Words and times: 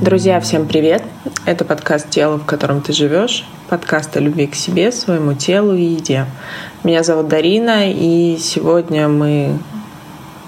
Друзья, 0.00 0.40
всем 0.40 0.66
привет! 0.66 1.02
Это 1.44 1.66
подкаст 1.66 2.08
«Тело, 2.08 2.38
в 2.38 2.46
котором 2.46 2.80
ты 2.80 2.94
живешь», 2.94 3.44
подкаст 3.68 4.16
о 4.16 4.20
любви 4.20 4.46
к 4.46 4.54
себе, 4.54 4.92
своему 4.92 5.34
телу 5.34 5.74
и 5.74 5.82
еде. 5.82 6.24
Меня 6.84 7.02
зовут 7.02 7.28
Дарина, 7.28 7.92
и 7.92 8.38
сегодня 8.38 9.08
мы 9.08 9.58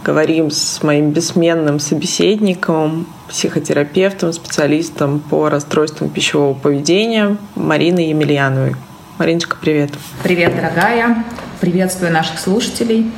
говорим 0.02 0.50
с 0.50 0.82
моим 0.82 1.10
бессменным 1.10 1.80
собеседником, 1.80 3.06
психотерапевтом, 3.28 4.32
специалистом 4.32 5.20
по 5.20 5.50
расстройствам 5.50 6.08
пищевого 6.08 6.54
поведения 6.54 7.36
Мариной 7.54 8.06
Емельяновой. 8.06 8.74
Мариночка, 9.18 9.58
привет. 9.60 9.90
Привет, 10.22 10.56
дорогая. 10.56 11.24
Приветствую 11.60 12.10
наших 12.10 12.38
слушателей. 12.38 13.12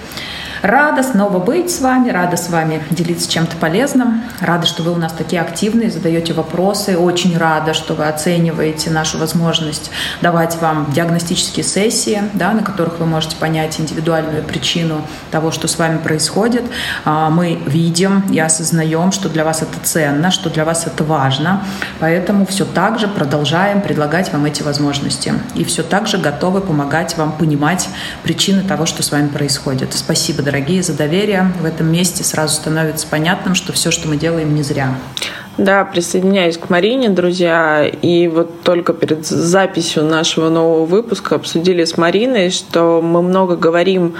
Рада 0.64 1.02
снова 1.02 1.40
быть 1.40 1.70
с 1.70 1.82
вами, 1.82 2.08
рада 2.08 2.38
с 2.38 2.48
вами 2.48 2.82
делиться 2.88 3.30
чем-то 3.30 3.54
полезным. 3.56 4.22
Рада, 4.40 4.66
что 4.66 4.82
вы 4.82 4.92
у 4.92 4.96
нас 4.96 5.12
такие 5.12 5.42
активные, 5.42 5.90
задаете 5.90 6.32
вопросы. 6.32 6.96
Очень 6.96 7.36
рада, 7.36 7.74
что 7.74 7.92
вы 7.92 8.08
оцениваете 8.08 8.88
нашу 8.88 9.18
возможность 9.18 9.90
давать 10.22 10.56
вам 10.62 10.90
диагностические 10.90 11.64
сессии, 11.64 12.22
да, 12.32 12.52
на 12.52 12.62
которых 12.62 12.98
вы 12.98 13.04
можете 13.04 13.36
понять 13.36 13.78
индивидуальную 13.78 14.42
причину 14.42 15.06
того, 15.30 15.50
что 15.50 15.68
с 15.68 15.78
вами 15.78 15.98
происходит. 15.98 16.62
А, 17.04 17.28
мы 17.28 17.60
видим 17.66 18.24
и 18.30 18.38
осознаем, 18.38 19.12
что 19.12 19.28
для 19.28 19.44
вас 19.44 19.60
это 19.60 19.78
ценно, 19.82 20.30
что 20.30 20.48
для 20.48 20.64
вас 20.64 20.86
это 20.86 21.04
важно. 21.04 21.62
Поэтому 22.00 22.46
все 22.46 22.64
так 22.64 22.98
же 22.98 23.06
продолжаем 23.06 23.82
предлагать 23.82 24.32
вам 24.32 24.46
эти 24.46 24.62
возможности. 24.62 25.34
И 25.54 25.62
все 25.64 25.82
так 25.82 26.06
же 26.06 26.16
готовы 26.16 26.62
помогать 26.62 27.18
вам 27.18 27.32
понимать 27.32 27.86
причины 28.22 28.62
того, 28.62 28.86
что 28.86 29.02
с 29.02 29.12
вами 29.12 29.28
происходит. 29.28 29.92
Спасибо, 29.92 30.38
дорогие 30.38 30.53
дорогие 30.54 30.84
за 30.84 30.96
доверие. 30.96 31.52
В 31.60 31.64
этом 31.64 31.90
месте 31.90 32.22
сразу 32.22 32.54
становится 32.54 33.08
понятным, 33.08 33.56
что 33.56 33.72
все, 33.72 33.90
что 33.90 34.06
мы 34.06 34.16
делаем, 34.16 34.54
не 34.54 34.62
зря. 34.62 34.94
Да, 35.58 35.84
присоединяюсь 35.84 36.58
к 36.58 36.70
Марине, 36.70 37.08
друзья. 37.08 37.84
И 37.84 38.28
вот 38.28 38.62
только 38.62 38.92
перед 38.92 39.26
записью 39.26 40.04
нашего 40.04 40.50
нового 40.50 40.86
выпуска 40.86 41.34
обсудили 41.34 41.84
с 41.84 41.96
Мариной, 41.96 42.50
что 42.50 43.00
мы 43.02 43.20
много 43.20 43.56
говорим 43.56 44.14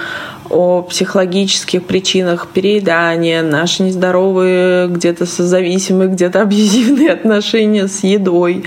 о 0.49 0.81
психологических 0.81 1.85
причинах 1.85 2.47
переедания, 2.47 3.41
наши 3.41 3.83
нездоровые, 3.83 4.89
где-то 4.89 5.25
созависимые, 5.25 6.09
где-то 6.09 6.41
абьюзивные 6.41 7.11
отношения 7.13 7.87
с 7.87 8.03
едой. 8.03 8.65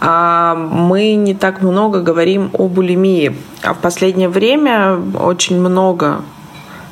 А 0.00 0.54
мы 0.54 1.14
не 1.14 1.34
так 1.34 1.62
много 1.62 2.00
говорим 2.00 2.50
о 2.52 2.68
булимии. 2.68 3.34
А 3.64 3.74
в 3.74 3.78
последнее 3.78 4.28
время 4.28 4.96
очень 5.18 5.58
много 5.58 6.22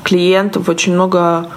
клиентов, 0.06 0.68
очень 0.68 0.94
много 0.94 1.50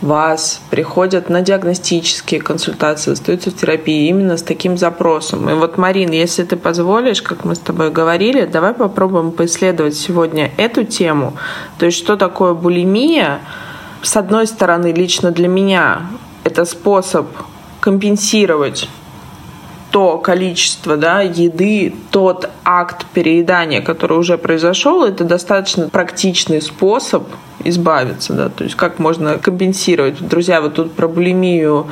вас 0.00 0.60
приходят 0.70 1.28
на 1.28 1.40
диагностические 1.40 2.40
консультации, 2.40 3.12
остаются 3.12 3.50
в 3.50 3.56
терапии 3.56 4.08
именно 4.08 4.36
с 4.36 4.42
таким 4.42 4.78
запросом. 4.78 5.50
И 5.50 5.54
вот, 5.54 5.76
Марин, 5.76 6.12
если 6.12 6.44
ты 6.44 6.56
позволишь, 6.56 7.20
как 7.20 7.44
мы 7.44 7.56
с 7.56 7.58
тобой 7.58 7.90
говорили, 7.90 8.44
давай 8.44 8.72
попробуем 8.72 9.32
поисследовать 9.32 9.96
сегодня 9.96 10.52
эту 10.56 10.84
тему. 10.84 11.36
То 11.78 11.86
есть, 11.86 11.98
что 11.98 12.16
такое 12.16 12.54
булимия? 12.54 13.40
С 14.02 14.16
одной 14.16 14.46
стороны, 14.46 14.92
лично 14.92 15.32
для 15.32 15.48
меня 15.48 16.02
это 16.44 16.64
способ 16.64 17.26
компенсировать 17.80 18.88
то 19.90 20.18
количество 20.18 20.96
да, 20.96 21.22
еды, 21.22 21.94
тот 22.10 22.50
акт 22.62 23.06
переедания, 23.14 23.80
который 23.80 24.18
уже 24.18 24.36
произошел, 24.36 25.02
это 25.02 25.24
достаточно 25.24 25.88
практичный 25.88 26.60
способ 26.60 27.24
избавиться, 27.64 28.32
да, 28.32 28.48
то 28.48 28.64
есть 28.64 28.76
как 28.76 28.98
можно 28.98 29.38
компенсировать. 29.38 30.26
Друзья, 30.26 30.60
вот 30.60 30.74
тут 30.74 30.92
про 30.92 31.08
булимию 31.08 31.86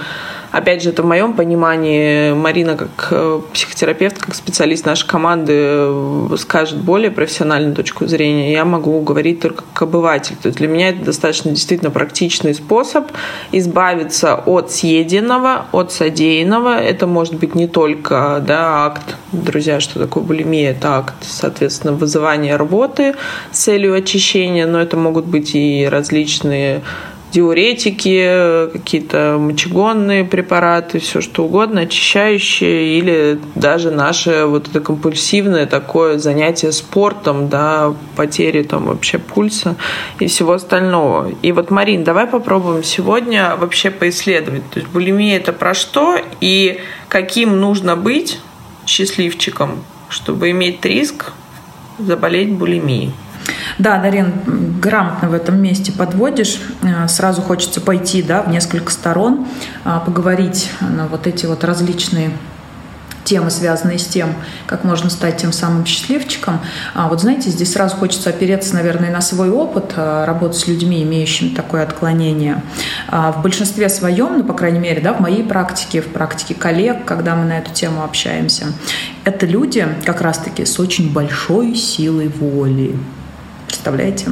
Опять 0.52 0.82
же, 0.82 0.90
это 0.90 1.02
в 1.02 1.06
моем 1.06 1.34
понимании 1.34 2.32
Марина 2.32 2.76
как 2.76 3.08
э, 3.10 3.40
психотерапевт, 3.52 4.18
как 4.18 4.34
специалист 4.34 4.86
нашей 4.86 5.06
команды 5.06 5.52
э, 5.54 6.28
скажет 6.38 6.78
более 6.78 7.10
профессиональную 7.10 7.74
точку 7.74 8.06
зрения. 8.06 8.52
Я 8.52 8.64
могу 8.64 9.00
говорить 9.00 9.40
только 9.40 9.64
как 9.74 9.82
обыватель. 9.82 10.36
То 10.40 10.48
есть 10.48 10.58
для 10.58 10.68
меня 10.68 10.90
это 10.90 11.04
достаточно 11.04 11.50
действительно 11.50 11.90
практичный 11.90 12.54
способ 12.54 13.10
избавиться 13.52 14.34
от 14.34 14.70
съеденного, 14.70 15.66
от 15.72 15.92
содеянного. 15.92 16.80
Это 16.80 17.06
может 17.06 17.34
быть 17.34 17.54
не 17.54 17.66
только 17.66 18.42
да, 18.46 18.86
акт, 18.86 19.16
друзья, 19.32 19.80
что 19.80 19.98
такое 19.98 20.22
булимия, 20.22 20.70
это 20.70 20.98
акт, 20.98 21.16
соответственно, 21.22 21.92
вызывания 21.92 22.56
рвоты 22.56 23.14
с 23.52 23.58
целью 23.58 23.94
очищения, 23.94 24.66
но 24.66 24.80
это 24.80 24.96
могут 24.96 25.26
быть 25.26 25.54
и 25.56 25.86
различные 25.86 26.82
диуретики, 27.32 28.70
какие-то 28.72 29.36
мочегонные 29.38 30.24
препараты, 30.24 31.00
все 31.00 31.20
что 31.20 31.44
угодно, 31.44 31.82
очищающие, 31.82 32.98
или 32.98 33.38
даже 33.54 33.90
наше 33.90 34.46
вот 34.46 34.68
это 34.68 34.80
компульсивное 34.80 35.66
такое 35.66 36.18
занятие 36.18 36.72
спортом, 36.72 37.48
да, 37.50 37.94
потери 38.16 38.62
там 38.62 38.86
вообще 38.86 39.18
пульса 39.18 39.76
и 40.18 40.28
всего 40.28 40.54
остального. 40.54 41.30
И 41.42 41.52
вот, 41.52 41.70
Марин, 41.70 42.04
давай 42.04 42.26
попробуем 42.26 42.82
сегодня 42.82 43.54
вообще 43.56 43.90
поисследовать. 43.90 44.62
То 44.70 44.80
есть 44.80 44.90
булимия 44.90 45.36
это 45.36 45.52
про 45.52 45.74
что 45.74 46.16
и 46.40 46.80
каким 47.08 47.60
нужно 47.60 47.96
быть 47.96 48.38
счастливчиком, 48.86 49.84
чтобы 50.08 50.50
иметь 50.52 50.82
риск 50.84 51.32
заболеть 51.98 52.52
булимией. 52.52 53.12
Да, 53.78 53.98
Дарин, 53.98 54.32
грамотно 54.80 55.28
в 55.28 55.34
этом 55.34 55.60
месте 55.60 55.92
подводишь. 55.92 56.60
Э, 56.82 57.08
сразу 57.08 57.42
хочется 57.42 57.80
пойти 57.80 58.22
да, 58.22 58.42
в 58.42 58.48
несколько 58.48 58.90
сторон, 58.90 59.46
а, 59.84 60.00
поговорить 60.00 60.70
на 60.80 61.06
вот 61.06 61.26
эти 61.26 61.46
вот 61.46 61.62
различные 61.64 62.30
темы, 63.26 63.50
связанные 63.50 63.98
с 63.98 64.06
тем, 64.06 64.34
как 64.66 64.84
можно 64.84 65.10
стать 65.10 65.36
тем 65.36 65.52
самым 65.52 65.84
счастливчиком. 65.84 66.60
А 66.94 67.08
вот 67.08 67.20
знаете, 67.20 67.50
здесь 67.50 67.72
сразу 67.72 67.96
хочется 67.96 68.30
опереться, 68.30 68.74
наверное, 68.74 69.10
на 69.10 69.20
свой 69.20 69.50
опыт 69.50 69.92
а, 69.96 70.24
работы 70.24 70.54
с 70.54 70.66
людьми, 70.66 71.02
имеющими 71.02 71.54
такое 71.54 71.82
отклонение. 71.82 72.62
А 73.08 73.32
в 73.32 73.42
большинстве 73.42 73.88
своем, 73.88 74.38
ну, 74.38 74.44
по 74.44 74.54
крайней 74.54 74.78
мере, 74.78 75.02
да, 75.02 75.12
в 75.12 75.20
моей 75.20 75.42
практике, 75.42 76.00
в 76.00 76.06
практике 76.06 76.54
коллег, 76.54 77.04
когда 77.04 77.34
мы 77.34 77.44
на 77.44 77.58
эту 77.58 77.72
тему 77.72 78.04
общаемся, 78.04 78.66
это 79.24 79.44
люди 79.44 79.86
как 80.04 80.20
раз-таки 80.20 80.64
с 80.64 80.78
очень 80.78 81.12
большой 81.12 81.74
силой 81.74 82.28
воли. 82.28 82.96
Представляете? 83.66 84.30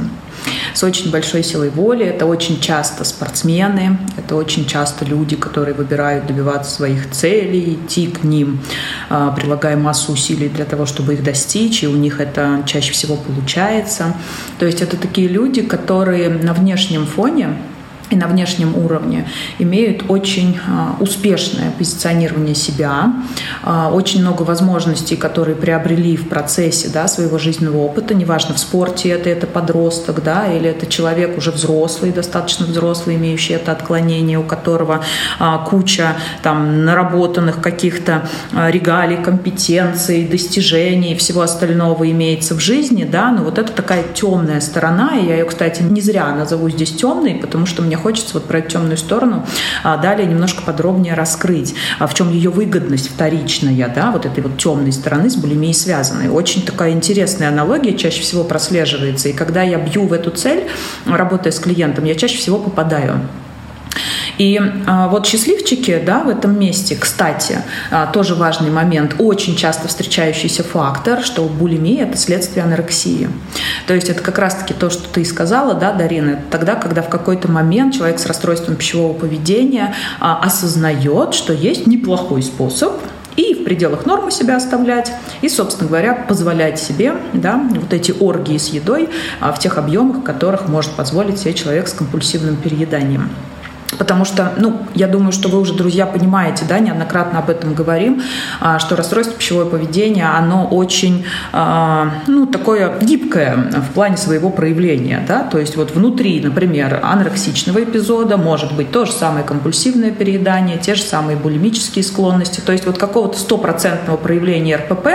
С 0.75 0.83
очень 0.83 1.11
большой 1.11 1.43
силой 1.43 1.71
воли. 1.71 2.05
Это 2.05 2.27
очень 2.27 2.61
часто 2.61 3.05
спортсмены, 3.05 3.99
это 4.17 4.34
очень 4.34 4.67
часто 4.67 5.05
люди, 5.05 5.37
которые 5.37 5.75
выбирают 5.75 6.27
добиваться 6.27 6.71
своих 6.71 7.11
целей, 7.12 7.75
идти 7.75 8.09
к 8.09 8.25
ним, 8.25 8.61
а, 9.09 9.31
прилагая 9.31 9.77
массу 9.77 10.12
усилий 10.12 10.49
для 10.49 10.65
того, 10.65 10.87
чтобы 10.87 11.15
их 11.15 11.22
достичь, 11.22 11.83
и 11.83 11.87
у 11.87 11.97
них 11.97 12.21
это 12.21 12.62
чаще 12.67 12.93
всего 12.93 13.17
получается. 13.17 14.15
То 14.59 14.67
есть 14.67 14.83
это 14.83 14.97
такие 14.97 15.28
люди, 15.28 15.62
которые 15.62 16.28
на 16.28 16.53
внешнем 16.53 17.06
фоне 17.06 17.56
и 18.10 18.16
на 18.16 18.26
внешнем 18.26 18.76
уровне 18.76 19.26
имеют 19.59 20.04
очень 20.09 20.59
а, 20.69 20.97
успешное 21.00 21.70
позиционирование 21.70 22.54
себя, 22.54 23.12
а, 23.62 23.91
очень 23.91 24.20
много 24.20 24.42
возможностей, 24.42 25.16
которые 25.16 25.56
приобрели 25.56 26.16
в 26.16 26.28
процессе 26.28 26.88
да, 26.88 27.09
своего 27.09 27.38
жизненного 27.38 27.78
опыта, 27.78 28.15
неважно 28.15 28.54
в 28.54 28.59
спорте 28.59 29.09
это, 29.09 29.31
это 29.31 29.47
подросток, 29.47 30.22
да, 30.22 30.53
или 30.53 30.69
это 30.69 30.87
человек 30.87 31.38
уже 31.38 31.50
взрослый, 31.50 32.12
достаточно 32.12 32.66
взрослый, 32.66 33.16
имеющий 33.16 33.54
это 33.54 33.72
отклонение, 33.72 34.38
у 34.38 34.44
которого 34.44 35.03
а, 35.38 35.59
куча 35.59 36.16
там 36.42 36.84
наработанных 36.84 37.60
каких-то 37.60 38.28
регалий, 38.53 39.16
компетенций, 39.16 40.26
достижений 40.26 41.12
и 41.12 41.16
всего 41.16 41.41
остального 41.41 42.10
имеется 42.10 42.54
в 42.54 42.60
жизни, 42.60 43.04
да, 43.04 43.30
но 43.30 43.45
вот 43.45 43.59
это 43.59 43.72
такая 43.72 44.04
темная 44.12 44.60
сторона, 44.60 45.16
и 45.18 45.27
я 45.27 45.36
ее, 45.36 45.45
кстати, 45.45 45.83
не 45.83 46.01
зря 46.01 46.34
назову 46.34 46.68
здесь 46.68 46.92
темной, 46.92 47.34
потому 47.34 47.66
что 47.66 47.83
мне 47.83 47.93
мне 47.94 48.02
хочется 48.02 48.34
вот 48.34 48.46
про 48.46 48.58
эту 48.58 48.70
темную 48.70 48.96
сторону 48.96 49.46
а, 49.84 49.96
далее 49.96 50.26
немножко 50.26 50.62
подробнее 50.62 51.14
раскрыть, 51.14 51.74
а 52.00 52.08
в 52.08 52.14
чем 52.14 52.32
ее 52.32 52.50
выгодность 52.50 53.08
вторичная, 53.08 53.88
да, 53.88 54.10
вот 54.10 54.26
этой 54.26 54.42
вот 54.42 54.58
темной 54.58 54.92
стороны 54.92 55.30
с 55.30 55.36
булимией 55.36 55.74
связанной. 55.74 56.28
Очень 56.28 56.62
такая 56.62 56.91
интересная 56.91 57.48
аналогия 57.48 57.96
чаще 57.96 58.22
всего 58.22 58.42
прослеживается. 58.42 59.28
И 59.28 59.32
когда 59.32 59.62
я 59.62 59.78
бью 59.78 60.08
в 60.08 60.12
эту 60.12 60.30
цель, 60.30 60.68
работая 61.06 61.52
с 61.52 61.60
клиентом, 61.60 62.04
я 62.04 62.16
чаще 62.16 62.36
всего 62.36 62.58
попадаю. 62.58 63.20
И 64.39 64.60
а, 64.86 65.09
вот 65.09 65.27
счастливчики 65.27 66.03
да, 66.04 66.21
в 66.21 66.28
этом 66.28 66.59
месте, 66.59 66.97
кстати, 66.97 67.63
а, 67.91 68.07
тоже 68.07 68.34
важный 68.34 68.71
момент, 68.71 69.16
очень 69.19 69.57
часто 69.57 69.89
встречающийся 69.89 70.65
фактор, 70.65 71.22
что 71.22 71.45
булимия– 71.45 72.04
это 72.09 72.16
следствие 72.16 72.65
анорексии. 72.65 73.28
То 73.86 73.95
есть 73.95 74.09
это 74.09 74.22
как 74.22 74.39
раз-таки 74.39 74.75
то, 74.75 74.91
что 74.91 75.09
ты 75.09 75.25
сказала, 75.25 75.75
да, 75.75 75.92
Дарина, 75.92 76.41
тогда, 76.51 76.75
когда 76.75 77.03
в 77.03 77.09
какой-то 77.09 77.51
момент 77.51 77.95
человек 77.95 78.19
с 78.19 78.27
расстройством 78.27 78.77
пищевого 78.77 79.15
поведения 79.15 79.95
а, 80.21 80.41
осознает, 80.41 81.34
что 81.34 81.53
есть 81.53 81.87
неплохой 81.87 82.42
способ 82.42 82.95
и 83.37 83.54
в 83.54 83.65
пределах 83.65 84.07
нормы 84.07 84.30
себя 84.30 84.57
оставлять, 84.57 85.13
и, 85.42 85.48
собственно 85.48 85.89
говоря, 85.89 86.15
позволять 86.15 86.78
себе 86.78 87.15
да, 87.33 87.60
вот 87.69 87.92
эти 87.92 88.13
оргии 88.13 88.59
с 88.59 88.69
едой 88.69 89.09
в 89.41 89.59
тех 89.59 89.77
объемах, 89.77 90.22
которых 90.22 90.69
может 90.69 90.92
позволить 90.92 91.41
себе 91.41 91.53
человек 91.53 91.89
с 91.89 91.92
компульсивным 91.95 92.54
перееданием. 92.57 93.28
Потому 93.98 94.24
что, 94.24 94.52
ну, 94.56 94.78
я 94.94 95.08
думаю, 95.08 95.32
что 95.32 95.48
вы 95.48 95.60
уже, 95.60 95.74
друзья, 95.74 96.06
понимаете, 96.06 96.64
да, 96.68 96.78
неоднократно 96.78 97.38
об 97.38 97.50
этом 97.50 97.74
говорим, 97.74 98.22
а, 98.60 98.78
что 98.78 98.96
расстройство 98.96 99.34
пищевого 99.36 99.68
поведения, 99.68 100.26
оно 100.26 100.66
очень, 100.66 101.24
а, 101.52 102.10
ну, 102.26 102.46
такое 102.46 102.98
гибкое 103.00 103.56
в 103.56 103.92
плане 103.94 104.16
своего 104.16 104.50
проявления, 104.50 105.24
да, 105.26 105.42
то 105.42 105.58
есть 105.58 105.76
вот 105.76 105.94
внутри, 105.94 106.41
например, 106.41 107.00
анорексичного 107.02 107.82
эпизода 107.84 108.36
может 108.36 108.72
быть 108.74 108.91
то 108.91 109.04
же 109.04 109.12
самое 109.12 109.44
компульсивное 109.44 110.10
переедание, 110.10 110.78
те 110.78 110.94
же 110.94 111.02
самые 111.02 111.36
булимические 111.36 112.04
склонности, 112.04 112.60
то 112.60 112.72
есть 112.72 112.86
вот 112.86 112.98
какого-то 112.98 113.38
стопроцентного 113.38 114.16
проявления 114.16 114.76
РПП, 114.76 115.08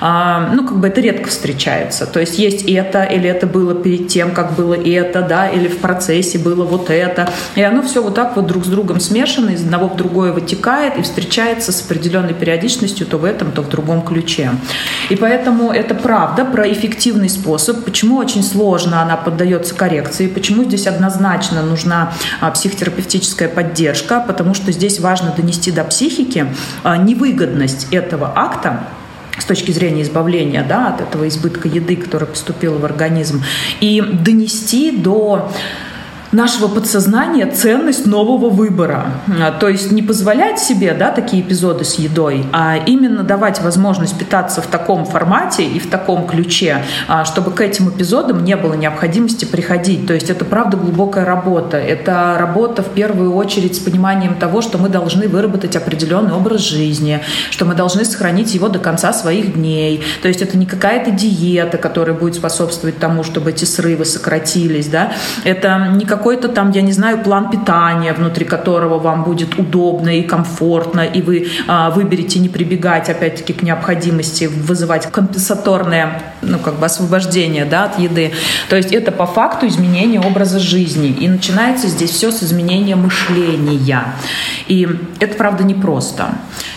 а, 0.00 0.50
ну, 0.52 0.66
как 0.66 0.78
бы 0.78 0.88
это 0.88 1.00
редко 1.00 1.28
встречается, 1.28 2.06
то 2.06 2.20
есть 2.20 2.38
есть 2.38 2.62
это, 2.68 3.02
или 3.02 3.28
это 3.28 3.46
было 3.46 3.74
перед 3.74 4.08
тем, 4.08 4.32
как 4.32 4.54
было 4.54 4.74
это, 4.74 5.22
да, 5.22 5.48
или 5.48 5.68
в 5.68 5.78
процессе 5.78 6.38
было 6.38 6.64
вот 6.64 6.90
это, 6.90 7.28
и 7.54 7.62
оно 7.62 7.82
все 7.82 8.02
вот 8.02 8.11
так 8.12 8.36
вот 8.36 8.46
друг 8.46 8.64
с 8.64 8.68
другом 8.68 9.00
смешано, 9.00 9.50
из 9.50 9.62
одного 9.62 9.88
в 9.88 9.96
другое 9.96 10.32
вытекает 10.32 10.96
и 10.98 11.02
встречается 11.02 11.72
с 11.72 11.84
определенной 11.84 12.34
периодичностью 12.34 13.06
то 13.06 13.18
в 13.18 13.24
этом, 13.24 13.52
то 13.52 13.62
в 13.62 13.68
другом 13.68 14.02
ключе. 14.02 14.50
И 15.10 15.16
поэтому 15.16 15.72
это 15.72 15.94
правда 15.94 16.44
про 16.44 16.70
эффективный 16.70 17.28
способ, 17.28 17.84
почему 17.84 18.16
очень 18.16 18.42
сложно 18.42 19.02
она 19.02 19.16
поддается 19.16 19.74
коррекции, 19.74 20.26
почему 20.28 20.64
здесь 20.64 20.86
однозначно 20.86 21.62
нужна 21.62 22.12
а, 22.40 22.50
психотерапевтическая 22.50 23.48
поддержка, 23.48 24.24
потому 24.26 24.54
что 24.54 24.72
здесь 24.72 25.00
важно 25.00 25.32
донести 25.36 25.70
до 25.70 25.84
психики 25.84 26.46
а, 26.82 26.96
невыгодность 26.96 27.88
этого 27.90 28.32
акта, 28.34 28.84
с 29.38 29.44
точки 29.44 29.72
зрения 29.72 30.02
избавления 30.02 30.64
да, 30.64 30.88
от 30.88 31.00
этого 31.00 31.26
избытка 31.28 31.68
еды, 31.68 31.96
который 31.96 32.28
поступил 32.28 32.78
в 32.78 32.84
организм, 32.84 33.42
и 33.80 34.00
донести 34.00 34.90
до 34.90 35.50
нашего 36.32 36.68
подсознания 36.68 37.46
ценность 37.46 38.06
нового 38.06 38.48
выбора. 38.48 39.06
А, 39.40 39.52
то 39.52 39.68
есть 39.68 39.92
не 39.92 40.02
позволять 40.02 40.58
себе 40.58 40.94
да, 40.94 41.10
такие 41.10 41.42
эпизоды 41.42 41.84
с 41.84 41.94
едой, 41.96 42.44
а 42.52 42.76
именно 42.76 43.22
давать 43.22 43.60
возможность 43.60 44.18
питаться 44.18 44.62
в 44.62 44.66
таком 44.66 45.04
формате 45.04 45.64
и 45.64 45.78
в 45.78 45.90
таком 45.90 46.26
ключе, 46.26 46.84
а, 47.06 47.24
чтобы 47.24 47.52
к 47.52 47.60
этим 47.60 47.90
эпизодам 47.90 48.44
не 48.44 48.56
было 48.56 48.74
необходимости 48.74 49.44
приходить. 49.44 50.06
То 50.06 50.14
есть 50.14 50.30
это 50.30 50.44
правда 50.44 50.76
глубокая 50.76 51.24
работа. 51.24 51.76
Это 51.76 52.36
работа 52.38 52.82
в 52.82 52.88
первую 52.88 53.34
очередь 53.34 53.76
с 53.76 53.78
пониманием 53.78 54.34
того, 54.34 54.62
что 54.62 54.78
мы 54.78 54.88
должны 54.88 55.28
выработать 55.28 55.76
определенный 55.76 56.32
образ 56.32 56.62
жизни, 56.62 57.20
что 57.50 57.66
мы 57.66 57.74
должны 57.74 58.04
сохранить 58.04 58.54
его 58.54 58.68
до 58.68 58.78
конца 58.78 59.12
своих 59.12 59.54
дней. 59.54 60.02
То 60.22 60.28
есть 60.28 60.40
это 60.40 60.56
не 60.56 60.64
какая-то 60.64 61.10
диета, 61.10 61.76
которая 61.76 62.16
будет 62.16 62.36
способствовать 62.36 62.98
тому, 62.98 63.22
чтобы 63.22 63.50
эти 63.50 63.66
срывы 63.66 64.06
сократились. 64.06 64.86
Да? 64.86 65.12
Это 65.44 65.88
не 65.92 66.06
какой-то 66.22 66.48
там, 66.48 66.70
я 66.70 66.82
не 66.82 66.92
знаю, 66.92 67.18
план 67.18 67.50
питания, 67.50 68.12
внутри 68.12 68.44
которого 68.44 69.00
вам 69.00 69.24
будет 69.24 69.58
удобно 69.58 70.08
и 70.08 70.22
комфортно, 70.22 71.00
и 71.00 71.20
вы 71.20 71.48
а, 71.66 71.90
выберете 71.90 72.38
не 72.38 72.48
прибегать, 72.48 73.10
опять-таки, 73.10 73.52
к 73.52 73.62
необходимости 73.62 74.44
вызывать 74.44 75.10
компенсаторное, 75.10 76.22
ну, 76.40 76.60
как 76.60 76.74
бы 76.74 76.86
освобождение, 76.86 77.64
да, 77.64 77.86
от 77.86 77.98
еды. 77.98 78.30
То 78.68 78.76
есть 78.76 78.92
это 78.92 79.10
по 79.10 79.26
факту 79.26 79.66
изменение 79.66 80.20
образа 80.20 80.60
жизни. 80.60 81.08
И 81.08 81.28
начинается 81.28 81.88
здесь 81.88 82.10
все 82.10 82.30
с 82.30 82.44
изменения 82.44 82.94
мышления. 82.94 84.04
И 84.68 84.88
это, 85.18 85.36
правда, 85.36 85.64
непросто 85.64 86.26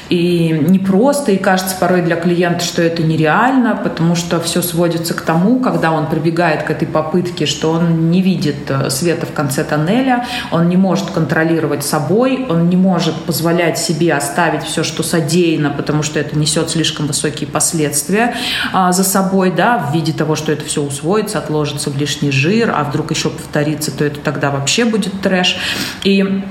и 0.10 0.50
непросто, 0.50 1.32
и 1.32 1.38
кажется 1.38 1.76
порой 1.80 2.02
для 2.02 2.16
клиента, 2.16 2.64
что 2.64 2.82
это 2.82 3.04
нереально, 3.04 3.76
потому 3.76 4.16
что 4.16 4.40
все 4.40 4.62
сводится 4.62 5.14
к 5.14 5.22
тому, 5.22 5.60
когда 5.60 5.92
он 5.92 6.08
прибегает 6.08 6.64
к 6.64 6.70
этой 6.70 6.88
попытке, 6.88 7.46
что 7.46 7.72
он 7.72 8.12
не 8.12 8.22
видит 8.22 8.70
э, 8.70 8.90
света 8.90 9.26
в 9.26 9.34
конце 9.34 9.64
тоннеля, 9.64 10.26
он 10.52 10.70
не 10.70 10.78
может 10.78 11.10
контролировать 11.12 11.84
собой, 11.84 12.46
он 12.50 12.70
не 12.70 12.76
может 12.76 13.16
позволять 13.26 13.78
себе 13.80 14.14
оставить 14.14 14.64
все, 14.64 14.84
что 14.84 15.04
содеяно, 15.04 15.70
потому 15.70 16.04
что 16.04 16.20
это 16.20 16.38
несет 16.38 16.70
слишком 16.70 17.08
высокие 17.08 17.48
последствия 17.48 18.36
а, 18.74 18.92
за 18.92 19.04
собой, 19.04 19.52
да, 19.52 19.78
в 19.78 19.94
виде 19.94 20.14
того, 20.14 20.36
что 20.36 20.52
это 20.52 20.66
все 20.66 20.82
усвоится, 20.82 21.40
отложится 21.40 21.90
в 21.90 21.98
лишний 21.98 22.32
жир, 22.32 22.74
а 22.76 22.84
вдруг 22.84 23.12
еще 23.12 23.30
повторится, 23.30 23.92
то 23.92 24.06
это 24.06 24.20
тогда 24.20 24.52
вообще 24.52 24.86
будет 24.86 25.22
трэш. 25.22 25.58
И 26.04 26.44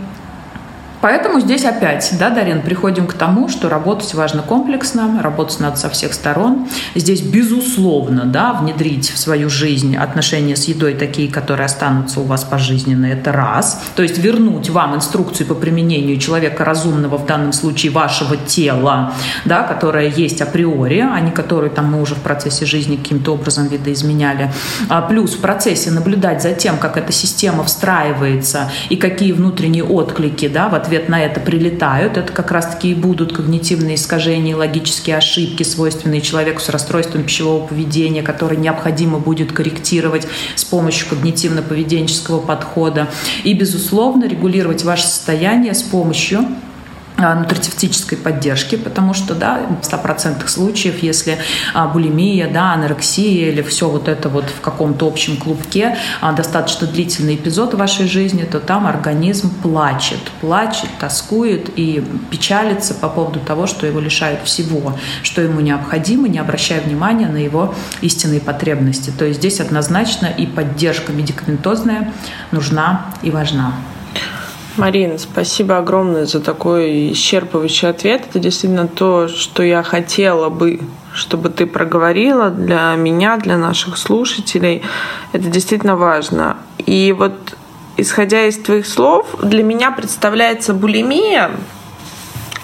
Поэтому 1.04 1.38
здесь 1.38 1.66
опять, 1.66 2.14
да, 2.18 2.30
Дарин, 2.30 2.62
приходим 2.62 3.06
к 3.06 3.12
тому, 3.12 3.50
что 3.50 3.68
работать 3.68 4.14
важно 4.14 4.40
комплексно, 4.40 5.20
работать 5.22 5.60
надо 5.60 5.76
со 5.76 5.90
всех 5.90 6.14
сторон. 6.14 6.66
Здесь, 6.94 7.20
безусловно, 7.20 8.24
да, 8.24 8.54
внедрить 8.54 9.10
в 9.10 9.18
свою 9.18 9.50
жизнь 9.50 9.98
отношения 9.98 10.56
с 10.56 10.64
едой 10.64 10.94
такие, 10.94 11.30
которые 11.30 11.66
останутся 11.66 12.20
у 12.20 12.24
вас 12.24 12.44
пожизненно, 12.44 13.04
это 13.04 13.32
раз. 13.32 13.82
То 13.96 14.02
есть 14.02 14.16
вернуть 14.16 14.70
вам 14.70 14.94
инструкцию 14.94 15.46
по 15.46 15.54
применению 15.54 16.16
человека 16.16 16.64
разумного, 16.64 17.18
в 17.18 17.26
данном 17.26 17.52
случае 17.52 17.92
вашего 17.92 18.38
тела, 18.38 19.12
да, 19.44 19.62
которое 19.62 20.08
есть 20.08 20.40
априори, 20.40 21.00
а 21.00 21.20
не 21.20 21.32
которую 21.32 21.70
там 21.70 21.92
мы 21.92 22.00
уже 22.00 22.14
в 22.14 22.22
процессе 22.22 22.64
жизни 22.64 22.96
каким-то 22.96 23.34
образом 23.34 23.66
видоизменяли. 23.66 24.50
А 24.88 25.02
плюс 25.02 25.34
в 25.34 25.40
процессе 25.40 25.90
наблюдать 25.90 26.40
за 26.40 26.52
тем, 26.52 26.78
как 26.78 26.96
эта 26.96 27.12
система 27.12 27.62
встраивается 27.62 28.70
и 28.88 28.96
какие 28.96 29.32
внутренние 29.32 29.84
отклики 29.84 30.48
да, 30.48 30.70
в 30.70 30.74
ответ 30.74 30.93
ответ 30.94 31.08
на 31.08 31.24
это 31.24 31.40
прилетают. 31.40 32.16
Это 32.16 32.32
как 32.32 32.50
раз-таки 32.50 32.92
и 32.92 32.94
будут 32.94 33.32
когнитивные 33.32 33.96
искажения, 33.96 34.56
логические 34.56 35.16
ошибки, 35.16 35.62
свойственные 35.62 36.20
человеку 36.20 36.60
с 36.60 36.68
расстройством 36.68 37.24
пищевого 37.24 37.66
поведения, 37.66 38.22
которые 38.22 38.58
необходимо 38.58 39.18
будет 39.18 39.52
корректировать 39.52 40.26
с 40.54 40.64
помощью 40.64 41.08
когнитивно-поведенческого 41.10 42.44
подхода. 42.44 43.08
И, 43.42 43.54
безусловно, 43.54 44.26
регулировать 44.26 44.84
ваше 44.84 45.04
состояние 45.04 45.74
с 45.74 45.82
помощью 45.82 46.46
нутрицептической 47.16 48.18
поддержки, 48.18 48.76
потому 48.76 49.14
что, 49.14 49.34
да, 49.34 49.60
в 49.82 49.86
100% 49.86 50.46
случаев, 50.48 51.02
если 51.02 51.38
а, 51.72 51.86
булимия, 51.86 52.50
да, 52.52 52.72
анорексия 52.72 53.50
или 53.50 53.62
все 53.62 53.88
вот 53.88 54.08
это 54.08 54.28
вот 54.28 54.46
в 54.50 54.60
каком-то 54.60 55.06
общем 55.06 55.36
клубке, 55.36 55.96
а, 56.20 56.32
достаточно 56.32 56.86
длительный 56.86 57.36
эпизод 57.36 57.74
в 57.74 57.76
вашей 57.76 58.08
жизни, 58.08 58.42
то 58.42 58.58
там 58.58 58.86
организм 58.86 59.54
плачет, 59.62 60.18
плачет, 60.40 60.90
тоскует 60.98 61.70
и 61.76 62.04
печалится 62.30 62.94
по 62.94 63.08
поводу 63.08 63.38
того, 63.38 63.66
что 63.66 63.86
его 63.86 64.00
лишают 64.00 64.42
всего, 64.42 64.98
что 65.22 65.40
ему 65.40 65.60
необходимо, 65.60 66.28
не 66.28 66.38
обращая 66.38 66.80
внимания 66.80 67.28
на 67.28 67.38
его 67.38 67.74
истинные 68.00 68.40
потребности. 68.40 69.12
То 69.16 69.24
есть 69.24 69.38
здесь 69.38 69.60
однозначно 69.60 70.26
и 70.26 70.46
поддержка 70.46 71.12
медикаментозная 71.12 72.12
нужна 72.50 73.06
и 73.22 73.30
важна. 73.30 73.74
Марина, 74.76 75.18
спасибо 75.18 75.78
огромное 75.78 76.26
за 76.26 76.40
такой 76.40 77.12
исчерпывающий 77.12 77.88
ответ. 77.88 78.22
Это 78.28 78.40
действительно 78.40 78.88
то, 78.88 79.28
что 79.28 79.62
я 79.62 79.84
хотела 79.84 80.48
бы, 80.48 80.80
чтобы 81.12 81.50
ты 81.50 81.66
проговорила 81.66 82.50
для 82.50 82.94
меня, 82.96 83.36
для 83.36 83.56
наших 83.56 83.96
слушателей. 83.96 84.82
Это 85.32 85.48
действительно 85.48 85.94
важно. 85.94 86.56
И 86.78 87.14
вот 87.16 87.56
исходя 87.96 88.46
из 88.46 88.58
твоих 88.58 88.86
слов, 88.86 89.36
для 89.40 89.62
меня 89.62 89.92
представляется 89.92 90.74
булимия, 90.74 91.52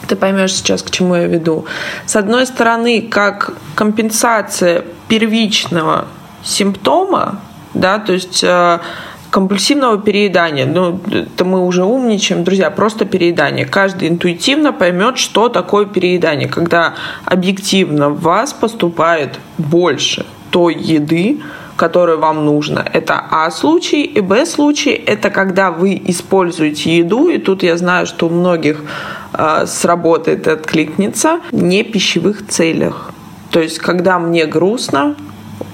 ты 0.08 0.16
поймешь 0.16 0.54
сейчас, 0.54 0.82
к 0.82 0.90
чему 0.90 1.14
я 1.14 1.28
веду. 1.28 1.66
С 2.06 2.16
одной 2.16 2.44
стороны, 2.46 3.02
как 3.02 3.52
компенсация 3.76 4.84
первичного 5.06 6.08
симптома, 6.42 7.40
да, 7.74 8.00
то 8.00 8.12
есть 8.12 8.42
э, 8.42 8.80
компульсивного 9.30 9.98
переедания. 9.98 10.66
Ну, 10.66 11.00
это 11.10 11.44
мы 11.44 11.64
уже 11.64 11.84
умничаем. 11.84 12.44
Друзья, 12.44 12.70
просто 12.70 13.04
переедание. 13.04 13.64
Каждый 13.64 14.08
интуитивно 14.08 14.72
поймет, 14.72 15.18
что 15.18 15.48
такое 15.48 15.86
переедание. 15.86 16.48
Когда 16.48 16.94
объективно 17.24 18.10
в 18.10 18.20
вас 18.20 18.52
поступает 18.52 19.38
больше 19.58 20.26
той 20.50 20.74
еды, 20.74 21.40
которая 21.76 22.16
вам 22.16 22.44
нужна. 22.44 22.84
Это 22.92 23.24
А 23.30 23.50
случай. 23.50 24.02
И 24.02 24.20
Б 24.20 24.44
случай– 24.44 24.90
это 25.06 25.30
когда 25.30 25.70
вы 25.70 26.00
используете 26.08 26.98
еду, 26.98 27.28
и 27.28 27.38
тут 27.38 27.62
я 27.62 27.76
знаю, 27.78 28.06
что 28.06 28.26
у 28.26 28.30
многих 28.30 28.84
э, 29.32 29.64
сработает, 29.66 30.46
откликнется, 30.46 31.40
не 31.52 31.82
пищевых 31.82 32.46
целях. 32.48 33.12
То 33.50 33.60
есть, 33.60 33.78
когда 33.78 34.18
мне 34.18 34.44
грустно, 34.44 35.16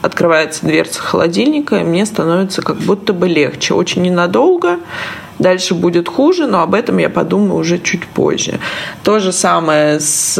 открывается 0.06 0.64
дверца 0.64 1.00
холодильника, 1.00 1.76
и 1.76 1.84
мне 1.84 2.06
становится 2.06 2.62
как 2.62 2.76
будто 2.78 3.12
бы 3.12 3.28
легче. 3.28 3.74
Очень 3.74 4.02
ненадолго, 4.02 4.78
Дальше 5.38 5.74
будет 5.74 6.08
хуже, 6.08 6.46
но 6.46 6.62
об 6.62 6.74
этом 6.74 6.98
я 6.98 7.10
подумаю 7.10 7.60
уже 7.60 7.78
чуть 7.78 8.06
позже. 8.06 8.58
То 9.02 9.18
же 9.18 9.32
самое 9.32 10.00
с, 10.00 10.34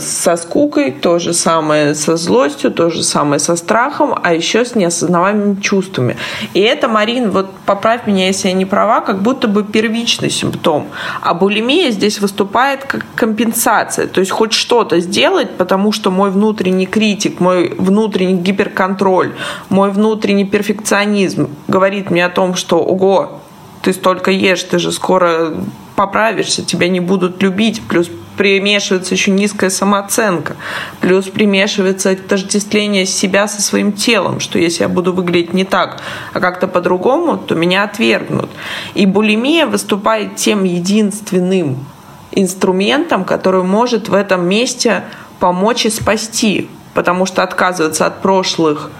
со 0.00 0.36
скукой, 0.36 0.92
то 0.92 1.18
же 1.18 1.32
самое 1.32 1.94
со 1.94 2.16
злостью, 2.16 2.70
то 2.70 2.90
же 2.90 3.02
самое 3.02 3.40
со 3.40 3.56
страхом, 3.56 4.14
а 4.22 4.32
еще 4.32 4.64
с 4.64 4.74
неосознаваемыми 4.74 5.60
чувствами. 5.60 6.16
И 6.54 6.60
это, 6.60 6.88
Марин, 6.88 7.30
вот 7.30 7.50
поправь 7.66 8.06
меня, 8.06 8.28
если 8.28 8.48
я 8.48 8.54
не 8.54 8.64
права, 8.64 9.00
как 9.00 9.22
будто 9.22 9.48
бы 9.48 9.64
первичный 9.64 10.30
симптом. 10.30 10.86
А 11.20 11.34
булимия 11.34 11.90
здесь 11.90 12.20
выступает 12.20 12.84
как 12.84 13.04
компенсация. 13.16 14.06
То 14.06 14.20
есть 14.20 14.30
хоть 14.30 14.52
что-то 14.52 15.00
сделать, 15.00 15.50
потому 15.56 15.90
что 15.90 16.10
мой 16.10 16.30
внутренний 16.30 16.86
критик, 16.86 17.40
мой 17.40 17.74
внутренний 17.76 18.40
гиперконтроль, 18.40 19.32
мой 19.68 19.90
внутренний 19.90 20.44
перфекционизм 20.44 21.50
говорит 21.66 22.10
мне 22.10 22.24
о 22.24 22.30
том, 22.30 22.54
что, 22.54 22.78
ого, 22.78 23.40
ты 23.86 23.92
столько 23.92 24.32
ешь, 24.32 24.64
ты 24.64 24.80
же 24.80 24.90
скоро 24.90 25.54
поправишься, 25.94 26.64
тебя 26.64 26.88
не 26.88 26.98
будут 26.98 27.40
любить, 27.40 27.80
плюс 27.86 28.10
примешивается 28.36 29.14
еще 29.14 29.30
низкая 29.30 29.70
самооценка, 29.70 30.56
плюс 31.00 31.26
примешивается 31.26 32.10
отождествление 32.10 33.06
себя 33.06 33.46
со 33.46 33.62
своим 33.62 33.92
телом, 33.92 34.40
что 34.40 34.58
если 34.58 34.82
я 34.82 34.88
буду 34.88 35.12
выглядеть 35.12 35.54
не 35.54 35.62
так, 35.62 36.00
а 36.32 36.40
как-то 36.40 36.66
по-другому, 36.66 37.38
то 37.38 37.54
меня 37.54 37.84
отвергнут. 37.84 38.50
И 38.94 39.06
булимия 39.06 39.66
выступает 39.66 40.34
тем 40.34 40.64
единственным 40.64 41.86
инструментом, 42.32 43.24
который 43.24 43.62
может 43.62 44.08
в 44.08 44.14
этом 44.14 44.48
месте 44.48 45.04
помочь 45.38 45.86
и 45.86 45.90
спасти, 45.90 46.68
потому 46.92 47.24
что 47.24 47.44
отказываться 47.44 48.04
от 48.06 48.20
прошлых 48.20 48.90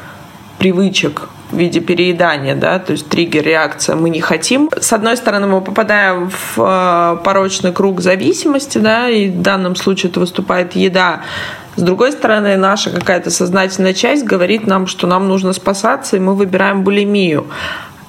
привычек 0.61 1.29
в 1.51 1.57
виде 1.57 1.81
переедания, 1.81 2.55
да, 2.55 2.79
то 2.79 2.93
есть 2.93 3.09
триггер, 3.09 3.45
реакция 3.45 3.97
мы 3.97 4.11
не 4.11 4.21
хотим. 4.21 4.69
С 4.79 4.93
одной 4.93 5.17
стороны, 5.17 5.47
мы 5.47 5.61
попадаем 5.61 6.31
в 6.31 6.59
э, 6.59 7.23
порочный 7.23 7.73
круг 7.73 8.01
зависимости, 8.01 8.79
да, 8.79 9.09
и 9.09 9.29
в 9.29 9.43
данном 9.43 9.77
случае 9.77 10.11
это 10.11 10.21
выступает 10.21 10.75
еда. 10.75 11.23
С 11.77 11.83
другой 11.83 12.13
стороны, 12.13 12.57
наша 12.57 12.91
какая-то 12.91 13.31
сознательная 13.31 13.95
часть 13.95 14.25
говорит 14.25 14.67
нам, 14.67 14.87
что 14.87 15.07
нам 15.07 15.29
нужно 15.29 15.53
спасаться, 15.53 16.17
и 16.17 16.21
мы 16.21 16.35
выбираем 16.35 16.83
булимию. 16.83 17.47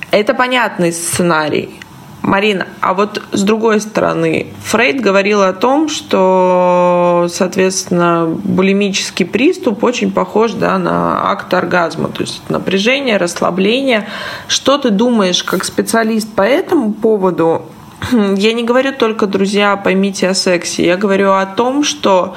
Это 0.10 0.34
понятный 0.34 0.94
сценарий. 0.94 1.80
Марина, 2.28 2.68
а 2.82 2.94
вот 2.94 3.24
с 3.32 3.42
другой 3.42 3.80
стороны, 3.80 4.48
Фрейд 4.66 5.00
говорил 5.00 5.42
о 5.44 5.54
том, 5.54 5.88
что, 5.88 7.28
соответственно, 7.32 8.26
булимический 8.28 9.26
приступ 9.26 9.82
очень 9.86 10.12
похож 10.12 10.52
да, 10.52 10.78
на 10.78 11.32
акт 11.32 11.54
оргазма, 11.54 12.10
то 12.10 12.24
есть 12.24 12.42
напряжение, 12.50 13.16
расслабление. 13.16 14.10
Что 14.50 14.78
ты 14.78 14.90
думаешь 14.90 15.42
как 15.42 15.64
специалист 15.64 16.30
по 16.30 16.42
этому 16.42 16.92
поводу? 16.92 17.62
Я 18.12 18.52
не 18.52 18.64
говорю 18.64 18.92
только, 18.92 19.26
друзья, 19.26 19.78
поймите 19.78 20.28
о 20.28 20.34
сексе, 20.34 20.86
я 20.86 20.98
говорю 20.98 21.32
о 21.32 21.46
том, 21.46 21.86
что 21.86 22.36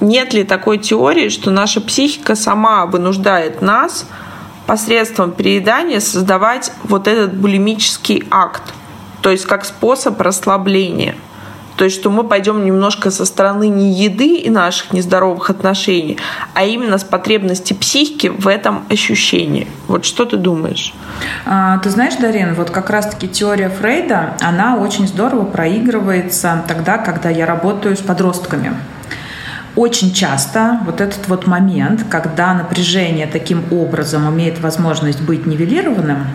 нет 0.00 0.32
ли 0.32 0.44
такой 0.44 0.78
теории, 0.78 1.28
что 1.28 1.50
наша 1.50 1.82
психика 1.82 2.34
сама 2.34 2.86
вынуждает 2.86 3.60
нас 3.60 4.06
посредством 4.68 5.32
переедания 5.32 5.98
создавать 5.98 6.70
вот 6.84 7.08
этот 7.08 7.34
булимический 7.34 8.22
акт 8.30 8.62
то 9.20 9.30
есть 9.30 9.46
как 9.46 9.64
способ 9.64 10.20
расслабления. 10.20 11.14
То 11.76 11.84
есть, 11.84 11.96
что 11.96 12.10
мы 12.10 12.24
пойдем 12.24 12.64
немножко 12.64 13.10
со 13.10 13.24
стороны 13.24 13.68
не 13.68 13.92
еды 13.92 14.36
и 14.36 14.50
наших 14.50 14.92
нездоровых 14.92 15.48
отношений, 15.48 16.18
а 16.54 16.64
именно 16.64 16.98
с 16.98 17.04
потребности 17.04 17.72
психики 17.72 18.26
в 18.26 18.48
этом 18.48 18.84
ощущении. 18.90 19.68
Вот 19.86 20.04
что 20.04 20.24
ты 20.24 20.38
думаешь? 20.38 20.92
А, 21.46 21.78
ты 21.78 21.90
знаешь, 21.90 22.16
Дарин, 22.16 22.54
вот 22.54 22.70
как 22.70 22.90
раз-таки 22.90 23.28
теория 23.28 23.68
Фрейда, 23.68 24.38
она 24.40 24.76
очень 24.76 25.06
здорово 25.06 25.44
проигрывается 25.44 26.64
тогда, 26.66 26.98
когда 26.98 27.28
я 27.28 27.46
работаю 27.46 27.96
с 27.96 28.00
подростками. 28.00 28.72
Очень 29.78 30.12
часто 30.12 30.80
вот 30.86 31.00
этот 31.00 31.28
вот 31.28 31.46
момент, 31.46 32.04
когда 32.10 32.52
напряжение 32.52 33.28
таким 33.28 33.62
образом 33.70 34.28
имеет 34.28 34.58
возможность 34.58 35.20
быть 35.20 35.46
нивелированным, 35.46 36.26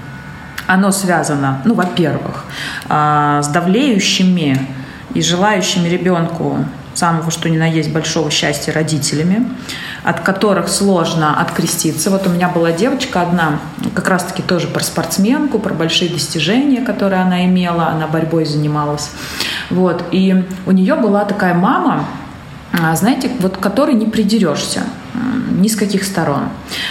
оно 0.66 0.92
связано, 0.94 1.62
ну, 1.66 1.74
во-первых, 1.74 2.46
а, 2.88 3.42
с 3.42 3.50
давлеющими 3.50 4.66
и 5.14 5.22
желающими 5.22 5.90
ребенку 5.90 6.60
самого 6.94 7.32
что 7.32 7.50
ни 7.50 7.58
на 7.58 7.66
есть 7.66 7.92
большого 7.92 8.32
счастья 8.32 8.72
родителями, 8.72 9.46
от 10.04 10.22
которых 10.22 10.70
сложно 10.70 11.42
откреститься. 11.42 12.12
Вот 12.12 12.26
у 12.26 12.30
меня 12.30 12.48
была 12.48 12.72
девочка 12.72 13.24
одна, 13.24 13.60
как 13.94 14.08
раз-таки 14.08 14.42
тоже 14.42 14.68
про 14.68 14.82
спортсменку, 14.82 15.60
про 15.60 15.74
большие 15.74 16.10
достижения, 16.10 16.80
которые 16.80 17.22
она 17.22 17.44
имела, 17.44 17.90
она 17.90 18.08
борьбой 18.08 18.46
занималась. 18.46 19.12
Вот. 19.70 20.02
И 20.12 20.46
у 20.66 20.72
нее 20.72 20.96
была 20.96 21.26
такая 21.26 21.54
мама, 21.54 22.06
знаете, 22.96 23.30
вот 23.40 23.58
которой 23.58 23.94
не 23.94 24.06
придерешься 24.06 24.84
ни 25.64 25.68
с 25.68 25.76
каких 25.76 26.04
сторон. 26.04 26.50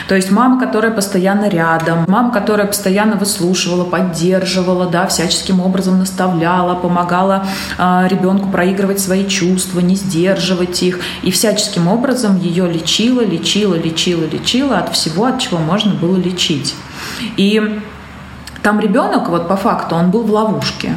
То 0.08 0.14
есть 0.14 0.30
мама, 0.30 0.58
которая 0.58 0.92
постоянно 0.92 1.48
рядом, 1.48 2.04
мама, 2.08 2.32
которая 2.32 2.66
постоянно 2.66 3.16
выслушивала, 3.16 3.84
поддерживала, 3.84 4.86
да, 4.86 5.06
всяческим 5.06 5.60
образом 5.60 5.98
наставляла, 5.98 6.74
помогала 6.74 7.46
э, 7.78 8.08
ребенку 8.08 8.48
проигрывать 8.48 9.00
свои 9.00 9.26
чувства, 9.26 9.80
не 9.80 9.96
сдерживать 9.96 10.82
их, 10.82 11.00
и 11.22 11.30
всяческим 11.30 11.88
образом 11.88 12.38
ее 12.38 12.70
лечила, 12.70 13.20
лечила, 13.20 13.74
лечила, 13.74 14.24
лечила 14.24 14.78
от 14.78 14.94
всего, 14.94 15.26
от 15.26 15.40
чего 15.40 15.58
можно 15.58 15.94
было 15.94 16.16
лечить. 16.16 16.74
И 17.36 17.82
там 18.62 18.80
ребенок, 18.80 19.28
вот 19.28 19.48
по 19.48 19.56
факту, 19.56 19.96
он 19.96 20.10
был 20.10 20.22
в 20.22 20.30
ловушке. 20.30 20.94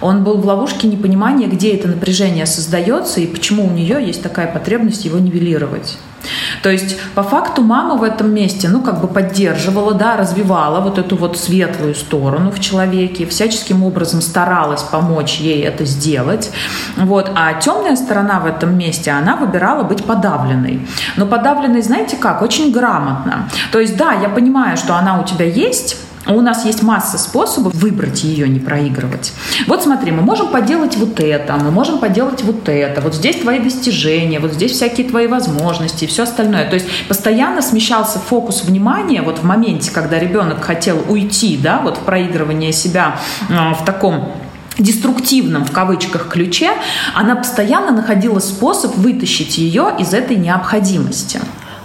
Он 0.00 0.24
был 0.24 0.38
в 0.38 0.46
ловушке 0.46 0.88
непонимания, 0.88 1.46
где 1.46 1.74
это 1.74 1.88
напряжение 1.88 2.46
создается 2.46 3.20
и 3.20 3.26
почему 3.26 3.66
у 3.66 3.70
нее 3.70 4.04
есть 4.04 4.22
такая 4.22 4.46
потребность 4.46 5.04
его 5.04 5.18
нивелировать. 5.18 5.98
То 6.62 6.70
есть, 6.70 6.98
по 7.14 7.22
факту, 7.22 7.62
мама 7.62 7.96
в 7.96 8.02
этом 8.02 8.32
месте, 8.32 8.68
ну, 8.68 8.80
как 8.80 9.00
бы 9.00 9.08
поддерживала, 9.08 9.94
да, 9.94 10.16
развивала 10.16 10.80
вот 10.80 10.98
эту 10.98 11.16
вот 11.16 11.38
светлую 11.38 11.94
сторону 11.94 12.50
в 12.50 12.60
человеке, 12.60 13.26
всяческим 13.26 13.84
образом 13.84 14.20
старалась 14.22 14.82
помочь 14.82 15.38
ей 15.38 15.62
это 15.62 15.84
сделать. 15.84 16.50
Вот. 16.96 17.30
А 17.34 17.54
темная 17.54 17.96
сторона 17.96 18.40
в 18.40 18.46
этом 18.46 18.76
месте, 18.76 19.10
она 19.10 19.36
выбирала 19.36 19.82
быть 19.82 20.04
подавленной. 20.04 20.86
Но 21.16 21.26
подавленной, 21.26 21.82
знаете 21.82 22.16
как, 22.16 22.42
очень 22.42 22.72
грамотно. 22.72 23.48
То 23.72 23.80
есть, 23.80 23.96
да, 23.96 24.12
я 24.12 24.28
понимаю, 24.28 24.76
что 24.76 24.96
она 24.96 25.20
у 25.20 25.24
тебя 25.24 25.44
есть, 25.44 25.96
у 26.26 26.40
нас 26.40 26.64
есть 26.64 26.82
масса 26.82 27.18
способов 27.18 27.74
выбрать 27.74 28.24
ее, 28.24 28.48
не 28.48 28.60
проигрывать. 28.60 29.32
Вот 29.66 29.82
смотри, 29.82 30.12
мы 30.12 30.22
можем 30.22 30.48
поделать 30.48 30.96
вот 30.96 31.20
это, 31.20 31.56
мы 31.56 31.70
можем 31.70 31.98
поделать 31.98 32.42
вот 32.42 32.68
это, 32.68 33.00
вот 33.00 33.14
здесь 33.14 33.36
твои 33.36 33.58
достижения, 33.58 34.40
вот 34.40 34.52
здесь 34.52 34.72
всякие 34.72 35.06
твои 35.08 35.26
возможности 35.26 36.04
и 36.04 36.06
все 36.06 36.22
остальное. 36.22 36.68
То 36.68 36.74
есть 36.74 36.86
постоянно 37.08 37.62
смещался 37.62 38.18
фокус 38.18 38.64
внимания 38.64 39.22
вот 39.22 39.38
в 39.38 39.44
моменте, 39.44 39.90
когда 39.90 40.18
ребенок 40.18 40.62
хотел 40.64 41.02
уйти, 41.08 41.56
да, 41.56 41.80
вот 41.80 41.98
в 41.98 42.00
проигрывание 42.00 42.72
себя 42.72 43.16
э, 43.48 43.54
в 43.74 43.84
таком 43.84 44.32
деструктивном 44.78 45.64
в 45.64 45.72
кавычках 45.72 46.28
ключе, 46.28 46.70
она 47.14 47.36
постоянно 47.36 47.92
находила 47.92 48.40
способ 48.40 48.96
вытащить 48.96 49.58
ее 49.58 49.94
из 49.98 50.12
этой 50.14 50.36
необходимости. 50.36 51.40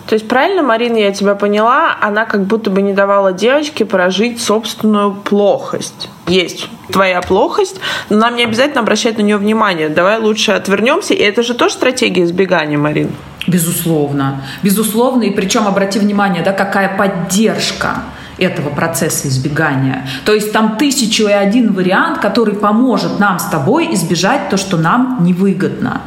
То 0.09 0.15
есть 0.15 0.27
правильно, 0.27 0.63
Марина, 0.63 0.97
я 0.97 1.11
тебя 1.11 1.35
поняла, 1.35 1.95
она 2.01 2.25
как 2.25 2.45
будто 2.45 2.71
бы 2.71 2.81
не 2.81 2.93
давала 2.93 3.31
девочке 3.31 3.85
прожить 3.85 4.41
собственную 4.41 5.13
плохость. 5.13 6.09
Есть 6.25 6.67
твоя 6.91 7.21
плохость, 7.21 7.79
но 8.09 8.17
нам 8.17 8.35
не 8.35 8.43
обязательно 8.43 8.81
обращать 8.81 9.19
на 9.19 9.21
нее 9.21 9.37
внимание. 9.37 9.87
Давай 9.87 10.17
лучше 10.17 10.53
отвернемся. 10.53 11.13
И 11.13 11.21
это 11.21 11.43
же 11.43 11.53
тоже 11.53 11.75
стратегия 11.75 12.23
избегания, 12.23 12.75
Марин. 12.75 13.11
Безусловно. 13.45 14.41
Безусловно. 14.63 15.21
И 15.21 15.29
причем 15.29 15.67
обрати 15.67 15.99
внимание, 15.99 16.41
да, 16.43 16.53
какая 16.53 16.97
поддержка 16.97 17.97
этого 18.39 18.69
процесса 18.69 19.27
избегания. 19.27 20.07
То 20.25 20.33
есть 20.33 20.51
там 20.51 20.77
тысячу 20.77 21.27
и 21.27 21.31
один 21.31 21.73
вариант, 21.73 22.19
который 22.19 22.55
поможет 22.55 23.19
нам 23.19 23.39
с 23.39 23.45
тобой 23.45 23.93
избежать 23.93 24.49
то, 24.49 24.57
что 24.57 24.77
нам 24.77 25.19
невыгодно. 25.21 26.01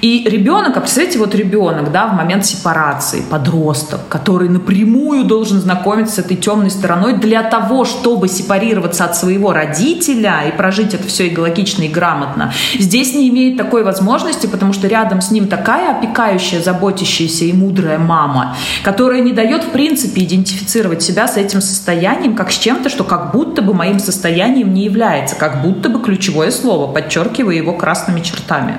И 0.00 0.24
ребенок, 0.28 0.76
а 0.76 0.80
представьте, 0.80 1.18
вот 1.18 1.34
ребенок, 1.34 1.92
да, 1.92 2.08
в 2.08 2.14
момент 2.14 2.44
сепарации, 2.46 3.22
подросток, 3.22 4.00
который 4.08 4.48
напрямую 4.48 5.24
должен 5.24 5.60
знакомиться 5.60 6.16
с 6.16 6.18
этой 6.18 6.36
темной 6.36 6.70
стороной 6.70 7.14
для 7.14 7.42
того, 7.42 7.84
чтобы 7.84 8.28
сепарироваться 8.28 9.04
от 9.04 9.16
своего 9.16 9.52
родителя 9.52 10.42
и 10.48 10.56
прожить 10.56 10.94
это 10.94 11.06
все 11.06 11.28
экологично 11.28 11.84
и 11.84 11.88
грамотно, 11.88 12.52
здесь 12.78 13.14
не 13.14 13.28
имеет 13.28 13.56
такой 13.56 13.84
возможности, 13.84 14.46
потому 14.46 14.72
что 14.72 14.88
рядом 14.88 15.20
с 15.20 15.30
ним 15.30 15.48
такая 15.48 15.96
опекающая, 15.96 16.60
заботящаяся 16.60 17.44
и 17.44 17.52
мудрая 17.52 17.98
мама, 17.98 18.56
которая 18.82 19.20
не 19.20 19.32
дает, 19.32 19.64
в 19.64 19.70
принципе, 19.70 20.24
идентифицировать 20.24 21.02
себя 21.02 21.28
с 21.28 21.36
этим 21.36 21.60
состоянием 21.72 22.36
как 22.36 22.52
с 22.52 22.58
чем-то, 22.58 22.88
что 22.88 23.04
как 23.04 23.32
будто 23.32 23.62
бы 23.62 23.74
моим 23.74 23.98
состоянием 23.98 24.72
не 24.72 24.84
является, 24.84 25.36
как 25.36 25.62
будто 25.62 25.88
бы 25.88 26.00
ключевое 26.02 26.50
слово, 26.50 26.92
подчеркивая 26.92 27.54
его 27.54 27.72
красными 27.72 28.20
чертами. 28.20 28.78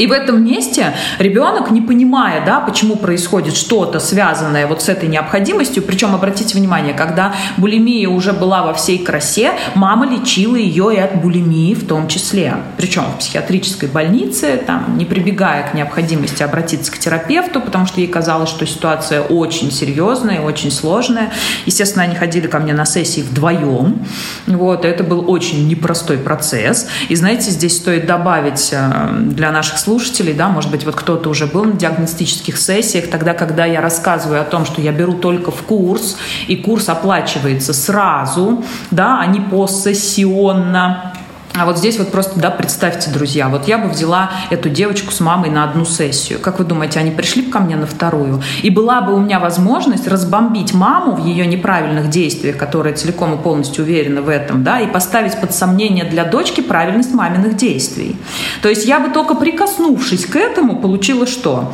И 0.00 0.06
в 0.06 0.12
этом 0.12 0.42
месте 0.42 0.94
ребенок, 1.18 1.70
не 1.70 1.82
понимая, 1.82 2.42
да, 2.46 2.60
почему 2.60 2.96
происходит 2.96 3.54
что-то 3.54 4.00
связанное 4.00 4.66
вот 4.66 4.80
с 4.80 4.88
этой 4.88 5.10
необходимостью, 5.10 5.82
причем 5.82 6.14
обратите 6.14 6.56
внимание, 6.56 6.94
когда 6.94 7.34
булимия 7.58 8.08
уже 8.08 8.32
была 8.32 8.62
во 8.62 8.72
всей 8.72 8.96
красе, 8.98 9.52
мама 9.74 10.06
лечила 10.06 10.56
ее 10.56 10.94
и 10.94 10.98
от 10.98 11.16
булимии 11.16 11.74
в 11.74 11.86
том 11.86 12.08
числе. 12.08 12.54
Причем 12.78 13.02
в 13.02 13.18
психиатрической 13.18 13.90
больнице, 13.90 14.56
там, 14.66 14.96
не 14.96 15.04
прибегая 15.04 15.68
к 15.68 15.74
необходимости 15.74 16.42
обратиться 16.42 16.90
к 16.90 16.96
терапевту, 16.96 17.60
потому 17.60 17.84
что 17.84 18.00
ей 18.00 18.06
казалось, 18.06 18.48
что 18.48 18.64
ситуация 18.64 19.20
очень 19.20 19.70
серьезная, 19.70 20.40
очень 20.40 20.70
сложная. 20.70 21.30
Естественно, 21.66 22.04
они 22.04 22.14
ходили 22.14 22.46
ко 22.46 22.58
мне 22.58 22.72
на 22.72 22.86
сессии 22.86 23.20
вдвоем. 23.20 24.02
Вот, 24.46 24.86
это 24.86 25.04
был 25.04 25.30
очень 25.30 25.68
непростой 25.68 26.16
процесс. 26.16 26.88
И 27.10 27.14
знаете, 27.16 27.50
здесь 27.50 27.76
стоит 27.76 28.06
добавить 28.06 28.70
э, 28.72 29.10
для 29.12 29.52
наших 29.52 29.76
слушателей, 29.76 29.89
слушателей, 29.90 30.34
да, 30.34 30.48
может 30.48 30.70
быть, 30.70 30.84
вот 30.84 30.94
кто-то 30.94 31.28
уже 31.28 31.46
был 31.46 31.64
на 31.64 31.72
диагностических 31.72 32.56
сессиях, 32.56 33.10
тогда, 33.10 33.34
когда 33.34 33.66
я 33.66 33.80
рассказываю 33.80 34.40
о 34.40 34.44
том, 34.44 34.64
что 34.64 34.80
я 34.80 34.92
беру 34.92 35.14
только 35.14 35.50
в 35.50 35.62
курс, 35.62 36.16
и 36.46 36.54
курс 36.54 36.88
оплачивается 36.88 37.72
сразу, 37.72 38.62
да, 38.92 39.18
а 39.20 39.26
не 39.26 39.40
посессионно, 39.40 41.12
а 41.52 41.66
вот 41.66 41.78
здесь 41.78 41.98
вот 41.98 42.12
просто, 42.12 42.38
да, 42.38 42.50
представьте, 42.50 43.10
друзья, 43.10 43.48
вот 43.48 43.66
я 43.66 43.76
бы 43.78 43.88
взяла 43.88 44.30
эту 44.50 44.68
девочку 44.68 45.10
с 45.10 45.18
мамой 45.18 45.50
на 45.50 45.64
одну 45.64 45.84
сессию. 45.84 46.38
Как 46.38 46.60
вы 46.60 46.64
думаете, 46.64 47.00
они 47.00 47.10
пришли 47.10 47.42
бы 47.42 47.50
ко 47.50 47.58
мне 47.58 47.74
на 47.74 47.86
вторую? 47.86 48.40
И 48.62 48.70
была 48.70 49.00
бы 49.00 49.14
у 49.14 49.18
меня 49.18 49.40
возможность 49.40 50.06
разбомбить 50.06 50.72
маму 50.72 51.16
в 51.16 51.26
ее 51.26 51.46
неправильных 51.46 52.08
действиях, 52.08 52.56
которая 52.56 52.94
целиком 52.94 53.34
и 53.34 53.42
полностью 53.42 53.84
уверена 53.84 54.22
в 54.22 54.28
этом, 54.28 54.62
да, 54.62 54.78
и 54.78 54.86
поставить 54.86 55.40
под 55.40 55.52
сомнение 55.52 56.04
для 56.04 56.24
дочки 56.24 56.60
правильность 56.60 57.12
маминых 57.14 57.56
действий. 57.56 58.16
То 58.62 58.68
есть 58.68 58.86
я 58.86 59.00
бы 59.00 59.12
только 59.12 59.34
прикоснувшись 59.34 60.26
к 60.26 60.36
этому, 60.36 60.76
получила 60.76 61.26
что? 61.26 61.72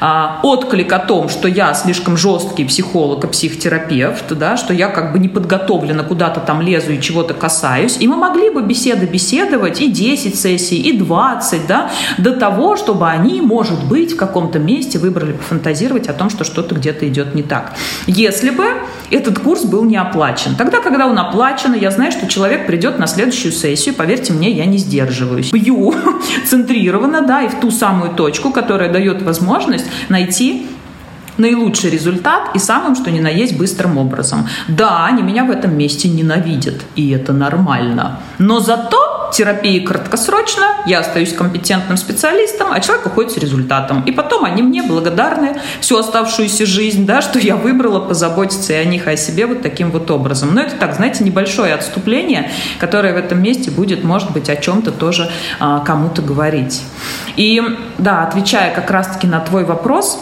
А, 0.00 0.40
отклик 0.42 0.90
о 0.90 1.00
том, 1.00 1.28
что 1.28 1.48
я 1.48 1.74
слишком 1.74 2.16
жесткий 2.16 2.64
психолог 2.64 3.24
и 3.24 3.26
психотерапевт, 3.26 4.32
да, 4.38 4.56
что 4.56 4.72
я 4.72 4.88
как 4.88 5.12
бы 5.12 5.18
не 5.18 5.28
подготовлена, 5.28 6.02
куда-то 6.02 6.40
там 6.40 6.62
лезу 6.62 6.92
и 6.92 7.00
чего-то 7.00 7.34
касаюсь. 7.34 7.98
И 8.00 8.08
мы 8.08 8.16
могли 8.16 8.48
бы 8.48 8.62
беседы 8.62 9.06
беседовать 9.18 9.80
и 9.80 9.90
10 9.90 10.38
сессий, 10.38 10.76
и 10.76 10.96
20, 10.96 11.66
да, 11.66 11.90
до 12.18 12.30
того, 12.30 12.76
чтобы 12.76 13.08
они, 13.08 13.40
может 13.40 13.84
быть, 13.84 14.12
в 14.12 14.16
каком-то 14.16 14.60
месте 14.60 15.00
выбрали 15.00 15.32
пофантазировать 15.32 16.06
о 16.06 16.12
том, 16.12 16.30
что 16.30 16.44
что-то 16.44 16.76
где-то 16.76 17.08
идет 17.08 17.34
не 17.34 17.42
так. 17.42 17.74
Если 18.06 18.50
бы 18.50 18.64
этот 19.10 19.40
курс 19.40 19.64
был 19.64 19.84
не 19.84 19.96
оплачен. 19.96 20.54
Тогда, 20.54 20.80
когда 20.80 21.08
он 21.08 21.18
оплачен, 21.18 21.74
я 21.74 21.90
знаю, 21.90 22.12
что 22.12 22.28
человек 22.28 22.68
придет 22.68 23.00
на 23.00 23.08
следующую 23.08 23.52
сессию, 23.52 23.94
поверьте 23.96 24.32
мне, 24.32 24.52
я 24.52 24.66
не 24.66 24.78
сдерживаюсь. 24.78 25.50
Бью 25.50 25.92
центрированно, 26.46 27.22
да, 27.22 27.42
и 27.42 27.48
в 27.48 27.58
ту 27.60 27.72
самую 27.72 28.12
точку, 28.12 28.50
которая 28.50 28.92
дает 28.92 29.22
возможность 29.22 29.86
найти 30.08 30.66
наилучший 31.38 31.90
результат 31.90 32.54
и 32.54 32.58
самым, 32.58 32.94
что 32.94 33.10
ни 33.10 33.20
на 33.20 33.28
есть, 33.28 33.56
быстрым 33.56 33.98
образом. 33.98 34.48
Да, 34.68 35.06
они 35.06 35.22
меня 35.22 35.44
в 35.44 35.50
этом 35.50 35.76
месте 35.76 36.08
ненавидят, 36.08 36.82
и 36.96 37.10
это 37.10 37.32
нормально. 37.32 38.18
Но 38.38 38.60
зато 38.60 39.30
терапия 39.32 39.84
краткосрочно, 39.84 40.64
я 40.86 41.00
остаюсь 41.00 41.32
компетентным 41.32 41.96
специалистом, 41.96 42.68
а 42.72 42.80
человек 42.80 43.06
уходит 43.06 43.32
с 43.32 43.36
результатом. 43.36 44.02
И 44.02 44.12
потом 44.12 44.44
они 44.44 44.62
мне 44.62 44.82
благодарны 44.82 45.60
всю 45.80 45.98
оставшуюся 45.98 46.66
жизнь, 46.66 47.06
да, 47.06 47.22
что 47.22 47.38
я 47.38 47.56
выбрала 47.56 48.00
позаботиться 48.00 48.72
и 48.72 48.76
о 48.76 48.84
них, 48.84 49.06
и 49.06 49.10
о 49.10 49.16
себе 49.16 49.46
вот 49.46 49.62
таким 49.62 49.90
вот 49.90 50.10
образом. 50.10 50.54
Но 50.54 50.62
это 50.62 50.76
так, 50.76 50.94
знаете, 50.94 51.24
небольшое 51.24 51.74
отступление, 51.74 52.50
которое 52.78 53.12
в 53.12 53.16
этом 53.16 53.42
месте 53.42 53.70
будет, 53.70 54.04
может 54.04 54.30
быть, 54.32 54.48
о 54.48 54.56
чем-то 54.56 54.92
тоже 54.92 55.30
а, 55.60 55.80
кому-то 55.80 56.22
говорить. 56.22 56.82
И 57.36 57.62
да, 57.98 58.22
отвечая 58.22 58.74
как 58.74 58.90
раз-таки 58.90 59.26
на 59.26 59.40
твой 59.40 59.64
вопрос, 59.64 60.18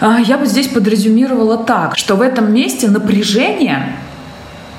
я 0.00 0.38
бы 0.38 0.46
здесь 0.46 0.68
подрезюмировала 0.68 1.58
так, 1.58 1.96
что 1.96 2.16
в 2.16 2.20
этом 2.20 2.52
месте 2.52 2.88
напряжение 2.88 3.96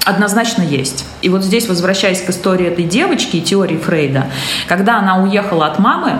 однозначно 0.05 0.61
есть. 0.61 1.05
И 1.21 1.29
вот 1.29 1.43
здесь, 1.43 1.67
возвращаясь 1.67 2.21
к 2.21 2.29
истории 2.29 2.67
этой 2.67 2.85
девочки 2.85 3.37
и 3.37 3.41
теории 3.41 3.77
Фрейда, 3.77 4.27
когда 4.67 4.99
она 4.99 5.21
уехала 5.21 5.67
от 5.67 5.79
мамы, 5.79 6.19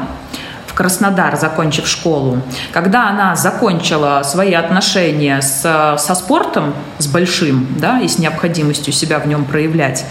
Краснодар, 0.78 1.38
закончив 1.38 1.88
школу, 1.88 2.44
когда 2.72 3.10
она 3.10 3.36
закончила 3.36 4.22
свои 4.24 4.54
отношения 4.54 5.42
с, 5.42 5.62
со 5.98 6.14
спортом, 6.14 6.76
с 7.00 7.08
большим, 7.08 7.66
да, 7.80 8.00
и 8.00 8.08
с 8.08 8.20
необходимостью 8.20 8.94
себя 8.94 9.18
в 9.18 9.28
нем 9.28 9.46
проявлять, 9.46 10.06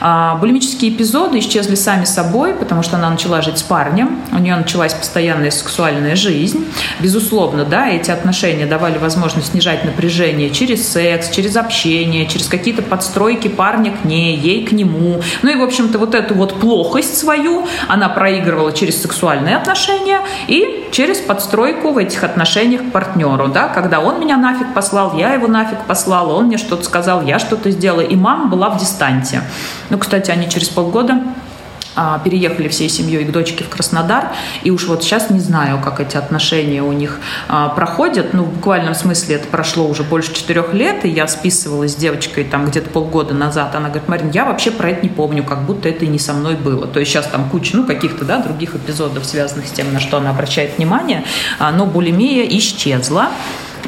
а, 0.00 0.36
булимические 0.36 0.92
эпизоды 0.92 1.38
исчезли 1.38 1.74
сами 1.74 2.06
собой, 2.06 2.54
потому 2.54 2.82
что 2.82 2.96
она 2.96 3.10
начала 3.10 3.42
жить 3.42 3.58
с 3.58 3.62
парнем, 3.62 4.22
у 4.32 4.38
нее 4.38 4.56
началась 4.56 4.94
постоянная 4.94 5.50
сексуальная 5.50 6.16
жизнь. 6.16 6.64
Безусловно, 6.98 7.66
да, 7.66 7.90
эти 7.90 8.10
отношения 8.10 8.64
давали 8.64 8.96
возможность 8.96 9.50
снижать 9.50 9.84
напряжение 9.84 10.48
через 10.48 10.88
секс, 10.88 11.28
через 11.28 11.56
общение, 11.56 12.26
через 12.26 12.46
какие-то 12.46 12.80
подстройки 12.80 13.48
парня 13.48 13.92
к 13.92 14.06
ней, 14.06 14.34
ей 14.34 14.64
к 14.64 14.72
нему. 14.72 15.20
Ну 15.42 15.50
и, 15.50 15.56
в 15.56 15.62
общем-то, 15.62 15.98
вот 15.98 16.14
эту 16.14 16.32
вот 16.34 16.58
плохость 16.58 17.18
свою 17.18 17.66
она 17.86 18.08
проигрывала 18.08 18.72
через 18.72 19.02
сексуальные 19.02 19.56
отношения, 19.56 20.05
отношения 20.06 20.20
и 20.46 20.88
через 20.92 21.18
подстройку 21.18 21.92
в 21.92 21.98
этих 21.98 22.24
отношениях 22.24 22.82
к 22.82 22.92
партнеру, 22.92 23.48
да, 23.48 23.68
когда 23.68 24.00
он 24.00 24.20
меня 24.20 24.36
нафиг 24.36 24.72
послал, 24.74 25.16
я 25.16 25.32
его 25.34 25.46
нафиг 25.48 25.78
послала, 25.86 26.34
он 26.34 26.46
мне 26.46 26.58
что-то 26.58 26.84
сказал, 26.84 27.22
я 27.22 27.38
что-то 27.38 27.70
сделала, 27.70 28.00
и 28.00 28.16
мама 28.16 28.46
была 28.46 28.70
в 28.70 28.78
дистанте. 28.78 29.42
Ну, 29.90 29.98
кстати, 29.98 30.30
они 30.30 30.48
через 30.48 30.68
полгода 30.68 31.20
а, 31.96 32.18
переехали 32.18 32.68
всей 32.68 32.88
семьей 32.88 33.24
к 33.24 33.32
дочке 33.32 33.64
в 33.64 33.68
Краснодар, 33.68 34.32
и 34.62 34.70
уж 34.70 34.84
вот 34.86 35.02
сейчас 35.02 35.30
не 35.30 35.40
знаю, 35.40 35.80
как 35.82 36.00
эти 36.00 36.16
отношения 36.16 36.82
у 36.82 36.92
них 36.92 37.18
а, 37.48 37.68
проходят, 37.70 38.34
ну, 38.34 38.44
в 38.44 38.54
буквальном 38.54 38.94
смысле 38.94 39.36
это 39.36 39.48
прошло 39.48 39.88
уже 39.88 40.02
больше 40.02 40.34
четырех 40.34 40.74
лет, 40.74 41.04
и 41.04 41.08
я 41.08 41.26
списывалась 41.26 41.92
с 41.92 41.96
девочкой 41.96 42.44
там 42.44 42.66
где-то 42.66 42.90
полгода 42.90 43.34
назад, 43.34 43.74
она 43.74 43.88
говорит, 43.88 44.08
Марин, 44.08 44.30
я 44.30 44.44
вообще 44.44 44.70
про 44.70 44.90
это 44.90 45.02
не 45.02 45.08
помню, 45.08 45.42
как 45.42 45.62
будто 45.64 45.88
это 45.88 46.04
и 46.04 46.08
не 46.08 46.18
со 46.18 46.32
мной 46.32 46.54
было, 46.54 46.86
то 46.86 47.00
есть 47.00 47.10
сейчас 47.10 47.26
там 47.26 47.48
куча, 47.48 47.76
ну, 47.76 47.86
каких-то, 47.86 48.24
да, 48.24 48.38
других 48.38 48.74
эпизодов, 48.74 49.24
связанных 49.24 49.66
с 49.66 49.70
тем, 49.70 49.92
на 49.92 50.00
что 50.00 50.18
она 50.18 50.30
обращает 50.30 50.76
внимание, 50.76 51.24
а, 51.58 51.72
но 51.72 51.86
булимия 51.86 52.46
исчезла, 52.58 53.30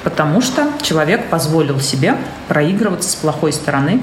потому 0.03 0.41
что 0.41 0.69
человек 0.83 1.29
позволил 1.29 1.81
себе 1.81 2.17
проигрываться 2.49 3.11
с 3.11 3.15
плохой 3.15 3.53
стороны 3.53 4.03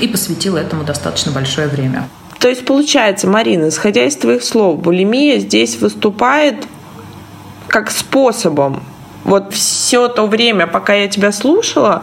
и 0.00 0.08
посвятил 0.08 0.56
этому 0.56 0.84
достаточно 0.84 1.32
большое 1.32 1.68
время. 1.68 2.08
То 2.42 2.48
есть 2.48 2.64
получается, 2.64 3.28
Марина, 3.28 3.68
исходя 3.68 4.04
из 4.04 4.16
твоих 4.16 4.42
слов, 4.42 4.80
булимия 4.80 5.38
здесь 5.38 5.80
выступает 5.80 6.56
как 7.68 7.92
способом. 7.92 8.82
Вот 9.22 9.54
все 9.54 10.08
то 10.08 10.26
время, 10.26 10.66
пока 10.66 10.92
я 10.92 11.06
тебя 11.06 11.30
слушала, 11.30 12.02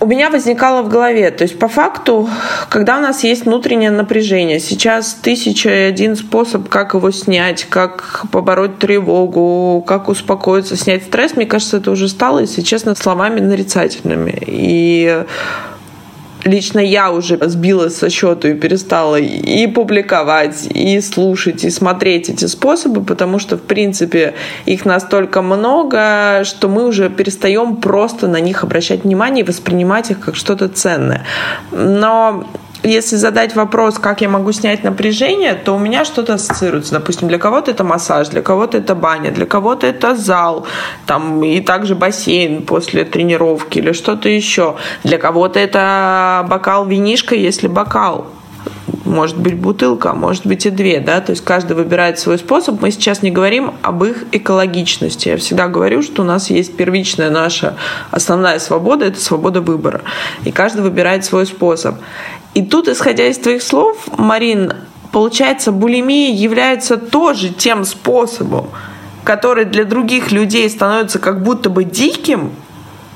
у 0.00 0.06
меня 0.06 0.28
возникало 0.28 0.82
в 0.82 0.88
голове, 0.88 1.30
то 1.30 1.42
есть 1.42 1.56
по 1.56 1.68
факту, 1.68 2.28
когда 2.68 2.98
у 2.98 3.00
нас 3.00 3.22
есть 3.22 3.44
внутреннее 3.44 3.92
напряжение, 3.92 4.58
сейчас 4.58 5.14
тысяча 5.14 5.70
и 5.70 5.82
один 5.82 6.16
способ, 6.16 6.68
как 6.68 6.94
его 6.94 7.12
снять, 7.12 7.62
как 7.66 8.24
побороть 8.32 8.80
тревогу, 8.80 9.84
как 9.86 10.08
успокоиться, 10.08 10.76
снять 10.76 11.04
стресс, 11.04 11.36
мне 11.36 11.46
кажется, 11.46 11.76
это 11.76 11.92
уже 11.92 12.08
стало, 12.08 12.40
если 12.40 12.62
честно, 12.62 12.96
словами 12.96 13.38
нарицательными. 13.38 14.36
И 14.44 15.24
лично 16.44 16.80
я 16.80 17.10
уже 17.10 17.38
сбилась 17.48 17.96
со 17.96 18.10
счету 18.10 18.48
и 18.48 18.54
перестала 18.54 19.16
и 19.16 19.66
публиковать, 19.66 20.66
и 20.68 21.00
слушать, 21.00 21.64
и 21.64 21.70
смотреть 21.70 22.28
эти 22.28 22.46
способы, 22.46 23.02
потому 23.02 23.38
что, 23.38 23.56
в 23.56 23.62
принципе, 23.62 24.34
их 24.66 24.84
настолько 24.84 25.42
много, 25.42 26.42
что 26.44 26.68
мы 26.68 26.86
уже 26.86 27.10
перестаем 27.10 27.76
просто 27.76 28.28
на 28.28 28.40
них 28.40 28.64
обращать 28.64 29.04
внимание 29.04 29.44
и 29.44 29.46
воспринимать 29.46 30.10
их 30.10 30.20
как 30.20 30.36
что-то 30.36 30.68
ценное. 30.68 31.24
Но 31.70 32.44
если 32.82 33.16
задать 33.16 33.54
вопрос, 33.54 33.98
как 33.98 34.20
я 34.20 34.28
могу 34.28 34.52
снять 34.52 34.82
напряжение, 34.84 35.54
то 35.54 35.74
у 35.74 35.78
меня 35.78 36.04
что-то 36.04 36.34
ассоциируется. 36.34 36.92
Допустим, 36.92 37.28
для 37.28 37.38
кого-то 37.38 37.70
это 37.70 37.84
массаж, 37.84 38.28
для 38.28 38.42
кого-то 38.42 38.78
это 38.78 38.94
баня, 38.94 39.30
для 39.30 39.46
кого-то 39.46 39.86
это 39.86 40.14
зал, 40.16 40.66
там 41.06 41.42
и 41.44 41.60
также 41.60 41.94
бассейн 41.94 42.62
после 42.62 43.04
тренировки 43.04 43.78
или 43.78 43.92
что-то 43.92 44.28
еще. 44.28 44.76
Для 45.04 45.18
кого-то 45.18 45.58
это 45.60 46.46
бокал 46.48 46.86
винишка, 46.86 47.34
если 47.34 47.68
бокал 47.68 48.26
может 49.12 49.38
быть 49.38 49.56
бутылка, 49.56 50.14
может 50.14 50.46
быть 50.46 50.66
и 50.66 50.70
две, 50.70 51.00
да, 51.00 51.20
то 51.20 51.30
есть 51.30 51.44
каждый 51.44 51.76
выбирает 51.76 52.18
свой 52.18 52.38
способ. 52.38 52.80
Мы 52.80 52.90
сейчас 52.90 53.22
не 53.22 53.30
говорим 53.30 53.74
об 53.82 54.02
их 54.04 54.24
экологичности. 54.32 55.28
Я 55.28 55.36
всегда 55.36 55.68
говорю, 55.68 56.02
что 56.02 56.22
у 56.22 56.24
нас 56.24 56.50
есть 56.50 56.76
первичная 56.76 57.30
наша 57.30 57.76
основная 58.10 58.58
свобода, 58.58 59.04
это 59.04 59.20
свобода 59.20 59.60
выбора. 59.60 60.00
И 60.44 60.50
каждый 60.50 60.82
выбирает 60.82 61.24
свой 61.24 61.46
способ. 61.46 61.96
И 62.54 62.62
тут, 62.62 62.88
исходя 62.88 63.26
из 63.26 63.38
твоих 63.38 63.62
слов, 63.62 63.96
Марин, 64.16 64.72
получается, 65.12 65.72
булимия 65.72 66.34
является 66.34 66.96
тоже 66.96 67.50
тем 67.50 67.84
способом, 67.84 68.70
который 69.24 69.64
для 69.66 69.84
других 69.84 70.32
людей 70.32 70.68
становится 70.68 71.18
как 71.18 71.42
будто 71.42 71.70
бы 71.70 71.84
диким, 71.84 72.50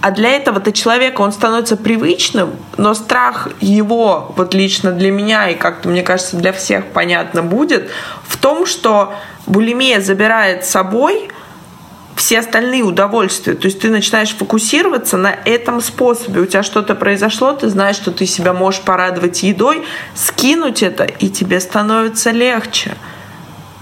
а 0.00 0.10
для 0.10 0.30
этого-то 0.30 0.72
человека 0.72 1.20
он 1.22 1.32
становится 1.32 1.76
привычным, 1.76 2.56
но 2.76 2.94
страх 2.94 3.48
его, 3.60 4.32
вот 4.36 4.54
лично 4.54 4.92
для 4.92 5.10
меня 5.10 5.48
и 5.48 5.54
как-то, 5.54 5.88
мне 5.88 6.02
кажется, 6.02 6.36
для 6.36 6.52
всех 6.52 6.86
понятно 6.86 7.42
будет, 7.42 7.90
в 8.26 8.36
том, 8.36 8.66
что 8.66 9.14
булимия 9.46 10.00
забирает 10.00 10.64
с 10.64 10.70
собой 10.70 11.30
все 12.16 12.38
остальные 12.38 12.82
удовольствия. 12.82 13.54
То 13.54 13.66
есть 13.66 13.80
ты 13.80 13.90
начинаешь 13.90 14.34
фокусироваться 14.34 15.16
на 15.16 15.36
этом 15.44 15.80
способе. 15.80 16.40
У 16.40 16.46
тебя 16.46 16.62
что-то 16.62 16.94
произошло, 16.94 17.52
ты 17.52 17.68
знаешь, 17.68 17.96
что 17.96 18.10
ты 18.10 18.26
себя 18.26 18.52
можешь 18.52 18.80
порадовать 18.80 19.42
едой, 19.42 19.84
скинуть 20.14 20.82
это, 20.82 21.04
и 21.04 21.28
тебе 21.28 21.60
становится 21.60 22.30
легче. 22.30 22.96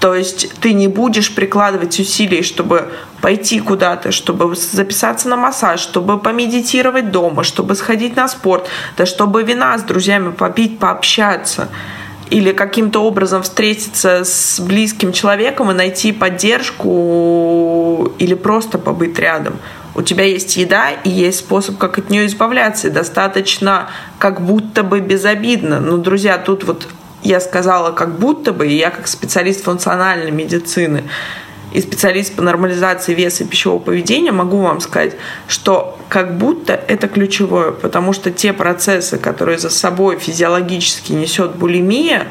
То 0.04 0.14
есть 0.14 0.60
ты 0.60 0.74
не 0.74 0.86
будешь 0.86 1.34
прикладывать 1.34 1.98
усилий, 1.98 2.42
чтобы 2.42 2.90
пойти 3.22 3.58
куда-то, 3.58 4.12
чтобы 4.12 4.54
записаться 4.54 5.30
на 5.30 5.36
массаж, 5.36 5.80
чтобы 5.80 6.18
помедитировать 6.18 7.10
дома, 7.10 7.42
чтобы 7.42 7.74
сходить 7.74 8.14
на 8.14 8.28
спорт, 8.28 8.68
да 8.98 9.06
чтобы 9.06 9.42
вина 9.44 9.78
с 9.78 9.82
друзьями 9.82 10.32
попить, 10.32 10.78
пообщаться. 10.78 11.70
или 12.28 12.52
каким-то 12.52 13.00
образом 13.00 13.42
встретиться 13.42 14.24
с 14.24 14.60
близким 14.60 15.12
человеком 15.12 15.70
и 15.70 15.74
найти 15.74 16.12
поддержку 16.12 18.12
или 18.18 18.34
просто 18.34 18.78
побыть 18.78 19.18
рядом. 19.18 19.56
У 19.94 20.02
тебя 20.02 20.24
есть 20.24 20.56
еда 20.56 20.90
и 20.90 21.08
есть 21.08 21.38
способ, 21.38 21.78
как 21.78 21.98
от 21.98 22.10
нее 22.10 22.26
избавляться. 22.26 22.88
И 22.88 22.90
достаточно 22.90 23.88
как 24.18 24.40
будто 24.40 24.82
бы 24.82 25.00
безобидно. 25.00 25.80
Но, 25.80 25.96
друзья, 25.96 26.36
тут 26.36 26.64
вот 26.64 26.88
я 27.24 27.40
сказала 27.40 27.90
как 27.90 28.18
будто 28.18 28.52
бы, 28.52 28.68
и 28.68 28.76
я 28.76 28.90
как 28.90 29.08
специалист 29.08 29.64
функциональной 29.64 30.30
медицины 30.30 31.04
и 31.72 31.80
специалист 31.80 32.36
по 32.36 32.42
нормализации 32.42 33.14
веса 33.14 33.42
и 33.42 33.46
пищевого 33.46 33.80
поведения 33.80 34.30
могу 34.30 34.58
вам 34.58 34.80
сказать, 34.80 35.16
что 35.48 35.98
как 36.08 36.38
будто 36.38 36.74
это 36.74 37.08
ключевое, 37.08 37.72
потому 37.72 38.12
что 38.12 38.30
те 38.30 38.52
процессы, 38.52 39.18
которые 39.18 39.58
за 39.58 39.70
собой 39.70 40.18
физиологически 40.18 41.12
несет 41.12 41.56
булимия, 41.56 42.28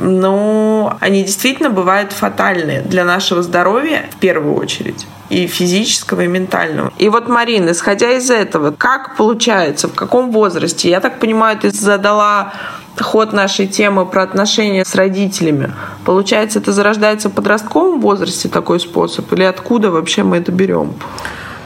но 0.00 0.96
они 1.00 1.22
действительно 1.22 1.70
бывают 1.70 2.12
фатальны 2.12 2.82
для 2.82 3.04
нашего 3.04 3.42
здоровья 3.42 4.06
в 4.10 4.16
первую 4.16 4.56
очередь 4.56 5.06
и 5.28 5.46
физического, 5.46 6.22
и 6.22 6.26
ментального. 6.26 6.92
И 6.98 7.08
вот, 7.08 7.28
Марина, 7.28 7.70
исходя 7.70 8.12
из 8.12 8.30
этого, 8.30 8.72
как 8.72 9.16
получается, 9.16 9.88
в 9.88 9.94
каком 9.94 10.30
возрасте? 10.30 10.90
Я 10.90 11.00
так 11.00 11.18
понимаю, 11.18 11.58
ты 11.58 11.70
задала 11.70 12.52
ход 13.00 13.32
нашей 13.32 13.66
темы 13.66 14.06
про 14.06 14.22
отношения 14.22 14.84
с 14.84 14.94
родителями. 14.94 15.72
Получается, 16.04 16.58
это 16.58 16.72
зарождается 16.72 17.28
в 17.28 17.32
подростковом 17.32 18.00
возрасте 18.00 18.48
такой 18.48 18.80
способ? 18.80 19.32
Или 19.32 19.44
откуда 19.44 19.90
вообще 19.90 20.22
мы 20.22 20.38
это 20.38 20.52
берем? 20.52 20.94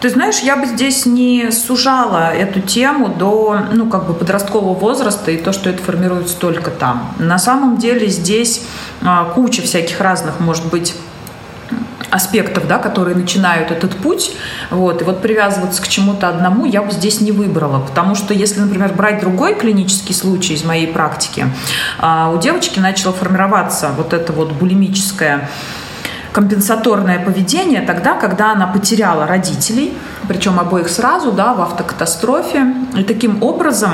Ты 0.00 0.08
знаешь, 0.08 0.38
я 0.38 0.56
бы 0.56 0.64
здесь 0.64 1.04
не 1.04 1.50
сужала 1.52 2.32
эту 2.32 2.60
тему 2.60 3.08
до 3.08 3.58
ну, 3.70 3.86
как 3.90 4.06
бы 4.06 4.14
подросткового 4.14 4.72
возраста 4.72 5.30
и 5.30 5.36
то, 5.36 5.52
что 5.52 5.68
это 5.68 5.82
формируется 5.82 6.38
только 6.38 6.70
там. 6.70 7.14
На 7.18 7.38
самом 7.38 7.76
деле 7.76 8.08
здесь 8.08 8.62
а, 9.02 9.26
куча 9.26 9.60
всяких 9.60 10.00
разных, 10.00 10.40
может 10.40 10.66
быть, 10.70 10.94
аспектов, 12.10 12.66
да, 12.66 12.78
которые 12.78 13.16
начинают 13.16 13.70
этот 13.70 13.96
путь. 13.96 14.32
Вот. 14.70 15.00
И 15.02 15.04
вот 15.04 15.22
привязываться 15.22 15.82
к 15.82 15.88
чему-то 15.88 16.28
одному 16.28 16.64
я 16.64 16.82
бы 16.82 16.90
здесь 16.90 17.20
не 17.20 17.32
выбрала, 17.32 17.80
потому 17.80 18.14
что 18.14 18.34
если, 18.34 18.60
например, 18.60 18.92
брать 18.94 19.20
другой 19.20 19.54
клинический 19.54 20.14
случай 20.14 20.54
из 20.54 20.64
моей 20.64 20.86
практики, 20.86 21.46
а, 21.98 22.30
у 22.30 22.38
девочки 22.38 22.78
начало 22.80 23.12
формироваться 23.12 23.90
вот 23.96 24.12
это 24.12 24.32
вот 24.32 24.52
булимическое 24.52 25.48
компенсаторное 26.32 27.18
поведение 27.24 27.82
тогда, 27.82 28.14
когда 28.14 28.52
она 28.52 28.66
потеряла 28.66 29.26
родителей, 29.26 29.92
причем 30.28 30.60
обоих 30.60 30.88
сразу, 30.88 31.32
да, 31.32 31.54
в 31.54 31.60
автокатастрофе. 31.60 32.74
И 32.96 33.02
таким 33.02 33.42
образом 33.42 33.90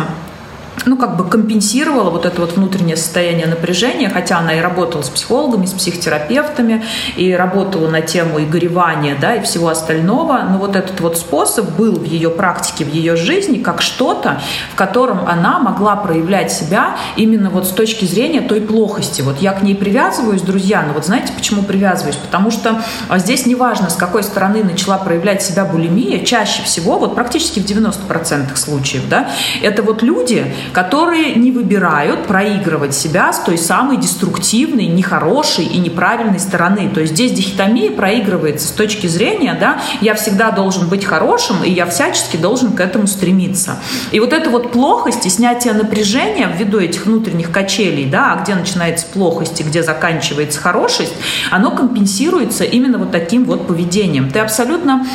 ну, 0.84 0.96
как 0.96 1.16
бы 1.16 1.26
компенсировала 1.28 2.10
вот 2.10 2.26
это 2.26 2.40
вот 2.40 2.56
внутреннее 2.56 2.96
состояние 2.96 3.46
напряжения, 3.46 4.10
хотя 4.10 4.38
она 4.38 4.54
и 4.54 4.60
работала 4.60 5.02
с 5.02 5.08
психологами, 5.08 5.66
с 5.66 5.72
психотерапевтами, 5.72 6.84
и 7.16 7.32
работала 7.32 7.88
на 7.88 8.02
тему 8.02 8.38
и 8.38 8.44
горевания, 8.44 9.16
да, 9.20 9.36
и 9.36 9.42
всего 9.42 9.68
остального, 9.68 10.42
но 10.50 10.58
вот 10.58 10.76
этот 10.76 11.00
вот 11.00 11.16
способ 11.16 11.70
был 11.76 11.92
в 11.92 12.04
ее 12.04 12.30
практике, 12.30 12.84
в 12.84 12.92
ее 12.92 13.16
жизни, 13.16 13.58
как 13.58 13.80
что-то, 13.80 14.40
в 14.72 14.74
котором 14.74 15.26
она 15.26 15.58
могла 15.58 15.96
проявлять 15.96 16.52
себя 16.52 16.96
именно 17.16 17.50
вот 17.50 17.66
с 17.66 17.70
точки 17.70 18.04
зрения 18.04 18.40
той 18.40 18.60
плохости. 18.60 19.22
Вот 19.22 19.40
я 19.40 19.52
к 19.52 19.62
ней 19.62 19.74
привязываюсь, 19.74 20.42
друзья, 20.42 20.82
но 20.86 20.92
вот 20.92 21.06
знаете, 21.06 21.32
почему 21.32 21.62
привязываюсь? 21.62 22.16
Потому 22.16 22.50
что 22.50 22.82
а, 23.08 23.18
здесь 23.18 23.46
неважно, 23.46 23.90
с 23.90 23.96
какой 23.96 24.22
стороны 24.22 24.62
начала 24.62 24.98
проявлять 24.98 25.42
себя 25.42 25.64
булимия, 25.64 26.24
чаще 26.24 26.62
всего, 26.62 26.98
вот 26.98 27.14
практически 27.14 27.60
в 27.60 27.64
90% 27.64 28.56
случаев, 28.56 29.08
да, 29.08 29.30
это 29.62 29.82
вот 29.82 30.02
люди, 30.02 30.52
которые 30.72 31.34
не 31.34 31.50
выбирают 31.50 32.26
проигрывать 32.26 32.94
себя 32.94 33.32
с 33.32 33.40
той 33.40 33.58
самой 33.58 33.96
деструктивной, 33.96 34.86
нехорошей 34.86 35.64
и 35.64 35.78
неправильной 35.78 36.38
стороны. 36.38 36.90
То 36.92 37.00
есть 37.00 37.12
здесь 37.12 37.32
дихотомия 37.32 37.90
проигрывается 37.90 38.68
с 38.68 38.70
точки 38.70 39.06
зрения, 39.06 39.56
да, 39.58 39.80
я 40.00 40.14
всегда 40.14 40.50
должен 40.50 40.88
быть 40.88 41.04
хорошим, 41.04 41.62
и 41.64 41.70
я 41.70 41.86
всячески 41.86 42.36
должен 42.36 42.72
к 42.72 42.80
этому 42.80 43.06
стремиться. 43.06 43.78
И 44.12 44.20
вот 44.20 44.32
эта 44.32 44.50
вот 44.50 44.72
плохость 44.72 45.26
и 45.26 45.30
снятие 45.30 45.72
напряжения 45.74 46.48
ввиду 46.56 46.78
этих 46.78 47.06
внутренних 47.06 47.50
качелей, 47.50 48.06
да, 48.06 48.32
а 48.32 48.42
где 48.42 48.54
начинается 48.54 49.06
плохость 49.06 49.60
и 49.60 49.64
где 49.64 49.82
заканчивается 49.82 50.60
хорошесть, 50.60 51.14
оно 51.50 51.70
компенсируется 51.70 52.64
именно 52.64 52.98
вот 52.98 53.10
таким 53.10 53.44
вот 53.44 53.66
поведением. 53.66 54.30
Ты 54.30 54.40
абсолютно 54.40 55.06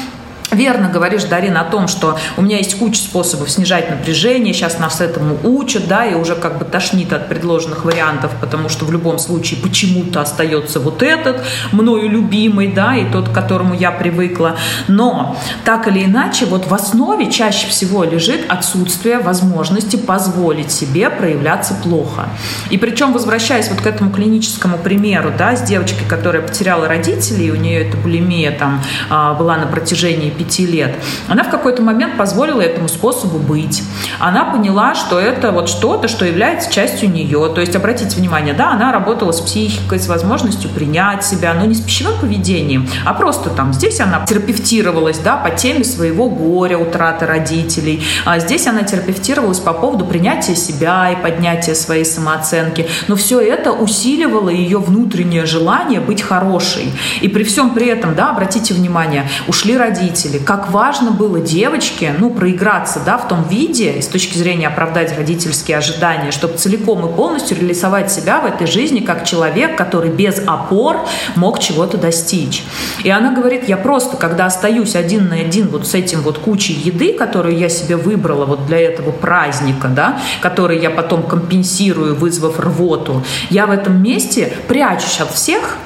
Верно 0.52 0.90
говоришь, 0.90 1.24
Дарина, 1.24 1.62
о 1.62 1.64
том, 1.64 1.88
что 1.88 2.20
у 2.36 2.42
меня 2.42 2.58
есть 2.58 2.78
куча 2.78 3.00
способов 3.00 3.50
снижать 3.50 3.90
напряжение, 3.90 4.54
сейчас 4.54 4.80
нас 4.80 5.00
этому 5.00 5.38
учат, 5.44 5.88
да, 5.88 6.06
и 6.06 6.14
уже 6.14 6.36
как 6.36 6.58
бы 6.58 6.66
тошнит 6.66 7.14
от 7.14 7.30
предложенных 7.30 7.86
вариантов, 7.86 8.32
потому 8.42 8.68
что 8.68 8.84
в 8.84 8.92
любом 8.92 9.18
случае 9.18 9.62
почему-то 9.62 10.20
остается 10.20 10.82
вот 10.82 11.04
этот, 11.04 11.42
мною 11.72 12.10
любимый, 12.10 12.68
да, 12.68 12.98
и 12.98 13.10
тот, 13.10 13.30
к 13.30 13.32
которому 13.32 13.74
я 13.74 13.92
привыкла. 13.92 14.58
Но 14.90 15.38
так 15.64 15.88
или 15.88 16.04
иначе, 16.04 16.46
вот 16.46 16.68
в 16.68 16.74
основе 16.74 17.32
чаще 17.32 17.68
всего 17.68 18.04
лежит 18.04 18.42
отсутствие 18.50 19.20
возможности 19.20 19.96
позволить 19.96 20.72
себе 20.72 21.10
проявляться 21.10 21.76
плохо. 21.76 22.28
И 22.70 22.78
причем, 22.78 23.14
возвращаясь 23.14 23.70
вот 23.70 23.80
к 23.80 23.88
этому 23.88 24.12
клиническому 24.12 24.78
примеру, 24.78 25.32
да, 25.38 25.56
с 25.56 25.62
девочкой, 25.62 26.06
которая 26.10 26.42
потеряла 26.42 26.90
родителей, 26.90 27.52
у 27.52 27.56
нее 27.56 27.88
эта 27.88 27.96
булимия 27.96 28.52
там 28.52 28.84
а, 29.10 29.34
была 29.34 29.56
на 29.56 29.68
протяжении 29.68 30.41
пяти 30.42 30.66
лет, 30.66 30.96
она 31.28 31.44
в 31.44 31.50
какой-то 31.50 31.82
момент 31.82 32.18
позволила 32.18 32.62
этому 32.62 32.88
способу 32.88 33.38
быть. 33.38 33.84
Она 34.20 34.46
поняла, 34.46 34.96
что 34.96 35.20
это 35.20 35.52
вот 35.52 35.70
что-то, 35.70 36.08
что 36.08 36.26
является 36.26 36.72
частью 36.72 37.12
нее. 37.12 37.52
То 37.54 37.62
есть, 37.62 37.76
обратите 37.76 38.18
внимание, 38.18 38.54
да, 38.54 38.72
она 38.72 38.92
работала 38.92 39.32
с 39.32 39.42
психикой, 39.42 40.00
с 40.00 40.08
возможностью 40.08 40.70
принять 40.70 41.24
себя, 41.24 41.54
но 41.54 41.66
не 41.66 41.76
с 41.76 41.82
пищевым 41.82 42.20
поведением, 42.20 42.88
а 43.06 43.14
просто 43.14 43.50
там 43.50 43.74
здесь 43.74 44.00
она 44.00 44.26
терапевтировалась, 44.26 45.20
да, 45.20 45.38
по 45.38 45.50
теме 45.52 45.84
своего 45.84 46.30
горя, 46.30 46.78
утраты 46.78 47.26
родителей. 47.26 48.04
А 48.26 48.40
здесь 48.40 48.68
она 48.68 48.84
терапевтировалась 48.84 49.60
по 49.60 49.74
поводу 49.74 50.06
принятия 50.06 50.56
себя 50.56 51.12
и 51.12 51.22
поднятия 51.22 51.76
своей 51.76 52.06
самооценки. 52.06 52.88
Но 53.08 53.16
все 53.16 53.40
это 53.40 53.72
усиливало 53.72 54.50
ее 54.50 54.80
внутреннее 54.80 55.46
желание 55.46 56.00
быть 56.00 56.22
хорошей. 56.22 56.92
И 57.22 57.28
при 57.28 57.44
всем 57.44 57.72
при 57.72 57.88
этом, 57.88 58.16
да, 58.16 58.32
обратите 58.32 58.74
внимание, 58.74 59.30
ушли 59.48 59.78
родители, 59.78 60.31
родители, 60.32 60.46
как 60.46 60.72
важно 60.72 61.12
было 61.12 61.40
девочке, 61.40 62.14
ну, 62.18 62.30
проиграться, 62.30 63.02
да, 63.06 63.18
в 63.18 63.28
том 63.28 63.44
виде, 63.48 64.02
с 64.02 64.08
точки 64.08 64.38
зрения 64.38 64.68
оправдать 64.68 65.18
родительские 65.18 65.78
ожидания, 65.78 66.32
чтобы 66.32 66.58
целиком 66.58 67.06
и 67.08 67.16
полностью 67.16 67.58
реализовать 67.58 68.12
себя 68.12 68.40
в 68.40 68.46
этой 68.46 68.68
жизни 68.68 69.00
как 69.00 69.26
человек, 69.26 69.78
который 69.78 70.10
без 70.10 70.40
опор 70.46 70.98
мог 71.36 71.60
чего-то 71.60 71.98
достичь. 71.98 72.64
И 73.04 73.10
она 73.10 73.34
говорит, 73.34 73.68
я 73.68 73.78
просто, 73.78 74.18
когда 74.18 74.46
остаюсь 74.46 74.96
один 74.96 75.28
на 75.28 75.36
один 75.36 75.68
вот 75.68 75.88
с 75.88 75.94
этим 75.94 76.22
вот 76.22 76.38
кучей 76.38 76.74
еды, 76.74 77.14
которую 77.14 77.58
я 77.58 77.70
себе 77.70 77.96
выбрала 77.96 78.46
вот 78.46 78.66
для 78.68 78.80
этого 78.80 79.12
праздника, 79.12 79.88
да, 79.88 80.20
который 80.42 80.80
я 80.80 80.90
потом 80.90 81.24
компенсирую, 81.24 82.16
вызвав 82.16 82.60
рвоту, 82.60 83.24
я 83.50 83.66
в 83.66 83.72
этом 83.72 84.02
месте 84.02 84.54
прячусь 84.68 85.20
от 85.20 85.32
всех, 85.32 85.78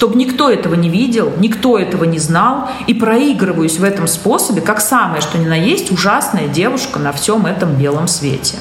чтобы 0.00 0.16
никто 0.16 0.48
этого 0.48 0.72
не 0.76 0.88
видел, 0.88 1.30
никто 1.36 1.78
этого 1.78 2.04
не 2.04 2.18
знал, 2.18 2.70
и 2.86 2.94
проигрываюсь 2.94 3.78
в 3.78 3.84
этом 3.84 4.08
способе, 4.08 4.62
как 4.62 4.80
самое, 4.80 5.20
что 5.20 5.36
ни 5.36 5.44
на 5.44 5.56
есть, 5.56 5.92
ужасная 5.92 6.48
девушка 6.48 6.98
на 6.98 7.12
всем 7.12 7.44
этом 7.44 7.74
белом 7.74 8.08
свете. 8.08 8.56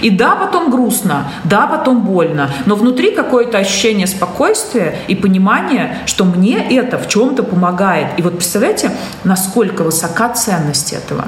И 0.00 0.08
да, 0.08 0.36
потом 0.36 0.70
грустно, 0.70 1.30
да, 1.44 1.66
потом 1.66 2.00
больно, 2.00 2.50
но 2.64 2.76
внутри 2.76 3.10
какое-то 3.10 3.58
ощущение 3.58 4.06
спокойствия 4.06 4.96
и 5.06 5.14
понимания, 5.14 5.98
что 6.06 6.24
мне 6.24 6.56
это 6.74 6.96
в 6.96 7.08
чем-то 7.08 7.42
помогает. 7.42 8.18
И 8.18 8.22
вот 8.22 8.36
представляете, 8.36 8.90
насколько 9.22 9.82
высока 9.82 10.30
ценность 10.30 10.94
этого. 10.94 11.26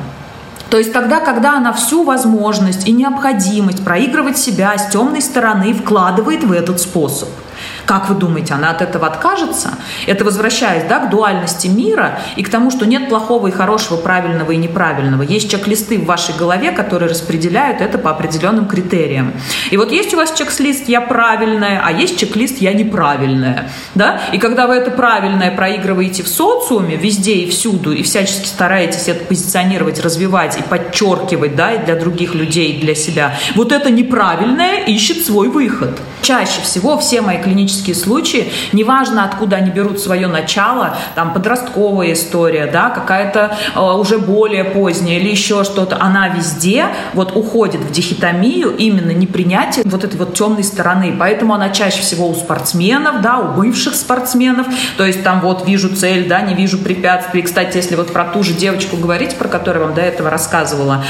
То 0.71 0.79
есть 0.79 0.95
тогда, 0.95 1.21
когда 1.21 1.59
она 1.59 1.75
всю 1.75 2.05
возможность 2.05 2.89
и 2.89 2.93
необходимость 2.93 3.85
проигрывать 3.85 4.39
себя 4.39 4.79
с 4.79 4.91
темной 4.91 5.21
стороны 5.21 5.75
вкладывает 5.75 6.43
в 6.43 6.53
этот 6.53 6.81
способ– 6.81 7.29
как 7.87 8.09
вы 8.09 8.15
думаете, 8.15 8.55
она 8.55 8.71
от 8.71 8.83
этого 8.83 9.07
откажется? 9.07 9.71
Это 10.07 10.25
возвращаясь 10.25 10.85
да, 10.89 11.01
к 11.01 11.11
дуальности 11.11 11.67
мира 11.67 12.21
и 12.37 12.43
к 12.43 12.49
тому, 12.49 12.71
что 12.71 12.87
нет 12.87 13.09
плохого 13.09 13.49
и 13.49 13.51
хорошего, 13.51 13.97
правильного 13.97 14.53
и 14.53 14.57
неправильного. 14.57 15.23
Есть 15.23 15.51
чек-листы 15.51 15.99
в 15.99 16.05
вашей 16.05 16.35
голове, 16.37 16.71
которые 16.73 17.11
распределяют 17.11 17.81
это 17.81 17.99
по 17.99 18.11
определенным 18.11 18.67
критериям. 18.67 19.33
И 19.71 19.77
вот 19.77 19.93
есть 19.93 20.15
у 20.15 20.17
вас 20.17 20.33
чек-лист 20.33 20.89
«я 20.89 21.01
правильная», 21.01 21.83
а 21.85 21.93
есть 21.93 22.19
чек-лист 22.19 22.59
«я 22.59 22.73
неправильная». 22.73 23.71
Да? 23.95 24.21
И 24.33 24.39
когда 24.39 24.67
вы 24.67 24.75
это 24.75 24.91
правильное 24.91 25.51
проигрываете 25.51 26.23
в 26.23 26.29
социуме, 26.29 26.97
везде 26.97 27.35
и 27.35 27.51
всюду, 27.51 27.93
и 27.93 28.03
всячески 28.03 28.47
стараетесь 28.47 29.09
это 29.09 29.25
позиционировать, 29.25 30.01
развивать 30.01 30.59
и 30.59 30.63
подчеркивать 30.63 31.57
да, 31.57 31.73
и 31.73 31.85
для 31.85 31.97
других 31.97 32.35
людей, 32.35 32.73
и 32.73 32.81
для 32.81 32.95
себя, 32.95 33.35
вот 33.55 33.73
это 33.73 33.91
неправильное 33.91 34.85
ищет 34.85 35.25
свой 35.25 35.49
выход. 35.49 35.99
Чаще 36.23 36.61
всего 36.63 36.99
все 36.99 37.21
мои 37.21 37.39
клинические 37.39 37.72
патологические 37.73 37.95
случаи, 37.95 38.53
неважно, 38.73 39.25
откуда 39.25 39.57
они 39.57 39.71
берут 39.71 40.01
свое 40.01 40.27
начало, 40.27 40.97
там 41.15 41.33
подростковая 41.33 42.13
история, 42.13 42.67
да, 42.67 42.91
какая-то 42.91 43.57
э, 43.75 43.81
уже 43.81 44.19
более 44.19 44.65
поздняя 44.65 45.19
или 45.19 45.31
еще 45.31 45.65
что-то, 45.65 45.97
она 46.01 46.29
везде 46.29 46.87
вот 47.15 47.37
уходит 47.37 47.81
в 47.81 47.91
дихотомию 47.91 48.75
именно 48.77 49.13
непринятие 49.13 49.85
вот 49.87 50.05
этой 50.05 50.17
вот 50.17 50.35
темной 50.35 50.65
стороны. 50.65 51.17
Поэтому 51.19 51.55
она 51.55 51.71
чаще 51.71 52.03
всего 52.03 52.29
у 52.29 52.35
спортсменов, 52.35 53.21
да, 53.23 53.39
у 53.39 53.53
бывших 53.55 53.95
спортсменов, 53.95 54.67
то 54.97 55.05
есть 55.05 55.23
там 55.23 55.41
вот 55.41 55.67
вижу 55.67 55.95
цель, 55.95 56.29
да, 56.29 56.41
не 56.43 56.55
вижу 56.55 56.79
препятствий. 56.79 57.43
Кстати, 57.43 57.77
если 57.77 57.97
вот 57.97 58.13
про 58.13 58.25
ту 58.25 58.43
же 58.43 58.53
девочку 58.53 58.97
говорить, 58.97 59.37
про 59.37 59.49
которую 59.49 59.87
вам 59.87 59.95
до 59.95 60.03
этого 60.03 60.31
рассказывала, 60.31 61.05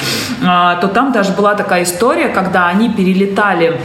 а, 0.44 0.76
то 0.76 0.88
там 0.88 1.12
даже 1.12 1.32
была 1.32 1.54
такая 1.54 1.82
история, 1.82 2.28
когда 2.28 2.68
они 2.68 2.88
перелетали 2.88 3.80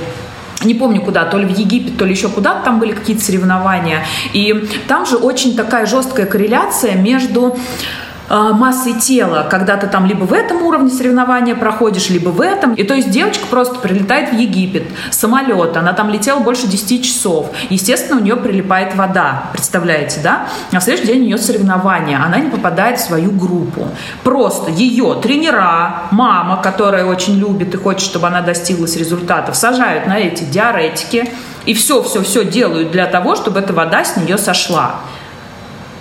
не 0.64 0.74
помню 0.74 1.02
куда, 1.02 1.26
то 1.26 1.38
ли 1.38 1.46
в 1.46 1.58
Египет, 1.58 1.98
то 1.98 2.06
ли 2.06 2.12
еще 2.12 2.30
куда-то, 2.30 2.64
там 2.64 2.80
были 2.80 2.92
какие-то 2.92 3.24
соревнования. 3.24 4.06
И 4.34 4.68
там 4.88 5.06
же 5.06 5.18
очень 5.18 5.56
такая 5.56 5.86
жесткая 5.86 6.26
корреляция 6.26 6.96
между 6.96 7.58
Э, 8.30 8.52
массой 8.54 8.94
тела, 8.94 9.48
когда 9.50 9.78
ты 9.78 9.88
там 9.88 10.06
либо 10.06 10.26
в 10.26 10.34
этом 10.34 10.62
уровне 10.64 10.90
соревнования 10.90 11.56
проходишь, 11.56 12.10
либо 12.10 12.30
в 12.30 12.42
этом. 12.42 12.74
И 12.74 12.84
то 12.84 12.94
есть 12.94 13.10
девочка 13.10 13.46
просто 13.50 13.76
прилетает 13.80 14.30
в 14.30 14.34
Египет, 14.34 14.84
самолет, 15.12 15.78
она 15.78 15.94
там 15.94 16.10
летела 16.10 16.40
больше 16.40 16.68
10 16.68 17.06
часов. 17.06 17.50
Естественно, 17.70 18.20
у 18.20 18.24
нее 18.24 18.36
прилипает 18.36 18.96
вода, 18.96 19.46
представляете, 19.54 20.20
да? 20.22 20.48
А 20.74 20.80
в 20.80 20.84
следующий 20.84 21.08
день 21.08 21.22
у 21.22 21.26
нее 21.26 21.38
соревнования, 21.38 22.22
она 22.22 22.40
не 22.40 22.50
попадает 22.50 23.00
в 23.00 23.04
свою 23.04 23.32
группу. 23.32 23.88
Просто 24.24 24.72
ее 24.72 25.20
тренера, 25.22 26.04
мама, 26.12 26.62
которая 26.62 27.06
очень 27.06 27.40
любит 27.40 27.74
и 27.74 27.78
хочет, 27.78 28.02
чтобы 28.02 28.28
она 28.28 28.42
достиглась 28.42 28.98
результатов, 28.98 29.56
сажают 29.56 30.06
на 30.06 30.18
эти 30.18 30.44
диаретики 30.44 31.32
и 31.66 31.74
все-все-все 31.74 32.44
делают 32.44 32.92
для 32.92 33.06
того, 33.08 33.36
чтобы 33.36 33.60
эта 33.60 33.74
вода 33.74 34.04
с 34.04 34.18
нее 34.18 34.38
сошла. 34.38 34.96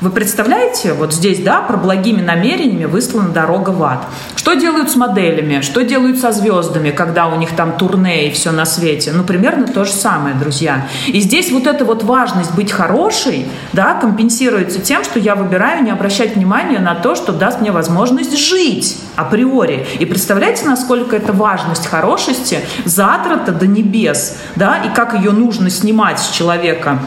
Вы 0.03 0.11
представляете, 0.11 0.93
вот 0.93 1.15
здесь, 1.15 1.39
да, 1.39 1.63
про 1.63 1.79
благими 1.79 2.21
намерениями 2.21 2.85
выслана 2.85 3.31
дорога 3.31 3.71
в 3.71 3.83
ад. 3.83 4.05
Что 4.37 4.53
делают 4.53 4.91
с 4.91 4.97
моделями? 4.97 5.63
Что 5.63 5.85
делают 5.85 6.19
со 6.19 6.33
звездами, 6.33 6.91
когда 6.91 7.29
у 7.29 7.37
них 7.39 7.57
там 7.57 7.79
турне 7.79 8.29
и 8.29 8.31
все 8.31 8.53
на 8.53 8.67
свете? 8.67 9.13
Ну, 9.13 9.25
примерно 9.25 9.67
то 9.67 9.87
же 9.87 9.93
самое, 9.93 10.35
друзья. 10.35 10.87
И 11.07 11.19
здесь 11.21 11.51
вот 11.51 11.67
эта 11.67 11.87
вот 11.87 12.05
важность 12.05 12.55
быть 12.55 12.73
хорошей, 12.73 13.47
да, 13.73 13.95
компенсируется 13.95 14.83
тем, 14.83 15.03
что 15.03 15.19
я 15.19 15.35
выбираю 15.35 15.83
не 15.83 15.91
обращать 15.91 16.37
внимания 16.37 16.79
на 16.79 16.95
то, 16.95 17.15
что 17.15 17.33
даст 17.33 17.63
мне 17.63 17.73
возможность 17.73 18.37
жить 18.37 18.99
априори. 19.17 19.87
И 19.99 20.05
представляете, 20.05 20.67
насколько 20.67 21.17
эта 21.17 21.33
важность 21.33 21.87
хорошести 21.87 22.61
затрата 22.85 23.51
до 23.51 23.67
небес, 23.67 24.37
да, 24.57 24.77
и 24.77 24.95
как 24.95 25.15
ее 25.15 25.31
нужно 25.31 25.71
снимать 25.71 26.19
с 26.19 26.29
человека 26.33 26.99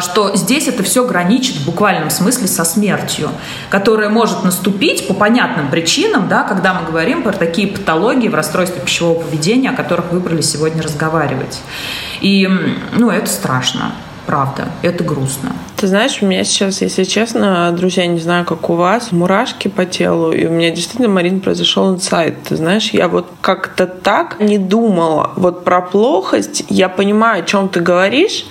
что 0.00 0.36
здесь 0.36 0.68
это 0.68 0.82
все 0.82 1.04
граничит 1.06 1.56
в 1.56 1.66
буквальном 1.66 2.10
смысле 2.10 2.46
со 2.46 2.64
смертью, 2.64 3.30
которая 3.70 4.10
может 4.10 4.44
наступить 4.44 5.08
по 5.08 5.14
понятным 5.14 5.70
причинам, 5.70 6.28
да, 6.28 6.42
когда 6.42 6.74
мы 6.74 6.86
говорим 6.86 7.22
про 7.22 7.32
такие 7.32 7.68
патологии 7.68 8.28
в 8.28 8.34
расстройстве 8.34 8.82
пищевого 8.82 9.22
поведения, 9.22 9.70
о 9.70 9.74
которых 9.74 10.12
выбрали 10.12 10.42
сегодня 10.42 10.82
разговаривать. 10.82 11.60
И, 12.20 12.48
ну, 12.92 13.10
это 13.10 13.28
страшно. 13.30 13.92
Правда, 14.26 14.68
это 14.82 15.02
грустно. 15.02 15.52
Ты 15.76 15.88
знаешь, 15.88 16.18
у 16.20 16.26
меня 16.26 16.44
сейчас, 16.44 16.82
если 16.82 17.04
честно, 17.04 17.72
друзья, 17.72 18.06
не 18.06 18.20
знаю, 18.20 18.44
как 18.44 18.70
у 18.70 18.74
вас, 18.74 19.10
мурашки 19.12 19.66
по 19.66 19.86
телу, 19.86 20.30
и 20.30 20.46
у 20.46 20.50
меня 20.50 20.70
действительно, 20.70 21.08
Марин, 21.08 21.40
произошел 21.40 21.92
инсайт. 21.92 22.36
Ты 22.44 22.56
знаешь, 22.56 22.90
я 22.90 23.08
вот 23.08 23.26
как-то 23.40 23.86
так 23.86 24.38
не 24.38 24.58
думала 24.58 25.32
вот 25.36 25.64
про 25.64 25.80
плохость. 25.80 26.64
Я 26.68 26.88
понимаю, 26.88 27.42
о 27.42 27.46
чем 27.46 27.68
ты 27.68 27.80
говоришь, 27.80 28.44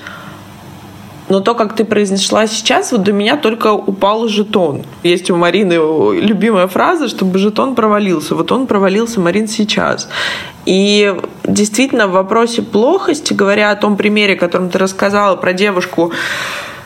но 1.30 1.40
то, 1.40 1.54
как 1.54 1.76
ты 1.76 1.86
произнесла 1.86 2.48
сейчас, 2.48 2.92
вот 2.92 3.04
до 3.04 3.14
меня 3.14 3.38
только 3.38 3.72
упал 3.72 4.28
жетон. 4.28 4.84
Есть 5.04 5.30
у 5.30 5.36
Марины 5.36 5.76
любимая 6.20 6.68
фраза, 6.68 7.08
чтобы 7.08 7.38
жетон 7.38 7.76
провалился. 7.76 8.36
Вот 8.36 8.52
он 8.52 8.66
провалился, 8.66 9.20
Марин, 9.20 9.48
сейчас. 9.48 10.10
И 10.66 11.16
действительно 11.44 12.08
в 12.08 12.12
вопросе 12.12 12.64
плохости, 12.64 13.34
говоря 13.34 13.72
о 13.72 13.76
том 13.76 13.96
примере, 13.96 14.36
которым 14.36 14.70
ты 14.70 14.80
рассказала 14.80 15.36
про 15.36 15.54
девушку, 15.54 16.12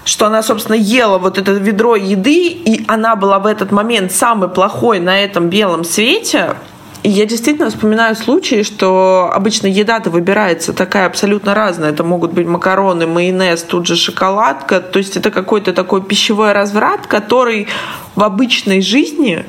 что 0.06 0.25
она, 0.25 0.43
собственно, 0.43 0.75
ела 0.75 1.17
вот 1.17 1.38
это 1.38 1.53
ведро 1.53 1.95
еды, 1.95 2.47
и 2.47 2.84
она 2.88 3.15
была 3.15 3.39
в 3.39 3.45
этот 3.45 3.71
момент 3.71 4.12
самой 4.12 4.49
плохой 4.49 4.99
на 4.99 5.21
этом 5.21 5.49
белом 5.49 5.86
свете, 5.86 6.56
и 7.04 7.10
я 7.10 7.26
действительно 7.26 7.70
вспоминаю 7.70 8.16
случаи, 8.16 8.63
что 8.63 9.30
обычно 9.34 9.68
еда-то 9.68 10.10
выбирается 10.10 10.72
такая 10.72 11.06
абсолютно 11.06 11.54
разная. 11.54 11.92
Это 11.92 12.06
могут 12.06 12.32
быть 12.32 12.48
макароны, 12.48 13.08
майонез, 13.08 13.63
тут 13.63 13.88
же 13.88 13.98
шоколадка. 13.98 14.80
То 14.80 15.00
есть 15.00 15.18
это 15.18 15.30
какой-то 15.30 15.74
такой 15.74 16.02
пищевой 16.02 16.54
разврат, 16.54 17.06
который 17.08 17.68
в 18.16 18.24
обычной 18.24 18.82
жизни 18.82 19.46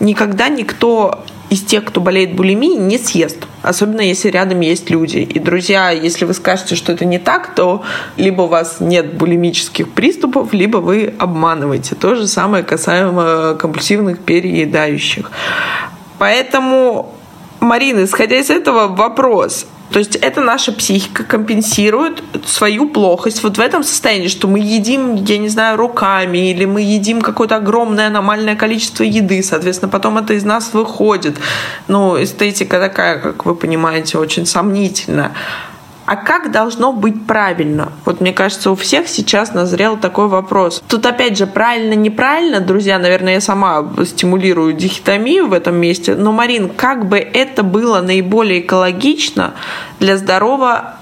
никогда 0.00 0.50
никто 0.50 1.24
из 1.48 1.62
тех, 1.62 1.84
кто 1.84 2.00
болеет 2.00 2.34
булимией, 2.34 2.78
не 2.78 2.98
съест. 2.98 3.46
Особенно 3.62 4.00
если 4.00 4.28
рядом 4.28 4.60
есть 4.60 4.90
люди. 4.90 5.18
И, 5.18 5.38
друзья, 5.38 5.90
если 5.90 6.24
вы 6.26 6.34
скажете, 6.34 6.74
что 6.76 6.92
это 6.92 7.04
не 7.04 7.18
так, 7.18 7.54
то 7.54 7.82
либо 8.16 8.42
у 8.42 8.46
вас 8.48 8.80
нет 8.80 9.14
булимических 9.14 9.90
приступов, 9.92 10.52
либо 10.52 10.78
вы 10.78 11.14
обманываете. 11.18 11.94
То 11.94 12.14
же 12.14 12.26
самое 12.26 12.64
касаемо 12.64 13.54
компульсивных 13.54 14.18
переедающих. 14.20 15.30
Поэтому, 16.22 17.12
Марина, 17.58 18.04
исходя 18.04 18.36
из 18.36 18.48
этого, 18.48 18.86
вопрос. 18.86 19.66
То 19.90 19.98
есть 19.98 20.14
это 20.14 20.40
наша 20.40 20.70
психика 20.70 21.24
компенсирует 21.24 22.22
свою 22.46 22.88
плохость 22.88 23.42
вот 23.42 23.58
в 23.58 23.60
этом 23.60 23.82
состоянии, 23.82 24.28
что 24.28 24.46
мы 24.46 24.60
едим, 24.60 25.16
я 25.16 25.38
не 25.38 25.48
знаю, 25.48 25.76
руками, 25.76 26.52
или 26.52 26.64
мы 26.64 26.80
едим 26.82 27.22
какое-то 27.22 27.56
огромное 27.56 28.06
аномальное 28.06 28.54
количество 28.54 29.02
еды, 29.02 29.42
соответственно, 29.42 29.90
потом 29.90 30.16
это 30.16 30.34
из 30.34 30.44
нас 30.44 30.72
выходит. 30.72 31.38
Ну, 31.88 32.22
эстетика 32.22 32.78
такая, 32.78 33.18
как 33.18 33.44
вы 33.44 33.56
понимаете, 33.56 34.18
очень 34.18 34.46
сомнительная 34.46 35.32
а 36.12 36.16
как 36.16 36.52
должно 36.52 36.92
быть 36.92 37.26
правильно? 37.26 37.90
Вот 38.04 38.20
мне 38.20 38.34
кажется, 38.34 38.70
у 38.70 38.74
всех 38.74 39.08
сейчас 39.08 39.54
назрел 39.54 39.96
такой 39.96 40.28
вопрос. 40.28 40.82
Тут 40.86 41.06
опять 41.06 41.38
же 41.38 41.46
правильно, 41.46 41.94
неправильно, 41.94 42.60
друзья, 42.60 42.98
наверное, 42.98 43.34
я 43.34 43.40
сама 43.40 43.82
стимулирую 44.04 44.74
дихотомию 44.74 45.48
в 45.48 45.54
этом 45.54 45.76
месте, 45.76 46.14
но, 46.14 46.30
Марин, 46.30 46.68
как 46.68 47.08
бы 47.08 47.16
это 47.16 47.62
было 47.62 48.02
наиболее 48.02 48.60
экологично 48.60 49.54
для 50.00 50.18
здорового 50.18 50.96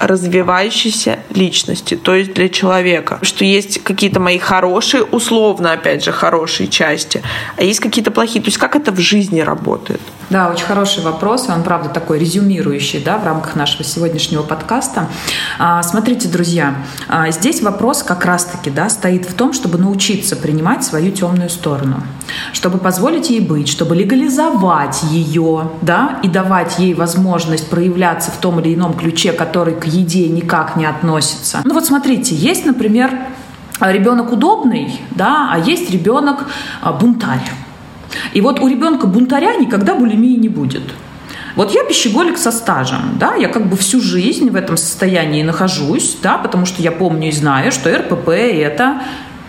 развивающейся 0.00 1.20
личности, 1.34 1.94
то 1.94 2.14
есть 2.14 2.34
для 2.34 2.48
человека. 2.48 3.18
Что 3.22 3.44
есть 3.44 3.82
какие-то 3.84 4.18
мои 4.18 4.38
хорошие, 4.38 5.04
условно, 5.04 5.72
опять 5.72 6.02
же, 6.04 6.10
хорошие 6.10 6.68
части, 6.68 7.22
а 7.56 7.62
есть 7.62 7.80
какие-то 7.80 8.10
плохие. 8.10 8.42
То 8.42 8.48
есть 8.48 8.58
как 8.58 8.76
это 8.76 8.92
в 8.92 8.98
жизни 8.98 9.40
работает? 9.40 10.00
Да, 10.30 10.48
очень 10.48 10.64
хороший 10.64 11.02
вопрос, 11.02 11.48
и 11.48 11.52
он, 11.52 11.64
правда, 11.64 11.88
такой 11.88 12.20
резюмирующий 12.20 13.02
да, 13.02 13.18
в 13.18 13.24
рамках 13.24 13.56
нашего 13.56 13.82
сегодняшнего 13.82 14.42
подкаста. 14.42 15.08
А, 15.58 15.82
смотрите, 15.82 16.28
друзья, 16.28 16.76
а, 17.08 17.32
здесь 17.32 17.60
вопрос 17.62 18.04
как 18.04 18.24
раз-таки 18.24 18.70
да, 18.70 18.88
стоит 18.88 19.26
в 19.26 19.34
том, 19.34 19.52
чтобы 19.52 19.76
научиться 19.76 20.36
принимать 20.36 20.84
свою 20.84 21.10
темную 21.10 21.50
сторону, 21.50 22.00
чтобы 22.52 22.78
позволить 22.78 23.28
ей 23.28 23.40
быть, 23.40 23.68
чтобы 23.68 23.96
легализовать 23.96 25.02
ее 25.10 25.72
да, 25.82 26.20
и 26.22 26.28
давать 26.28 26.78
ей 26.78 26.94
возможность 26.94 27.68
проявляться 27.68 28.30
в 28.30 28.36
том 28.36 28.60
или 28.60 28.74
ином 28.74 28.94
ключе, 28.94 29.32
который 29.32 29.74
к 29.74 29.86
еде 29.90 30.28
никак 30.28 30.76
не 30.76 30.86
относится. 30.86 31.60
Ну 31.64 31.74
вот 31.74 31.84
смотрите, 31.86 32.34
есть, 32.34 32.66
например, 32.66 33.10
ребенок 33.80 34.32
удобный, 34.32 35.00
да, 35.10 35.50
а 35.52 35.58
есть 35.58 35.90
ребенок 35.90 36.46
а, 36.82 36.92
бунтарь. 36.92 37.50
И 38.34 38.40
вот 38.40 38.60
у 38.60 38.68
ребенка 38.68 39.06
бунтаря 39.06 39.56
никогда 39.56 39.94
булимии 39.94 40.36
не 40.36 40.48
будет. 40.48 40.82
Вот 41.56 41.72
я 41.72 41.84
пищеголик 41.84 42.38
со 42.38 42.52
стажем, 42.52 43.16
да, 43.18 43.34
я 43.34 43.48
как 43.48 43.66
бы 43.66 43.76
всю 43.76 44.00
жизнь 44.00 44.50
в 44.50 44.56
этом 44.56 44.76
состоянии 44.76 45.42
нахожусь, 45.42 46.16
да, 46.22 46.38
потому 46.38 46.64
что 46.64 46.80
я 46.80 46.92
помню 46.92 47.28
и 47.28 47.32
знаю, 47.32 47.72
что 47.72 47.94
РПП– 47.94 48.28
это 48.28 49.02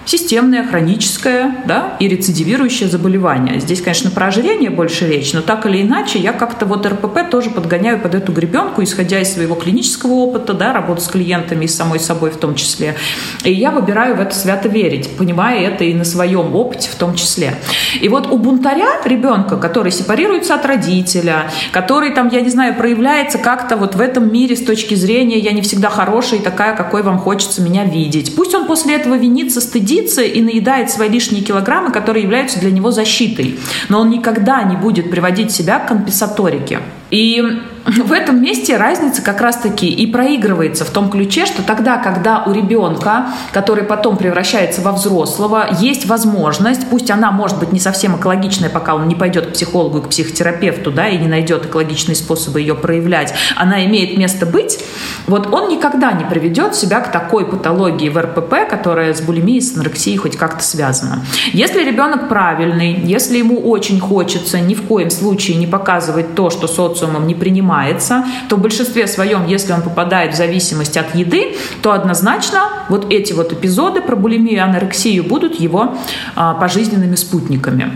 системное, 0.05 0.65
хроническое 0.65 1.63
да, 1.65 1.95
и 1.99 2.07
рецидивирующее 2.07 2.89
заболевание. 2.89 3.59
Здесь, 3.59 3.81
конечно, 3.81 4.11
про 4.11 4.27
ожирение 4.27 4.69
больше 4.69 5.07
речь, 5.07 5.33
но 5.33 5.41
так 5.41 5.65
или 5.65 5.81
иначе 5.81 6.19
я 6.19 6.33
как-то 6.33 6.65
вот 6.65 6.85
РПП 6.85 7.29
тоже 7.29 7.49
подгоняю 7.49 7.99
под 7.99 8.15
эту 8.15 8.31
гребенку, 8.31 8.83
исходя 8.83 9.19
из 9.19 9.33
своего 9.33 9.55
клинического 9.55 10.13
опыта, 10.13 10.53
да, 10.53 10.73
работы 10.73 11.01
с 11.01 11.07
клиентами 11.07 11.65
и 11.65 11.67
самой 11.67 11.99
собой 11.99 12.31
в 12.31 12.37
том 12.37 12.55
числе. 12.55 12.95
И 13.43 13.53
я 13.53 13.71
выбираю 13.71 14.15
в 14.15 14.19
это 14.19 14.35
свято 14.35 14.67
верить, 14.67 15.09
понимая 15.17 15.61
это 15.61 15.83
и 15.83 15.93
на 15.93 16.03
своем 16.03 16.55
опыте 16.55 16.89
в 16.89 16.95
том 16.95 17.15
числе. 17.15 17.55
И 18.01 18.09
вот 18.09 18.27
у 18.27 18.37
бунтаря 18.37 19.01
ребенка, 19.05 19.57
который 19.57 19.91
сепарируется 19.91 20.55
от 20.55 20.65
родителя, 20.65 21.51
который 21.71 22.11
там, 22.13 22.29
я 22.29 22.41
не 22.41 22.49
знаю, 22.49 22.75
проявляется 22.75 23.37
как-то 23.37 23.77
вот 23.77 23.95
в 23.95 24.01
этом 24.01 24.31
мире 24.31 24.55
с 24.55 24.63
точки 24.63 24.95
зрения 24.95 25.37
«я 25.37 25.51
не 25.51 25.61
всегда 25.61 25.89
хорошая 25.89 26.39
и 26.39 26.43
такая, 26.43 26.75
какой 26.75 27.03
вам 27.03 27.19
хочется 27.19 27.61
меня 27.61 27.85
видеть». 27.85 28.35
Пусть 28.35 28.55
он 28.55 28.65
после 28.65 28.95
этого 28.95 29.15
винится, 29.15 29.61
стыдится, 29.61 29.90
стыдится 29.91 30.21
и 30.21 30.41
наедает 30.41 30.89
свои 30.89 31.09
лишние 31.09 31.43
килограммы, 31.43 31.91
которые 31.91 32.23
являются 32.23 32.59
для 32.59 32.71
него 32.71 32.91
защитой. 32.91 33.59
Но 33.89 33.99
он 33.99 34.09
никогда 34.09 34.63
не 34.63 34.77
будет 34.77 35.11
приводить 35.11 35.51
себя 35.51 35.79
к 35.79 35.87
компенсаторике. 35.87 36.79
И 37.11 37.61
в 37.85 38.11
этом 38.13 38.41
месте 38.41 38.77
разница 38.77 39.21
как 39.21 39.41
раз-таки 39.41 39.87
и 39.89 40.05
проигрывается 40.05 40.85
в 40.85 40.91
том 40.91 41.09
ключе, 41.09 41.45
что 41.45 41.63
тогда, 41.63 41.97
когда 41.97 42.43
у 42.43 42.53
ребенка, 42.53 43.27
который 43.51 43.83
потом 43.83 44.17
превращается 44.17 44.81
во 44.81 44.91
взрослого, 44.91 45.67
есть 45.79 46.05
возможность, 46.05 46.87
пусть 46.89 47.09
она 47.11 47.31
может 47.31 47.59
быть 47.59 47.73
не 47.73 47.79
совсем 47.79 48.15
экологичная, 48.15 48.69
пока 48.69 48.95
он 48.95 49.07
не 49.07 49.15
пойдет 49.15 49.47
к 49.47 49.53
психологу 49.53 49.97
и 49.97 50.01
к 50.03 50.09
психотерапевту, 50.09 50.91
да, 50.91 51.09
и 51.09 51.17
не 51.17 51.27
найдет 51.27 51.65
экологичные 51.65 52.15
способы 52.15 52.61
ее 52.61 52.75
проявлять, 52.75 53.33
она 53.55 53.83
имеет 53.85 54.17
место 54.17 54.45
быть, 54.45 54.79
вот 55.27 55.51
он 55.51 55.69
никогда 55.69 56.11
не 56.13 56.23
приведет 56.23 56.75
себя 56.75 57.01
к 57.01 57.11
такой 57.11 57.45
патологии 57.45 58.09
в 58.09 58.17
РПП, 58.17 58.69
которая 58.69 59.13
с 59.13 59.21
булимией, 59.21 59.61
с 59.61 59.75
анорексией 59.75 60.17
хоть 60.17 60.37
как-то 60.37 60.63
связана. 60.63 61.25
Если 61.51 61.83
ребенок 61.83 62.29
правильный, 62.29 62.93
если 62.93 63.37
ему 63.37 63.59
очень 63.59 63.99
хочется 63.99 64.59
ни 64.59 64.75
в 64.75 64.83
коем 64.83 65.09
случае 65.09 65.57
не 65.57 65.67
показывать 65.67 66.35
то, 66.35 66.49
что 66.49 66.67
социумом 67.01 67.27
не 67.27 67.35
принимает, 67.35 67.51
принимается, 67.51 68.23
то 68.49 68.55
в 68.55 68.61
большинстве 68.61 69.07
своем, 69.07 69.47
если 69.47 69.73
он 69.73 69.81
попадает 69.81 70.33
в 70.33 70.37
зависимость 70.37 70.97
от 70.97 71.15
еды, 71.15 71.55
то 71.81 71.91
однозначно 71.91 72.59
вот 72.89 73.11
эти 73.11 73.33
вот 73.33 73.53
эпизоды 73.53 74.01
про 74.01 74.15
булимию 74.15 74.53
и 74.53 74.57
анорексию 74.57 75.23
будут 75.23 75.59
его 75.59 75.95
а, 76.35 76.53
пожизненными 76.53 77.15
спутниками. 77.15 77.91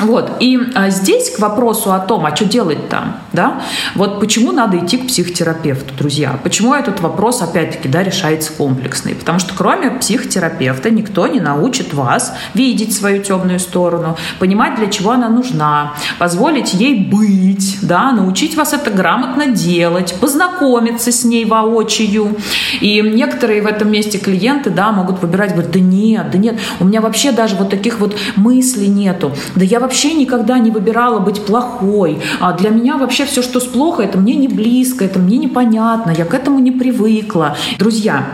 Вот. 0.00 0.32
И 0.40 0.58
а, 0.74 0.90
здесь 0.90 1.30
к 1.30 1.38
вопросу 1.38 1.92
о 1.92 1.98
том, 1.98 2.26
а 2.26 2.34
что 2.34 2.44
делать 2.46 2.88
там, 2.88 3.18
да, 3.32 3.62
вот 3.94 4.18
почему 4.18 4.52
надо 4.52 4.78
идти 4.78 4.96
к 4.96 5.06
психотерапевту, 5.06 5.94
друзья, 5.94 6.38
почему 6.42 6.74
этот 6.74 7.00
вопрос, 7.00 7.42
опять-таки, 7.42 7.88
да, 7.88 8.02
решается 8.02 8.52
комплексный, 8.52 9.14
потому 9.14 9.38
что 9.38 9.54
кроме 9.54 9.90
психотерапевта 9.90 10.90
никто 10.90 11.26
не 11.26 11.40
научит 11.40 11.92
вас 11.92 12.34
видеть 12.54 12.94
свою 12.94 13.22
темную 13.22 13.60
сторону, 13.60 14.16
понимать, 14.38 14.76
для 14.76 14.86
чего 14.86 15.12
она 15.12 15.28
нужна, 15.28 15.94
позволить 16.18 16.72
ей 16.72 17.04
быть, 17.04 17.78
да, 17.82 18.12
научить 18.12 18.56
вас 18.56 18.72
это 18.72 18.90
грамотно 18.90 19.48
делать, 19.48 20.14
познакомиться 20.20 21.12
с 21.12 21.24
ней 21.24 21.44
воочию. 21.44 22.36
И 22.80 23.00
некоторые 23.02 23.62
в 23.62 23.66
этом 23.66 23.90
месте 23.90 24.18
клиенты, 24.18 24.70
да, 24.70 24.92
могут 24.92 25.20
выбирать, 25.20 25.52
говорят, 25.52 25.72
да 25.72 25.80
нет, 25.80 26.30
да 26.30 26.38
нет, 26.38 26.58
у 26.78 26.84
меня 26.84 27.00
вообще 27.00 27.32
даже 27.32 27.56
вот 27.56 27.70
таких 27.70 28.00
вот 28.00 28.16
мыслей 28.36 28.88
нету, 28.88 29.32
да 29.54 29.64
я 29.64 29.78
вообще 29.78 29.89
никогда 30.14 30.58
не 30.58 30.70
выбирала 30.70 31.18
быть 31.18 31.44
плохой. 31.44 32.20
А 32.40 32.52
для 32.52 32.70
меня 32.70 32.96
вообще 32.96 33.24
все, 33.24 33.42
что 33.42 33.60
с 33.60 33.64
плохо, 33.64 34.02
это 34.02 34.18
мне 34.18 34.34
не 34.34 34.48
близко, 34.48 35.04
это 35.04 35.18
мне 35.18 35.38
непонятно, 35.38 36.10
я 36.10 36.24
к 36.24 36.34
этому 36.34 36.58
не 36.58 36.72
привыкла. 36.72 37.56
Друзья, 37.78 38.24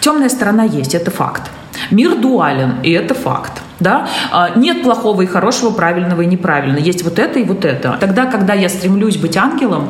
темная 0.00 0.28
сторона 0.28 0.64
есть, 0.64 0.94
это 0.94 1.10
факт. 1.10 1.50
Мир 1.90 2.16
дуален, 2.16 2.74
и 2.82 2.90
это 2.90 3.14
факт. 3.14 3.62
Да? 3.80 4.08
А, 4.30 4.50
нет 4.56 4.82
плохого 4.82 5.22
и 5.22 5.26
хорошего, 5.26 5.70
правильного 5.70 6.22
и 6.22 6.26
неправильного. 6.26 6.82
Есть 6.82 7.02
вот 7.02 7.18
это 7.18 7.38
и 7.38 7.44
вот 7.44 7.64
это. 7.64 7.96
Тогда, 8.00 8.26
когда 8.26 8.54
я 8.54 8.68
стремлюсь 8.68 9.16
быть 9.16 9.36
ангелом, 9.36 9.88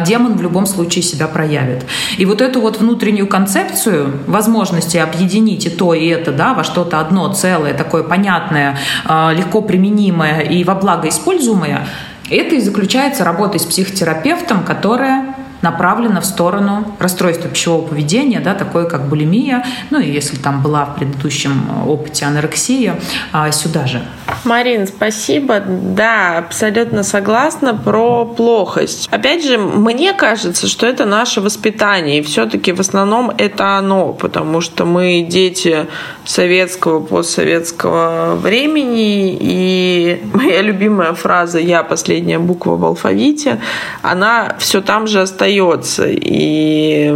демон 0.00 0.36
в 0.36 0.42
любом 0.42 0.66
случае 0.66 1.02
себя 1.02 1.26
проявит. 1.26 1.84
И 2.18 2.26
вот 2.26 2.40
эту 2.40 2.60
вот 2.60 2.78
внутреннюю 2.78 3.26
концепцию 3.26 4.12
возможности 4.26 4.98
объединить 4.98 5.66
и 5.66 5.70
то, 5.70 5.94
и 5.94 6.06
это 6.06 6.32
да, 6.32 6.54
во 6.54 6.64
что-то 6.64 7.00
одно 7.00 7.32
целое, 7.32 7.74
такое 7.74 8.02
понятное, 8.02 8.78
а, 9.04 9.32
легко 9.32 9.62
применимое 9.62 10.40
и 10.40 10.64
во 10.64 10.74
благо 10.74 11.08
используемое, 11.08 11.86
это 12.30 12.54
и 12.54 12.60
заключается 12.60 13.24
работой 13.24 13.58
с 13.58 13.64
психотерапевтом, 13.64 14.62
которая 14.62 15.34
направлена 15.62 16.20
в 16.20 16.24
сторону 16.24 16.96
расстройства 16.98 17.50
пищевого 17.50 17.86
поведения, 17.86 18.40
да, 18.40 18.54
такое 18.54 18.86
как 18.86 19.08
булимия, 19.08 19.64
ну 19.90 20.00
и 20.00 20.10
если 20.10 20.36
там 20.36 20.62
была 20.62 20.84
в 20.84 20.96
предыдущем 20.96 21.86
опыте 21.86 22.24
анорексия, 22.24 22.98
а, 23.32 23.50
сюда 23.52 23.86
же. 23.86 24.02
Марин, 24.44 24.86
спасибо. 24.86 25.60
Да, 25.60 26.38
абсолютно 26.38 27.02
согласна 27.02 27.74
про 27.74 28.24
плохость. 28.24 29.08
Опять 29.10 29.44
же, 29.44 29.58
мне 29.58 30.12
кажется, 30.12 30.66
что 30.66 30.86
это 30.86 31.04
наше 31.04 31.40
воспитание, 31.40 32.20
и 32.20 32.22
все-таки 32.22 32.72
в 32.72 32.80
основном 32.80 33.30
это 33.36 33.76
оно, 33.76 34.12
потому 34.12 34.60
что 34.60 34.84
мы 34.84 35.26
дети 35.28 35.86
советского, 36.24 37.00
постсоветского 37.00 38.36
времени, 38.36 39.36
и 39.38 40.22
моя 40.32 40.62
любимая 40.62 41.12
фраза 41.12 41.58
«я 41.58 41.82
последняя 41.82 42.38
буква 42.38 42.76
в 42.76 42.84
алфавите», 42.84 43.60
она 44.02 44.56
все 44.58 44.80
там 44.80 45.06
же 45.06 45.20
остается 45.20 45.49
остается. 45.50 46.06
И 46.08 47.12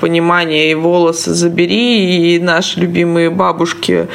понимание, 0.00 0.70
и 0.70 0.74
волосы 0.74 1.34
забери, 1.34 2.34
и 2.34 2.38
наши 2.38 2.80
любимые 2.80 3.30
бабушки 3.30 4.08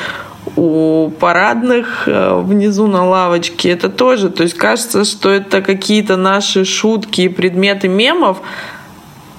у 0.55 1.09
парадных 1.19 2.07
э, 2.07 2.41
внизу 2.41 2.87
на 2.87 3.07
лавочке, 3.07 3.69
это 3.69 3.89
тоже. 3.89 4.29
То 4.29 4.43
есть 4.43 4.55
кажется, 4.55 5.05
что 5.05 5.29
это 5.29 5.61
какие-то 5.61 6.17
наши 6.17 6.65
шутки 6.65 7.21
и 7.21 7.29
предметы 7.29 7.87
мемов, 7.87 8.41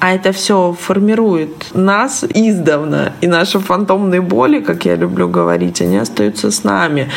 а 0.01 0.15
это 0.15 0.33
все 0.33 0.73
формирует 0.73 1.75
нас 1.75 2.25
издавна. 2.25 3.13
И 3.21 3.27
наши 3.27 3.59
фантомные 3.59 4.21
боли, 4.21 4.61
как 4.61 4.87
я 4.87 4.97
люблю 4.97 5.29
говорить, 5.29 5.81
они 5.83 5.99
остаются 5.99 6.51
с 6.51 6.65
нами. 6.65 7.11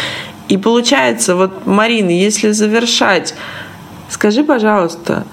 И 0.49 0.57
получается, 0.57 1.35
вот, 1.35 1.65
Марина, 1.65 2.11
если 2.11 2.51
завершать, 2.51 3.35
скажи, 4.09 4.43
пожалуйста, 4.43 5.25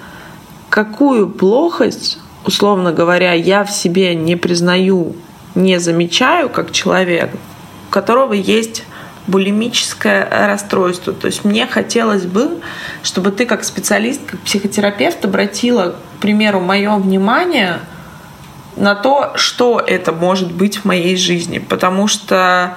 какую 0.75 1.29
плохость, 1.29 2.19
условно 2.43 2.91
говоря, 2.91 3.31
я 3.31 3.63
в 3.63 3.71
себе 3.71 4.13
не 4.13 4.35
признаю, 4.35 5.15
не 5.55 5.79
замечаю 5.79 6.49
как 6.49 6.73
человек, 6.73 7.29
у 7.87 7.93
которого 7.93 8.33
есть 8.33 8.83
булимическое 9.25 10.27
расстройство. 10.29 11.13
То 11.13 11.27
есть 11.27 11.45
мне 11.45 11.65
хотелось 11.65 12.25
бы, 12.25 12.59
чтобы 13.03 13.31
ты 13.31 13.45
как 13.45 13.63
специалист, 13.63 14.19
как 14.25 14.41
психотерапевт 14.41 15.23
обратила, 15.23 15.95
к 16.17 16.21
примеру, 16.21 16.59
мое 16.59 16.93
внимание 16.97 17.79
на 18.75 18.95
то, 18.95 19.31
что 19.35 19.79
это 19.79 20.11
может 20.11 20.51
быть 20.51 20.79
в 20.79 20.85
моей 20.85 21.15
жизни. 21.15 21.59
Потому 21.59 22.09
что 22.09 22.75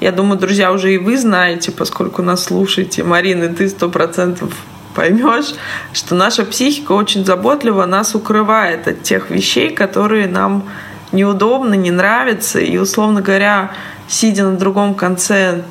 я 0.00 0.10
думаю, 0.10 0.40
друзья, 0.40 0.72
уже 0.72 0.92
и 0.94 0.98
вы 0.98 1.16
знаете, 1.16 1.70
поскольку 1.70 2.22
нас 2.22 2.42
слушаете, 2.42 3.04
Марина, 3.04 3.46
ты 3.54 3.68
сто 3.68 3.88
процентов 3.88 4.52
поймешь, 4.96 5.54
что 5.92 6.14
наша 6.14 6.44
психика 6.44 6.92
очень 6.92 7.24
заботливо 7.24 7.84
нас 7.84 8.14
укрывает 8.14 8.88
от 8.88 9.02
тех 9.02 9.30
вещей, 9.30 9.70
которые 9.70 10.26
нам 10.26 10.64
неудобны, 11.12 11.76
не 11.76 11.90
нравятся. 11.90 12.58
И, 12.58 12.78
условно 12.78 13.20
говоря, 13.20 13.72
сидя 14.08 14.44
на 14.44 14.56
другом 14.56 14.94
конце 14.94 15.62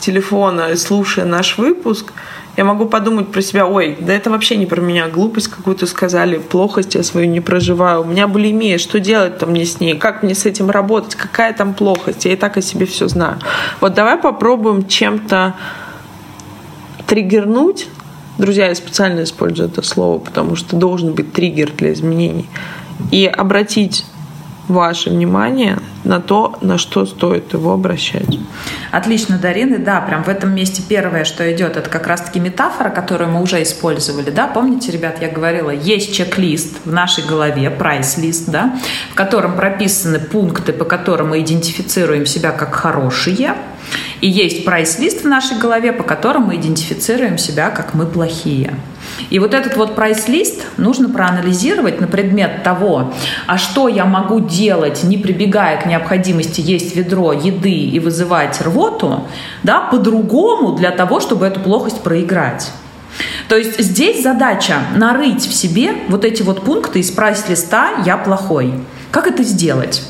телефона 0.00 0.70
и 0.72 0.76
слушая 0.76 1.26
наш 1.26 1.58
выпуск, 1.58 2.12
я 2.56 2.64
могу 2.64 2.86
подумать 2.86 3.30
про 3.30 3.42
себя, 3.42 3.66
ой, 3.66 3.96
да 4.00 4.12
это 4.12 4.30
вообще 4.30 4.56
не 4.56 4.66
про 4.66 4.80
меня, 4.80 5.08
глупость 5.08 5.48
какую-то 5.48 5.86
сказали, 5.86 6.38
плохость 6.38 6.94
я 6.94 7.02
свою 7.02 7.28
не 7.28 7.40
проживаю, 7.40 8.02
у 8.02 8.04
меня 8.04 8.26
булимия, 8.26 8.78
что 8.78 8.98
делать-то 8.98 9.46
мне 9.46 9.64
с 9.64 9.80
ней, 9.80 9.96
как 9.96 10.22
мне 10.22 10.34
с 10.34 10.44
этим 10.44 10.70
работать, 10.70 11.14
какая 11.14 11.52
там 11.52 11.74
плохость, 11.74 12.24
я 12.24 12.32
и 12.32 12.36
так 12.36 12.56
о 12.56 12.62
себе 12.62 12.86
все 12.86 13.06
знаю. 13.08 13.38
Вот 13.80 13.94
давай 13.94 14.16
попробуем 14.16 14.86
чем-то 14.86 15.54
триггернуть 17.06 17.88
Друзья, 18.38 18.68
я 18.68 18.74
специально 18.74 19.24
использую 19.24 19.68
это 19.68 19.82
слово, 19.82 20.18
потому 20.18 20.54
что 20.54 20.76
должен 20.76 21.12
быть 21.12 21.32
триггер 21.32 21.72
для 21.72 21.92
изменений. 21.92 22.48
И 23.10 23.26
обратить 23.26 24.04
ваше 24.68 25.10
внимание 25.10 25.78
на 26.04 26.20
то, 26.20 26.56
на 26.60 26.78
что 26.78 27.06
стоит 27.06 27.52
его 27.52 27.72
обращать. 27.72 28.38
Отлично, 28.92 29.38
Дарина. 29.38 29.78
Да, 29.78 30.00
прям 30.00 30.22
в 30.22 30.28
этом 30.28 30.54
месте 30.54 30.82
первое, 30.86 31.24
что 31.24 31.50
идет, 31.52 31.76
это 31.76 31.90
как 31.90 32.06
раз-таки 32.06 32.38
метафора, 32.38 32.90
которую 32.90 33.30
мы 33.30 33.42
уже 33.42 33.62
использовали. 33.62 34.30
Да? 34.30 34.46
Помните, 34.46 34.92
ребят, 34.92 35.20
я 35.20 35.28
говорила, 35.28 35.70
есть 35.70 36.14
чек-лист 36.14 36.76
в 36.84 36.92
нашей 36.92 37.24
голове, 37.24 37.70
прайс-лист, 37.70 38.48
да, 38.50 38.78
в 39.10 39.14
котором 39.14 39.56
прописаны 39.56 40.18
пункты, 40.18 40.72
по 40.72 40.84
которым 40.84 41.30
мы 41.30 41.40
идентифицируем 41.40 42.26
себя 42.26 42.52
как 42.52 42.74
хорошие, 42.74 43.54
и 44.20 44.28
есть 44.28 44.64
прайс-лист 44.64 45.22
в 45.22 45.28
нашей 45.28 45.58
голове, 45.58 45.92
по 45.92 46.02
которому 46.02 46.48
мы 46.48 46.56
идентифицируем 46.56 47.38
себя 47.38 47.70
как 47.70 47.94
мы 47.94 48.06
плохие. 48.06 48.74
И 49.30 49.38
вот 49.38 49.54
этот 49.54 49.76
вот 49.76 49.94
прайс-лист 49.94 50.64
нужно 50.76 51.08
проанализировать 51.08 52.00
на 52.00 52.06
предмет 52.06 52.62
того, 52.62 53.12
а 53.46 53.58
что 53.58 53.88
я 53.88 54.04
могу 54.04 54.40
делать, 54.40 55.04
не 55.04 55.18
прибегая 55.18 55.80
к 55.80 55.86
необходимости 55.86 56.60
есть 56.60 56.94
ведро 56.96 57.32
еды 57.32 57.70
и 57.70 57.98
вызывать 57.98 58.60
рвоту, 58.60 59.24
да, 59.62 59.80
по-другому 59.80 60.72
для 60.72 60.90
того, 60.90 61.20
чтобы 61.20 61.46
эту 61.46 61.60
плохость 61.60 62.02
проиграть. 62.02 62.70
То 63.48 63.56
есть 63.56 63.80
здесь 63.80 64.22
задача 64.22 64.76
нарыть 64.94 65.46
в 65.46 65.54
себе 65.54 65.94
вот 66.08 66.24
эти 66.24 66.42
вот 66.42 66.64
пункты 66.64 67.00
из 67.00 67.10
прайс-листа 67.10 68.02
«я 68.04 68.16
плохой». 68.16 68.74
Как 69.10 69.26
это 69.26 69.42
сделать? 69.42 70.02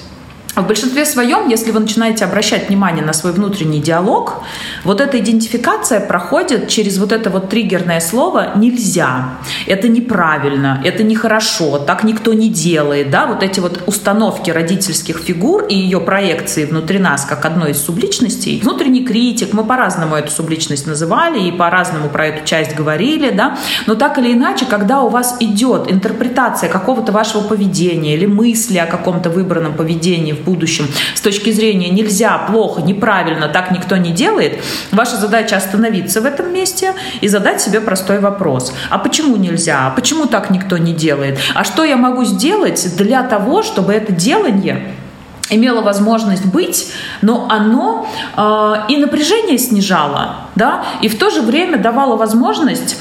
В 0.62 0.66
большинстве 0.66 1.04
своем, 1.04 1.48
если 1.48 1.70
вы 1.70 1.80
начинаете 1.80 2.24
обращать 2.24 2.68
внимание 2.68 3.04
на 3.04 3.12
свой 3.12 3.32
внутренний 3.32 3.80
диалог, 3.80 4.42
вот 4.84 5.00
эта 5.00 5.18
идентификация 5.18 6.00
проходит 6.00 6.68
через 6.68 6.98
вот 6.98 7.12
это 7.12 7.30
вот 7.30 7.48
триггерное 7.48 8.00
слово 8.00 8.52
«нельзя», 8.56 9.38
«это 9.66 9.88
неправильно», 9.88 10.80
«это 10.84 11.02
нехорошо», 11.02 11.78
«так 11.78 12.04
никто 12.04 12.32
не 12.32 12.48
делает», 12.48 13.10
да, 13.10 13.26
вот 13.26 13.42
эти 13.42 13.60
вот 13.60 13.82
установки 13.86 14.50
родительских 14.50 15.18
фигур 15.18 15.64
и 15.64 15.74
ее 15.74 16.00
проекции 16.00 16.64
внутри 16.64 16.98
нас 16.98 17.24
как 17.24 17.44
одной 17.44 17.72
из 17.72 17.82
субличностей. 17.84 18.60
Внутренний 18.60 19.04
критик, 19.04 19.52
мы 19.52 19.64
по-разному 19.64 20.16
эту 20.16 20.30
субличность 20.30 20.86
называли 20.86 21.40
и 21.40 21.52
по-разному 21.52 22.08
про 22.08 22.26
эту 22.26 22.44
часть 22.44 22.74
говорили, 22.74 23.30
да, 23.30 23.58
но 23.86 23.94
так 23.94 24.18
или 24.18 24.32
иначе, 24.32 24.66
когда 24.66 25.02
у 25.02 25.08
вас 25.08 25.36
идет 25.40 25.90
интерпретация 25.90 26.68
какого-то 26.68 27.12
вашего 27.12 27.42
поведения 27.42 28.14
или 28.14 28.26
мысли 28.26 28.78
о 28.78 28.86
каком-то 28.86 29.30
выбранном 29.30 29.74
поведении 29.74 30.32
в 30.32 30.47
будущем 30.48 30.88
с 31.14 31.20
точки 31.20 31.50
зрения 31.52 31.90
нельзя, 31.90 32.38
плохо, 32.38 32.80
неправильно, 32.80 33.48
так 33.48 33.70
никто 33.70 33.96
не 33.96 34.12
делает, 34.12 34.60
ваша 34.92 35.16
задача 35.16 35.56
остановиться 35.56 36.20
в 36.20 36.24
этом 36.24 36.52
месте 36.52 36.94
и 37.20 37.28
задать 37.28 37.60
себе 37.60 37.80
простой 37.80 38.18
вопрос. 38.20 38.72
А 38.90 38.98
почему 38.98 39.36
нельзя? 39.36 39.86
А 39.86 39.90
почему 39.90 40.26
так 40.26 40.50
никто 40.50 40.78
не 40.78 40.92
делает? 40.92 41.38
А 41.54 41.64
что 41.64 41.84
я 41.84 41.96
могу 41.96 42.24
сделать 42.24 42.96
для 42.96 43.22
того, 43.22 43.62
чтобы 43.62 43.92
это 43.92 44.12
делание 44.12 44.94
имело 45.50 45.80
возможность 45.80 46.44
быть, 46.44 46.92
но 47.22 47.46
оно 47.50 48.06
э, 48.36 48.74
и 48.92 48.96
напряжение 48.96 49.58
снижало, 49.58 50.36
да, 50.54 50.84
и 51.02 51.08
в 51.08 51.18
то 51.18 51.30
же 51.30 51.40
время 51.40 51.78
давало 51.78 52.16
возможность 52.16 52.96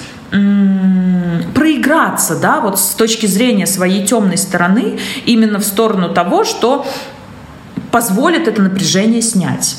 проиграться, 1.55 2.39
да, 2.39 2.59
вот 2.59 2.79
с 2.79 2.89
точки 2.95 3.27
зрения 3.27 3.65
своей 3.65 4.05
темной 4.05 4.37
стороны, 4.37 4.99
именно 5.25 5.59
в 5.59 5.63
сторону 5.63 6.09
того, 6.13 6.43
что 6.43 6.85
позволит 7.91 8.47
это 8.47 8.61
напряжение 8.61 9.21
снять. 9.21 9.77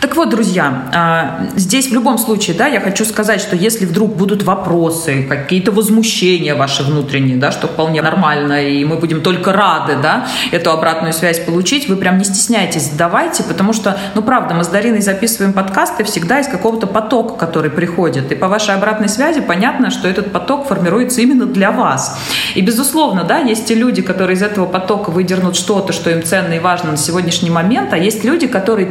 Так 0.00 0.16
вот, 0.16 0.30
друзья, 0.30 0.90
а, 0.94 1.48
здесь 1.56 1.88
в 1.88 1.92
любом 1.92 2.18
случае, 2.18 2.56
да, 2.56 2.66
я 2.66 2.80
хочу 2.80 3.04
сказать, 3.04 3.40
что 3.40 3.56
если 3.56 3.84
вдруг 3.84 4.14
будут 4.16 4.42
вопросы, 4.42 5.24
какие-то 5.28 5.72
возмущения 5.72 6.54
ваши 6.54 6.82
внутренние, 6.82 7.36
да, 7.36 7.50
что 7.50 7.66
вполне 7.66 8.00
нормально, 8.02 8.62
и 8.64 8.84
мы 8.84 8.96
будем 8.96 9.22
только 9.22 9.52
рады, 9.52 9.96
да, 10.00 10.26
эту 10.52 10.70
обратную 10.70 11.12
связь 11.12 11.40
получить, 11.40 11.88
вы 11.88 11.96
прям 11.96 12.18
не 12.18 12.24
стесняйтесь, 12.24 12.90
задавайте, 12.90 13.42
потому 13.42 13.72
что, 13.72 13.98
ну, 14.14 14.22
правда, 14.22 14.54
мы 14.54 14.64
с 14.64 14.68
Дариной 14.68 15.00
записываем 15.00 15.52
подкасты 15.52 16.04
всегда 16.04 16.40
из 16.40 16.46
какого-то 16.46 16.86
потока, 16.86 17.34
который 17.34 17.70
приходит, 17.70 18.30
и 18.30 18.34
по 18.34 18.48
вашей 18.48 18.74
обратной 18.74 19.08
связи 19.08 19.40
понятно, 19.40 19.90
что 19.90 20.08
этот 20.08 20.32
поток 20.32 20.68
формируется 20.68 21.20
именно 21.20 21.46
для 21.46 21.72
вас. 21.72 22.18
И, 22.54 22.60
безусловно, 22.60 23.24
да, 23.24 23.38
есть 23.38 23.66
те 23.66 23.74
люди, 23.74 24.02
которые 24.02 24.36
из 24.36 24.42
этого 24.42 24.66
потока 24.66 25.10
выдернут 25.10 25.56
что-то, 25.56 25.92
что 25.92 26.10
им 26.10 26.22
ценно 26.22 26.54
и 26.54 26.58
важно 26.58 26.92
на 26.92 26.96
сегодняшний 26.96 27.50
момент, 27.50 27.92
а 27.92 27.98
есть 27.98 28.24
люди, 28.24 28.46
которые 28.46 28.86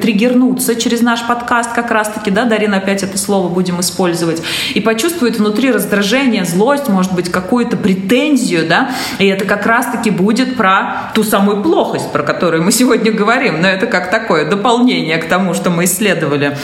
триггернутся 0.57 0.75
через 0.75 1.01
наш 1.01 1.25
подкаст. 1.25 1.73
Как 1.73 1.91
раз-таки, 1.91 2.31
да, 2.31 2.45
Дарина, 2.45 2.77
опять 2.77 3.03
это 3.03 3.17
слово 3.17 3.49
будем 3.49 3.79
использовать, 3.79 4.41
и 4.73 4.79
почувствует 4.79 5.37
внутри 5.37 5.71
раздражение, 5.71 6.45
злость, 6.45 6.89
может 6.89 7.13
быть, 7.13 7.29
какую-то 7.29 7.77
претензию, 7.77 8.67
да, 8.67 8.91
и 9.19 9.27
это 9.27 9.45
как 9.45 9.65
раз-таки 9.65 10.09
будет 10.09 10.57
про 10.57 11.11
ту 11.13 11.23
самую 11.23 11.63
плохость, 11.63 12.11
про 12.11 12.23
которую 12.23 12.63
мы 12.63 12.71
сегодня 12.71 13.11
говорим, 13.11 13.61
но 13.61 13.67
это 13.67 13.87
как 13.87 14.09
такое 14.09 14.49
дополнение 14.49 15.17
к 15.17 15.27
тому, 15.27 15.53
что 15.53 15.69
мы 15.69 15.85
исследовали 15.85 16.57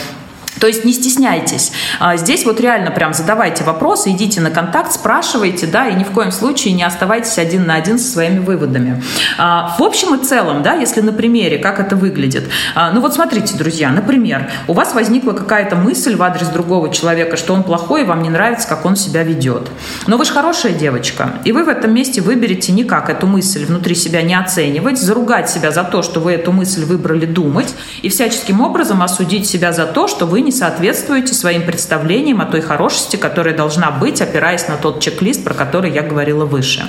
то 0.60 0.66
есть 0.66 0.84
не 0.84 0.92
стесняйтесь. 0.92 1.72
А, 2.00 2.16
здесь 2.16 2.44
вот 2.44 2.60
реально 2.60 2.90
прям 2.90 3.12
задавайте 3.14 3.64
вопросы, 3.64 4.10
идите 4.10 4.40
на 4.40 4.50
контакт, 4.50 4.92
спрашивайте, 4.92 5.66
да, 5.66 5.88
и 5.88 5.94
ни 5.94 6.04
в 6.04 6.10
коем 6.10 6.32
случае 6.32 6.74
не 6.74 6.82
оставайтесь 6.82 7.38
один 7.38 7.66
на 7.66 7.74
один 7.74 7.98
со 7.98 8.10
своими 8.10 8.38
выводами. 8.38 9.02
А, 9.38 9.76
в 9.78 9.82
общем 9.82 10.14
и 10.14 10.24
целом, 10.24 10.62
да, 10.62 10.74
если 10.74 11.00
на 11.00 11.12
примере, 11.12 11.58
как 11.58 11.80
это 11.80 11.96
выглядит. 11.96 12.44
А, 12.74 12.92
ну 12.92 13.00
вот 13.00 13.14
смотрите, 13.14 13.56
друзья, 13.56 13.90
например, 13.90 14.50
у 14.68 14.72
вас 14.72 14.94
возникла 14.94 15.32
какая-то 15.32 15.76
мысль 15.76 16.16
в 16.16 16.22
адрес 16.22 16.48
другого 16.48 16.92
человека, 16.92 17.36
что 17.36 17.54
он 17.54 17.62
плохой, 17.62 18.02
и 18.02 18.04
вам 18.04 18.22
не 18.22 18.30
нравится, 18.30 18.68
как 18.68 18.84
он 18.84 18.96
себя 18.96 19.22
ведет. 19.22 19.68
Но 20.06 20.16
вы 20.16 20.24
же 20.24 20.32
хорошая 20.32 20.72
девочка, 20.72 21.34
и 21.44 21.52
вы 21.52 21.64
в 21.64 21.68
этом 21.68 21.92
месте 21.92 22.20
выберете 22.20 22.72
никак 22.72 23.10
эту 23.10 23.26
мысль 23.26 23.64
внутри 23.64 23.94
себя 23.94 24.22
не 24.22 24.34
оценивать, 24.38 24.98
заругать 24.98 25.50
себя 25.50 25.70
за 25.70 25.84
то, 25.84 26.02
что 26.02 26.20
вы 26.20 26.32
эту 26.32 26.52
мысль 26.52 26.84
выбрали 26.84 27.26
думать, 27.26 27.74
и 28.02 28.08
всяческим 28.08 28.60
образом 28.60 29.02
осудить 29.02 29.46
себя 29.46 29.72
за 29.72 29.86
то, 29.86 30.08
что 30.08 30.26
вы 30.26 30.43
не 30.44 30.52
соответствуете 30.52 31.34
своим 31.34 31.62
представлениям 31.62 32.40
о 32.40 32.44
той 32.44 32.60
хорошести, 32.60 33.16
которая 33.16 33.56
должна 33.56 33.90
быть, 33.90 34.20
опираясь 34.20 34.68
на 34.68 34.76
тот 34.76 35.00
чек-лист, 35.00 35.42
про 35.42 35.54
который 35.54 35.90
я 35.90 36.02
говорила 36.02 36.44
выше. 36.44 36.84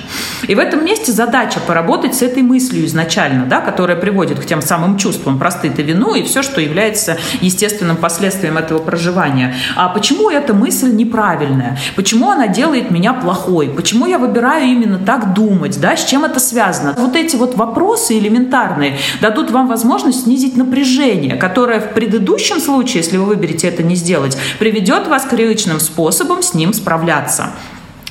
И 0.46 0.54
в 0.54 0.58
этом 0.58 0.84
месте 0.84 1.12
задача 1.12 1.58
поработать 1.60 2.14
с 2.14 2.22
этой 2.22 2.42
мыслью 2.42 2.86
изначально, 2.86 3.46
да, 3.46 3.60
которая 3.60 3.96
приводит 3.96 4.38
к 4.38 4.46
тем 4.46 4.62
самым 4.62 4.98
чувствам 4.98 5.38
про 5.38 5.50
стыд 5.50 5.78
и 5.78 5.82
вину 5.82 6.14
и 6.14 6.22
все, 6.22 6.42
что 6.42 6.60
является 6.60 7.16
естественным 7.40 7.96
последствием 7.96 8.58
этого 8.58 8.78
проживания. 8.78 9.54
А 9.74 9.88
почему 9.88 10.30
эта 10.30 10.52
мысль 10.54 10.92
неправильная? 10.92 11.78
Почему 11.96 12.30
она 12.30 12.48
делает 12.48 12.90
меня 12.90 13.14
плохой? 13.14 13.68
Почему 13.68 14.06
я 14.06 14.18
выбираю 14.18 14.66
именно 14.66 14.98
так 14.98 15.32
думать? 15.32 15.80
Да? 15.80 15.96
С 15.96 16.04
чем 16.04 16.24
это 16.24 16.40
связано? 16.40 16.94
Вот 16.98 17.16
эти 17.16 17.36
вот 17.36 17.56
вопросы 17.56 18.18
элементарные 18.18 18.98
дадут 19.20 19.50
вам 19.50 19.68
возможность 19.68 20.24
снизить 20.24 20.56
напряжение, 20.56 21.36
которое 21.36 21.80
в 21.80 21.94
предыдущем 21.94 22.60
случае, 22.60 23.02
если 23.02 23.16
вы 23.16 23.24
выберете 23.24 23.45
выберете 23.46 23.68
это 23.68 23.82
не 23.82 23.94
сделать, 23.94 24.36
приведет 24.58 25.06
вас 25.06 25.24
к 25.24 25.32
рыночным 25.32 25.80
способам 25.80 26.42
с 26.42 26.54
ним 26.54 26.72
справляться. 26.72 27.52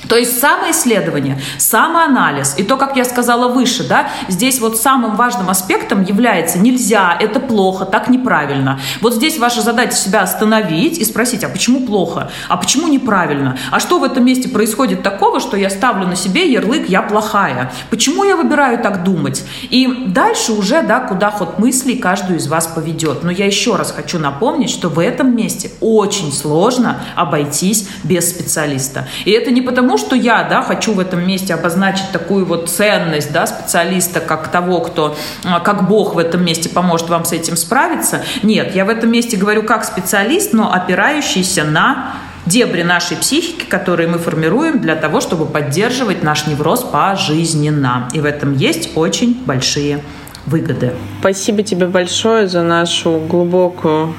То 0.08 0.16
есть 0.16 0.40
самоисследование, 0.40 1.40
самоанализ 1.58 2.54
и 2.58 2.62
то, 2.62 2.76
как 2.76 2.96
я 2.96 3.04
сказала 3.04 3.48
выше, 3.48 3.86
да, 3.88 4.08
здесь 4.28 4.60
вот 4.60 4.78
самым 4.78 5.16
важным 5.16 5.50
аспектом 5.50 6.02
является 6.02 6.58
нельзя, 6.58 7.16
это 7.18 7.40
плохо, 7.40 7.84
так 7.84 8.08
неправильно. 8.08 8.80
Вот 9.00 9.14
здесь 9.14 9.38
ваша 9.38 9.60
задача 9.62 9.94
себя 9.94 10.22
остановить 10.22 10.98
и 10.98 11.04
спросить, 11.04 11.44
а 11.44 11.48
почему 11.48 11.80
плохо, 11.86 12.30
а 12.48 12.56
почему 12.56 12.88
неправильно, 12.88 13.56
а 13.70 13.80
что 13.80 13.98
в 13.98 14.04
этом 14.04 14.24
месте 14.24 14.48
происходит 14.48 15.02
такого, 15.02 15.40
что 15.40 15.56
я 15.56 15.70
ставлю 15.70 16.06
на 16.06 16.16
себе 16.16 16.50
ярлык 16.50 16.88
«я 16.88 17.02
плохая», 17.02 17.72
почему 17.90 18.24
я 18.24 18.36
выбираю 18.36 18.78
так 18.78 19.04
думать. 19.04 19.44
И 19.70 20.06
дальше 20.08 20.52
уже, 20.52 20.82
да, 20.82 21.00
куда 21.00 21.30
ход 21.30 21.58
мыслей 21.58 21.96
каждую 21.96 22.38
из 22.38 22.46
вас 22.48 22.66
поведет. 22.66 23.24
Но 23.24 23.30
я 23.30 23.46
еще 23.46 23.76
раз 23.76 23.92
хочу 23.92 24.18
напомнить, 24.18 24.70
что 24.70 24.88
в 24.88 24.98
этом 24.98 25.34
месте 25.34 25.70
очень 25.80 26.32
сложно 26.32 27.00
обойтись 27.14 27.88
без 28.04 28.30
специалиста. 28.30 29.08
И 29.24 29.30
это 29.30 29.50
не 29.50 29.62
потому, 29.62 29.95
что 29.98 30.16
я 30.16 30.44
да, 30.44 30.62
хочу 30.62 30.92
в 30.92 31.00
этом 31.00 31.26
месте 31.26 31.54
обозначить 31.54 32.10
такую 32.12 32.44
вот 32.46 32.68
ценность 32.68 33.32
да, 33.32 33.46
специалиста, 33.46 34.20
как 34.20 34.48
того, 34.48 34.80
кто, 34.80 35.16
а, 35.44 35.60
как 35.60 35.88
Бог 35.88 36.14
в 36.14 36.18
этом 36.18 36.44
месте 36.44 36.68
поможет 36.68 37.08
вам 37.08 37.24
с 37.24 37.32
этим 37.32 37.56
справиться. 37.56 38.22
Нет, 38.42 38.74
я 38.74 38.84
в 38.84 38.88
этом 38.88 39.10
месте 39.10 39.36
говорю 39.36 39.62
как 39.62 39.84
специалист, 39.84 40.52
но 40.52 40.72
опирающийся 40.72 41.64
на 41.64 42.14
дебри 42.46 42.82
нашей 42.82 43.16
психики, 43.16 43.64
которые 43.64 44.08
мы 44.08 44.18
формируем 44.18 44.80
для 44.80 44.96
того, 44.96 45.20
чтобы 45.20 45.46
поддерживать 45.46 46.22
наш 46.22 46.46
невроз 46.46 46.82
пожизненно. 46.82 48.08
И 48.12 48.20
в 48.20 48.24
этом 48.24 48.54
есть 48.54 48.90
очень 48.96 49.42
большие 49.44 50.00
выгоды. 50.46 50.92
Спасибо 51.20 51.62
тебе 51.62 51.86
большое 51.86 52.46
за 52.46 52.62
нашу 52.62 53.18
глубокую, 53.18 54.14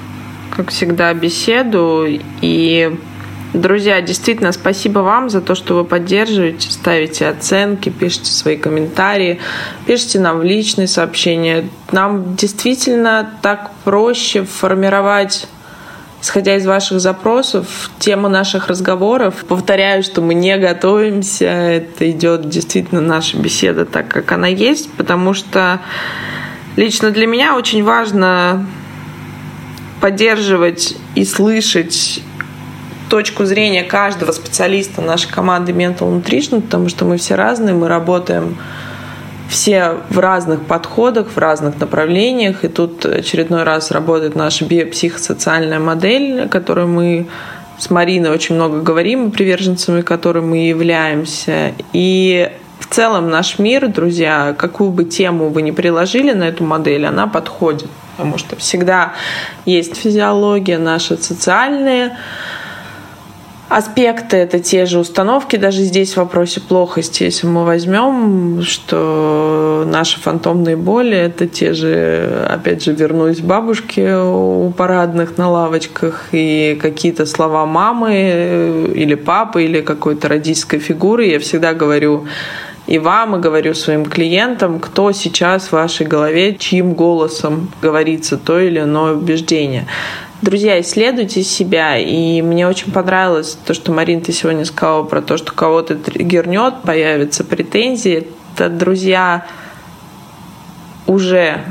как 0.56 0.70
всегда, 0.70 1.14
беседу. 1.14 2.06
И 2.42 3.00
Друзья, 3.58 4.02
действительно, 4.02 4.52
спасибо 4.52 5.00
вам 5.00 5.32
за 5.32 5.42
то, 5.42 5.56
что 5.56 5.74
вы 5.74 5.84
поддерживаете, 5.84 6.70
ставите 6.70 7.28
оценки, 7.28 7.90
пишите 7.90 8.32
свои 8.32 8.56
комментарии, 8.56 9.40
пишите 9.88 10.20
нам 10.20 10.40
в 10.40 10.44
личные 10.44 10.88
сообщения. 10.88 11.68
Нам 11.92 12.36
действительно 12.36 13.32
так 13.42 13.72
проще 13.84 14.44
формировать 14.44 15.48
исходя 16.20 16.56
из 16.56 16.66
ваших 16.66 17.00
запросов, 17.00 17.92
тему 18.00 18.28
наших 18.28 18.68
разговоров. 18.68 19.46
Повторяю, 19.48 20.04
что 20.04 20.22
мы 20.22 20.34
не 20.34 20.58
готовимся, 20.58 21.46
это 21.46 22.10
идет 22.10 22.50
действительно 22.50 23.02
наша 23.02 23.38
беседа 23.38 23.86
так, 23.86 24.08
как 24.08 24.32
она 24.32 24.48
есть, 24.48 24.92
потому 24.94 25.34
что 25.34 25.80
лично 26.76 27.12
для 27.12 27.28
меня 27.28 27.56
очень 27.56 27.84
важно 27.84 28.66
поддерживать 30.02 30.96
и 31.16 31.24
слышать 31.24 32.22
точку 33.10 33.46
зрения 33.46 33.84
каждого 33.84 34.32
специалиста 34.32 35.02
нашей 35.02 35.32
команды 35.32 35.72
Mental 35.72 36.22
Nutrition, 36.22 36.62
потому 36.62 36.90
что 36.90 37.06
мы 37.06 37.18
все 37.18 37.36
разные, 37.36 37.74
мы 37.74 37.88
работаем 37.88 38.58
все 39.50 39.98
в 40.10 40.20
разных 40.20 40.62
подходах, 40.64 41.30
в 41.30 41.38
разных 41.38 41.80
направлениях. 41.80 42.64
И 42.64 42.68
тут 42.68 43.06
очередной 43.06 43.64
раз 43.64 43.92
работает 43.92 44.36
наша 44.36 44.66
биопсихосоциальная 44.66 45.80
модель, 45.80 46.48
которую 46.50 46.88
мы 46.88 47.28
с 47.78 47.90
Мариной 47.90 48.32
очень 48.32 48.56
много 48.56 48.82
говорим, 48.82 49.32
приверженцами 49.32 50.02
которой 50.02 50.44
мы 50.44 50.68
являемся. 50.68 51.74
И 51.94 52.52
в 52.80 52.88
целом 52.94 53.30
наш 53.30 53.60
мир, 53.60 53.88
друзья, 53.88 54.56
какую 54.58 54.92
бы 54.92 55.06
тему 55.06 55.50
вы 55.50 55.62
ни 55.62 55.72
приложили 55.72 56.34
на 56.34 56.44
эту 56.44 56.64
модель, 56.64 57.06
она 57.06 57.28
подходит. 57.28 57.90
Потому 58.18 58.38
что 58.38 58.56
всегда 58.56 59.14
есть 59.66 59.96
физиология, 59.96 60.80
наши 60.80 61.18
социальные 61.18 62.18
Аспекты 63.70 64.38
это 64.38 64.62
те 64.62 64.86
же 64.86 64.98
установки, 64.98 65.58
даже 65.58 65.82
здесь 65.82 66.14
в 66.14 66.18
вопросе 66.18 66.62
плохости, 66.62 67.24
если 67.24 67.48
мы 67.48 67.66
возьмем, 67.66 68.62
что 68.62 69.84
наши 69.86 70.22
фантомные 70.22 70.78
боли– 70.78 71.18
это 71.18 71.48
те 71.48 71.74
же, 71.74 72.48
опять 72.50 72.86
же, 72.86 72.94
вернусь 72.94 73.42
бабушке 73.42 74.16
у 74.16 74.72
парадных 74.72 75.38
на 75.38 75.50
лавочках, 75.50 76.30
и 76.32 76.80
какие-то 76.82 77.26
слова 77.26 77.66
мамы 77.66 78.12
э, 78.14 78.92
или 78.96 79.16
папы, 79.16 79.66
или 79.66 79.82
какой-то 79.82 80.30
родительской 80.30 80.80
фигуры. 80.80 81.26
Я 81.26 81.40
всегда 81.40 81.74
говорю, 81.74 82.26
и 82.88 83.00
вам, 83.00 83.36
и 83.36 83.40
говорю 83.40 83.74
своим 83.74 84.06
клиентам, 84.06 84.80
кто 84.80 85.12
сейчас 85.12 85.68
в 85.68 85.74
вашей 85.74 86.06
голове, 86.06 86.56
чьим 86.56 86.94
голосом 86.94 87.70
говорится 87.82 88.38
то 88.38 88.60
или 88.60 88.80
иное 88.80 89.14
убеждение. 89.14 89.88
Друзья, 90.42 90.80
исследуйте 90.80 91.42
себя. 91.44 91.98
И 91.98 92.42
мне 92.44 92.68
очень 92.68 92.92
понравилось 92.92 93.58
то, 93.66 93.74
что, 93.74 93.92
Марин, 93.92 94.22
ты 94.22 94.32
сегодня 94.32 94.66
сказала 94.66 95.04
про 95.04 95.22
то, 95.24 95.36
что 95.36 95.52
кого-то 95.52 95.96
триггернет, 95.96 96.84
появятся 96.84 97.44
претензии. 97.44 98.28
Это, 98.54 98.70
друзья, 98.70 99.48
уже 101.08 101.64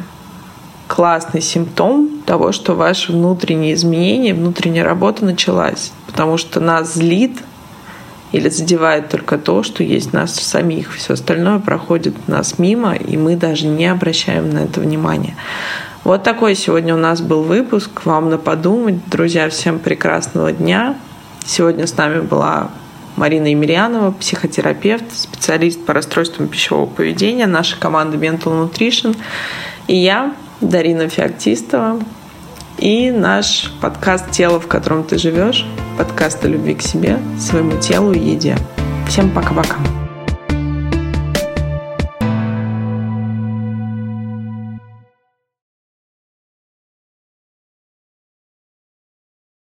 классный 0.89 1.43
симптом 1.43 2.23
того, 2.27 2.51
что 2.51 2.75
ваши 2.75 3.13
внутренние 3.13 3.75
изменения, 3.75 4.35
внутренняя 4.35 4.85
работа 4.85 5.25
началась. 5.25 5.93
Потому 6.07 6.37
что 6.37 6.59
нас 6.59 6.95
злит 6.95 7.39
или 8.33 8.49
задевает 8.49 9.11
только 9.11 9.39
то, 9.39 9.63
что 9.63 9.85
есть 9.85 10.13
нас 10.13 10.35
самих. 10.35 10.93
Все 10.97 11.15
остальное 11.15 11.61
проходит 11.61 12.27
нас 12.27 12.59
мимо, 12.59 12.95
и 12.95 13.17
мы 13.17 13.37
даже 13.37 13.69
не 13.69 13.87
обращаем 13.87 14.51
на 14.51 14.59
это 14.65 14.81
внимания. 14.81 15.37
Вот 16.07 16.23
такой 16.23 16.55
сегодня 16.55 16.95
у 16.95 16.99
нас 16.99 17.21
был 17.21 17.43
выпуск. 17.43 18.03
Вам 18.05 18.31
на 18.31 18.39
подумать. 18.39 18.95
Друзья, 19.09 19.49
всем 19.49 19.81
прекрасного 19.81 20.53
дня. 20.53 20.95
Сегодня 21.45 21.89
с 21.89 21.97
нами 21.97 22.21
была 22.21 22.71
Марина 23.17 23.49
Емельянова, 23.49 24.13
психотерапевт, 24.13 25.03
специалист 25.13 25.85
по 25.85 25.93
расстройствам 25.93 26.47
пищевого 26.47 26.87
поведения, 26.87 27.49
наша 27.49 27.77
команда 27.77 28.17
Mental 28.19 28.71
Nutrition. 28.71 29.17
И 29.89 29.97
я, 29.97 30.33
Дарина 30.61 31.09
Феоктистова, 31.09 31.99
и 32.79 33.11
наш 33.11 33.73
подкаст 33.81 34.31
«Тело, 34.31 34.61
в 34.61 34.69
котором 34.69 35.03
ты 35.03 35.19
живешь», 35.19 35.67
подкаст 35.99 36.45
о 36.45 36.47
любви 36.47 36.77
к 36.77 36.83
себе, 36.83 37.19
своему 37.37 37.81
телу 37.81 38.13
и 38.13 38.21
еде. 38.21 38.57
Всем 39.09 39.33
пока-пока. 39.33 40.06